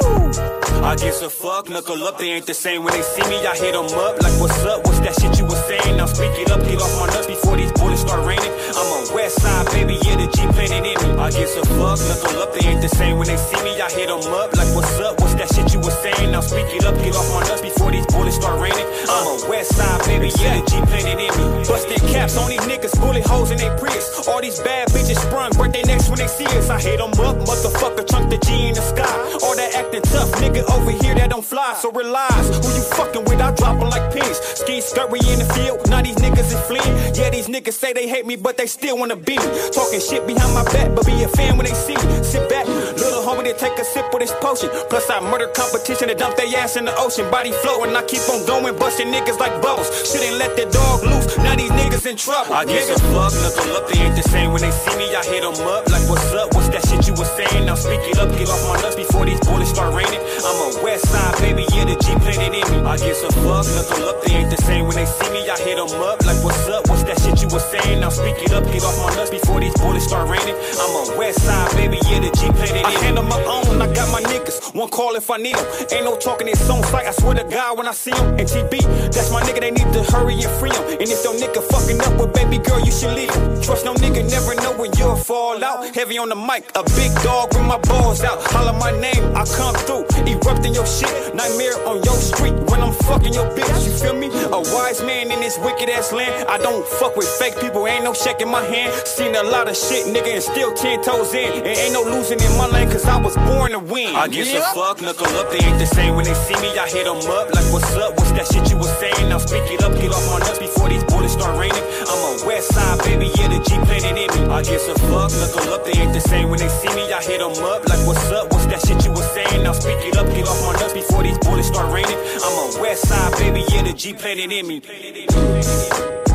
[0.81, 3.45] I guess a fuck, knuckle up, they ain't the same when they see me.
[3.45, 4.81] I hit them up like, what's up?
[4.87, 5.97] What's that shit you was saying?
[5.97, 8.49] Now speak it up, get off my nuts before these bullets start raining.
[8.73, 11.09] I'm a west side, baby, yeah, the G planted in me.
[11.21, 13.77] I guess a fuck, knuckle up, they ain't the same when they see me.
[13.77, 15.21] I hit them up like, what's up?
[15.21, 16.31] What's that shit you was saying?
[16.31, 18.87] Now speak it up, get off my nuts before these bullets start raining.
[19.05, 21.45] I'm a west side, baby, yeah, the G planted in me.
[21.69, 24.25] Busted caps on these niggas, bullet holes in their Prius.
[24.25, 26.71] All these bad bitches sprung, break their necks when they see us.
[26.73, 29.15] I hit them up, motherfucker, chunk the G in the sky.
[29.43, 31.75] All that acting tough, nigga over here that don't fly.
[31.81, 34.39] So realize who you fucking with, I drop 'em like pins.
[34.55, 36.93] Ski scurry in the field, now these niggas is fleeing.
[37.15, 39.49] Yeah, these niggas say they hate me, but they still wanna be me.
[39.71, 42.23] Talking shit behind my back, but be a fan when they see me.
[42.23, 42.65] Sit back,
[43.03, 44.69] little homie, they take a sip of this potion.
[44.89, 47.29] Plus, I murder competition and dump their ass in the ocean.
[47.29, 49.89] Body floating, I keep on going, busting niggas like bubbles.
[50.09, 52.53] Shouldn't let the dog loose, now these niggas in trouble.
[52.53, 55.15] I guess a fuck, knuckle up, they ain't the same when they see me.
[55.15, 56.53] I hit them up like, what's up?
[56.53, 57.65] What's that shit you was saying?
[57.65, 60.21] Now speak it up, get off my nuts before these bullets start raining.
[60.45, 62.79] I'm a west side, baby, yeah, the G planted in me.
[62.85, 65.49] I guess some fuck, knuckle up, they ain't the same when they see me.
[65.49, 66.87] I hit them up like, what's up?
[66.89, 67.99] What's that shit you was saying?
[67.99, 70.55] Now speak it up, get off my nuts before these bullets start raining.
[70.79, 72.95] I'm a west side, baby, yeah, the G planted in me.
[72.95, 74.75] I handle my own, I got my niggas.
[74.75, 75.65] One call if I need them.
[75.91, 77.07] Ain't no talking, it's on sight.
[77.07, 78.37] I swear to God when I see them.
[78.39, 80.83] And TB, that's my nigga, they need to hurry and free him.
[80.99, 83.61] And if your nigga fucking up with baby girl, you should leave him.
[83.61, 85.95] Trust no nigga, never know when you'll fall out.
[85.95, 88.39] Heavy on the mic, a big dog with my balls out.
[88.59, 90.03] Holler my name, I come through.
[90.27, 93.87] Erupting your shit, nightmare on your street when I'm fucking your bitch.
[93.87, 94.27] You feel me?
[94.27, 96.45] A wise man in this wicked ass land.
[96.49, 98.91] I don't fuck with fake people, ain't no in my hand.
[99.07, 101.53] Seen a lot of shit, nigga, and still ten toes in.
[101.63, 104.13] And ain't no losing in my lane, cause I was born to win.
[104.15, 106.77] I guess a fuck, knuckle up, they ain't the same when they see me.
[106.77, 108.17] I hit them up like, what's up?
[108.19, 109.29] What's that shit you was saying?
[109.29, 111.85] Now speak it up, get off my nuts before these bullets start raining.
[112.11, 114.51] I'm a west side, baby, yeah, the G planted in me.
[114.51, 117.07] I guess a fuck, knuckle up, they ain't the same when they see me.
[117.13, 118.48] I hit them up like, what's up?
[118.51, 119.63] What's that shit you was saying?
[119.63, 122.17] Now speak it up, get off my nuts before these bullets start raining.
[122.43, 126.28] I'm a west side, baby, yeah, the G planted in me.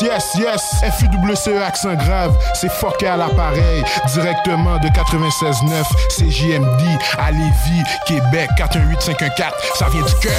[0.00, 0.62] Yes, yes.
[0.98, 3.82] FUWCE accent grave, c'est fucké à l'appareil.
[4.12, 9.52] Directement de 96.9 CJMD à Lévis, Québec 418-514.
[9.74, 10.34] Ça vient du cœur.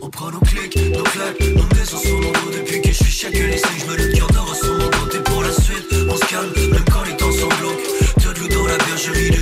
[0.00, 3.12] On prend nos clics, nos claques, nos maisons sur mon dos Depuis que je suis
[3.12, 6.70] chaque lycée, je me le cœur d'or dos Et pour la suite, on se calme,
[6.70, 9.35] même quand les temps sont glauques De l'eau dans la bergerie,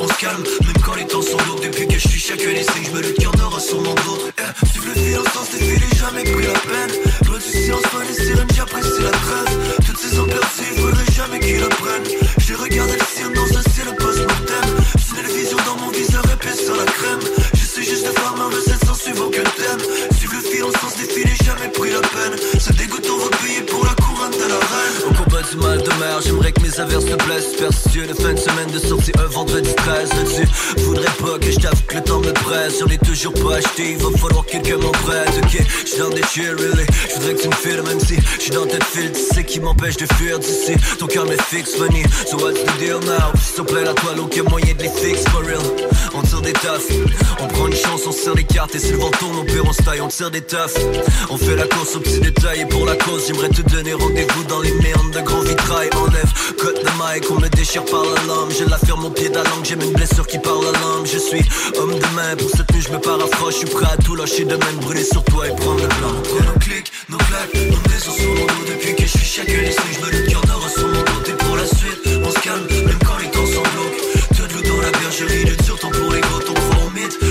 [0.00, 2.82] on se calme, même quand les temps sont glauques Depuis que je suis chaque lycée,
[2.84, 5.18] je me le cœur d'or sur mon dos eh, Suivre le fil
[5.58, 6.92] fils, j'ai jamais pris la peine.
[7.26, 9.76] Loin du silence, pas les sirènes, j'apprécie la trêve.
[9.86, 12.08] Toutes ces ans perdues, faudrait jamais qu'ils apprennent
[12.38, 14.68] J'ai regardé le ciel dans un ciel post-mortem.
[15.14, 17.20] J'ai les visions dans mon viseur épais sur la crème.
[17.54, 19.82] J'essaie juste de faire ma recette sans suivre aucun thème
[20.16, 22.36] Suivre le fil des fils, j'ai jamais pris la peine.
[22.58, 26.60] C'est dégoûtant repayer pour la couronne de la reine Du mal de mer, j'aimerais que
[26.62, 30.48] mes averses te blessent Superstitieux de fin de semaine de sortie un vendredi 13 Là-dessus,
[30.78, 32.78] voudrais pas que je t'avoue que le temps me presse.
[32.80, 35.30] J'en ai toujours pas acheté, il va falloir que quelqu'un m'en prête.
[35.42, 36.86] Ok, j'suis dans des chill, really.
[37.08, 39.10] Je voudrais que tu me files même si j'suis dans tête file.
[39.12, 40.74] Tu sais qui m'empêche de fuir d'ici.
[40.98, 43.32] Ton cœur me fixe, funny So what's the deal now?
[43.40, 45.58] S'il te plaît la toile, aucun moyen de les fixer, for real.
[46.14, 46.88] On tire des taffes,
[47.40, 48.74] on prend une chance, on serre les cartes.
[48.74, 50.76] Et si le vent tourne, on perd, on se taille, on tire des taffes
[51.30, 54.44] On fait la course aux petits détails Et pour la cause, j'aimerais te donner rendez-vous
[54.44, 58.20] dans les méandres de grands vitrail Enlève, cut the mic, on me déchire par la
[58.28, 58.50] lame.
[58.50, 61.06] Je la ferme au pied de la langue, une blessure qui parle la langue.
[61.06, 61.42] Je suis
[61.78, 64.44] homme de main, pour cette nuit je me paraphrase Je suis prêt à tout lâcher
[64.44, 66.14] de même, brûler sur toi et prendre le blanc
[66.46, 68.64] nos clics, nos claques, nos maisons sur mon dos.
[68.68, 71.56] Depuis que je suis chaque lycée, je me le cœur d'or sur mon Et pour
[71.56, 74.00] la suite, on se calme, même quand les temps sont glauques
[74.38, 76.51] De l'eau dans la bergerie, de dur temps pour les gouttes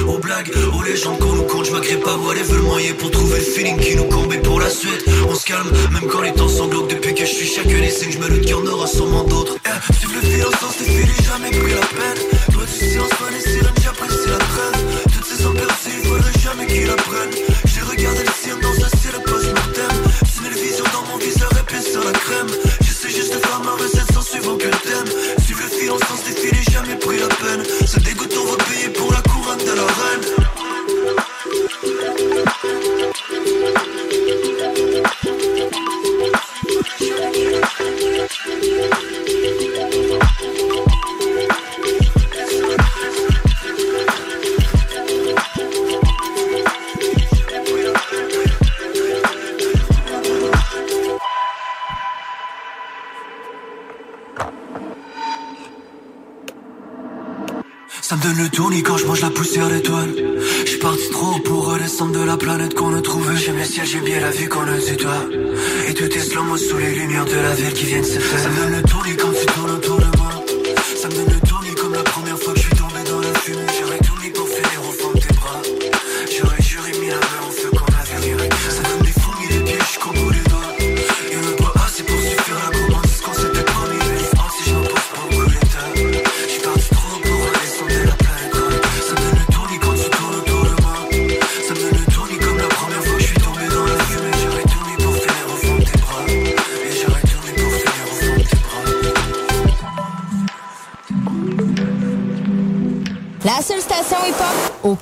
[0.08, 2.94] On aux blagues, aux légendes qu'on nous compte Je m'agrée pas, moi les veulent moyen
[2.94, 6.08] pour trouver le feeling qui nous combe Et pour la suite, on se calme, même
[6.10, 8.88] quand les temps glauques Depuis que je suis chaque lycée, je me le cœur d'or
[8.88, 9.56] sûrement d'autres.
[9.66, 12.22] Eh, Suivre le fil au sens des j'ai jamais pris la peine.
[12.54, 15.12] Loin du silence, pas les sirènes, j'apprécie la trêve.
[15.14, 17.36] Toutes ces ans perdues, faudrait jamais qu'ils apprennent
[17.66, 19.96] J'ai regardé le ciel dans un ciel post-mortem
[20.26, 22.48] J'ai les visions dans mon viseur épais sur la crème.
[22.82, 25.10] J'essaie juste de faire ma recette sans suivre aucun thème.
[25.44, 27.64] Suivre le fil au sens des j'ai jamais pris la peine.
[27.86, 29.31] C'est dégoûtant repayer pour la couronne de la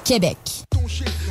[0.10, 0.38] Québec.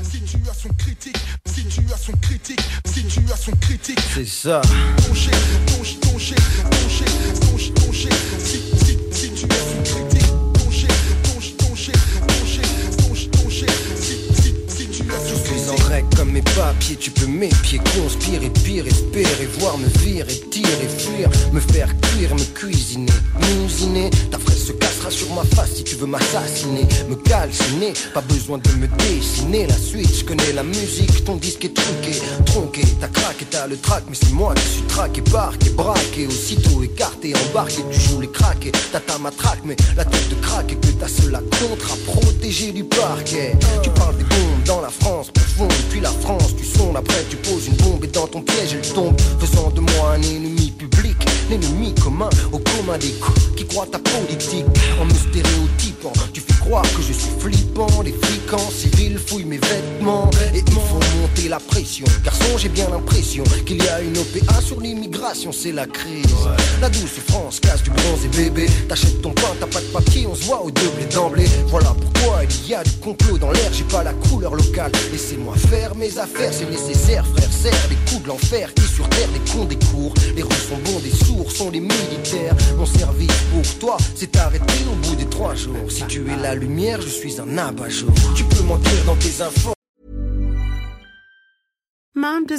[0.05, 3.99] Situation critique, situation critique, situation critique.
[4.15, 4.63] C'est ça.
[34.09, 38.73] Mais c'est moi qui suis traqué, parqué, braqué, aussitôt écarté, embarqué, tu joues les craqués,
[38.93, 41.97] t'as ta matraque, mais la tête de craque et que t'as cela contre à
[65.79, 66.27] la crise,
[66.81, 70.27] la douce France casse du bronze et bébé, t'achètes ton pain, t'as pas de papier,
[70.27, 73.73] on se voit au double d'emblée, voilà pourquoi il y a du complot dans l'air,
[73.73, 78.25] j'ai pas la couleur locale, laissez-moi faire mes affaires, c'est nécessaire frère, serre les coups
[78.25, 81.53] de l'enfer, qui sur terre des cons des cours, les russes sont bons, des sourds
[81.53, 86.03] sont les militaires, mon service pour toi c'est arrêté au bout des trois jours, si
[86.09, 89.78] tu es la lumière, je suis un abat-jour, tu peux mentir dans tes infos.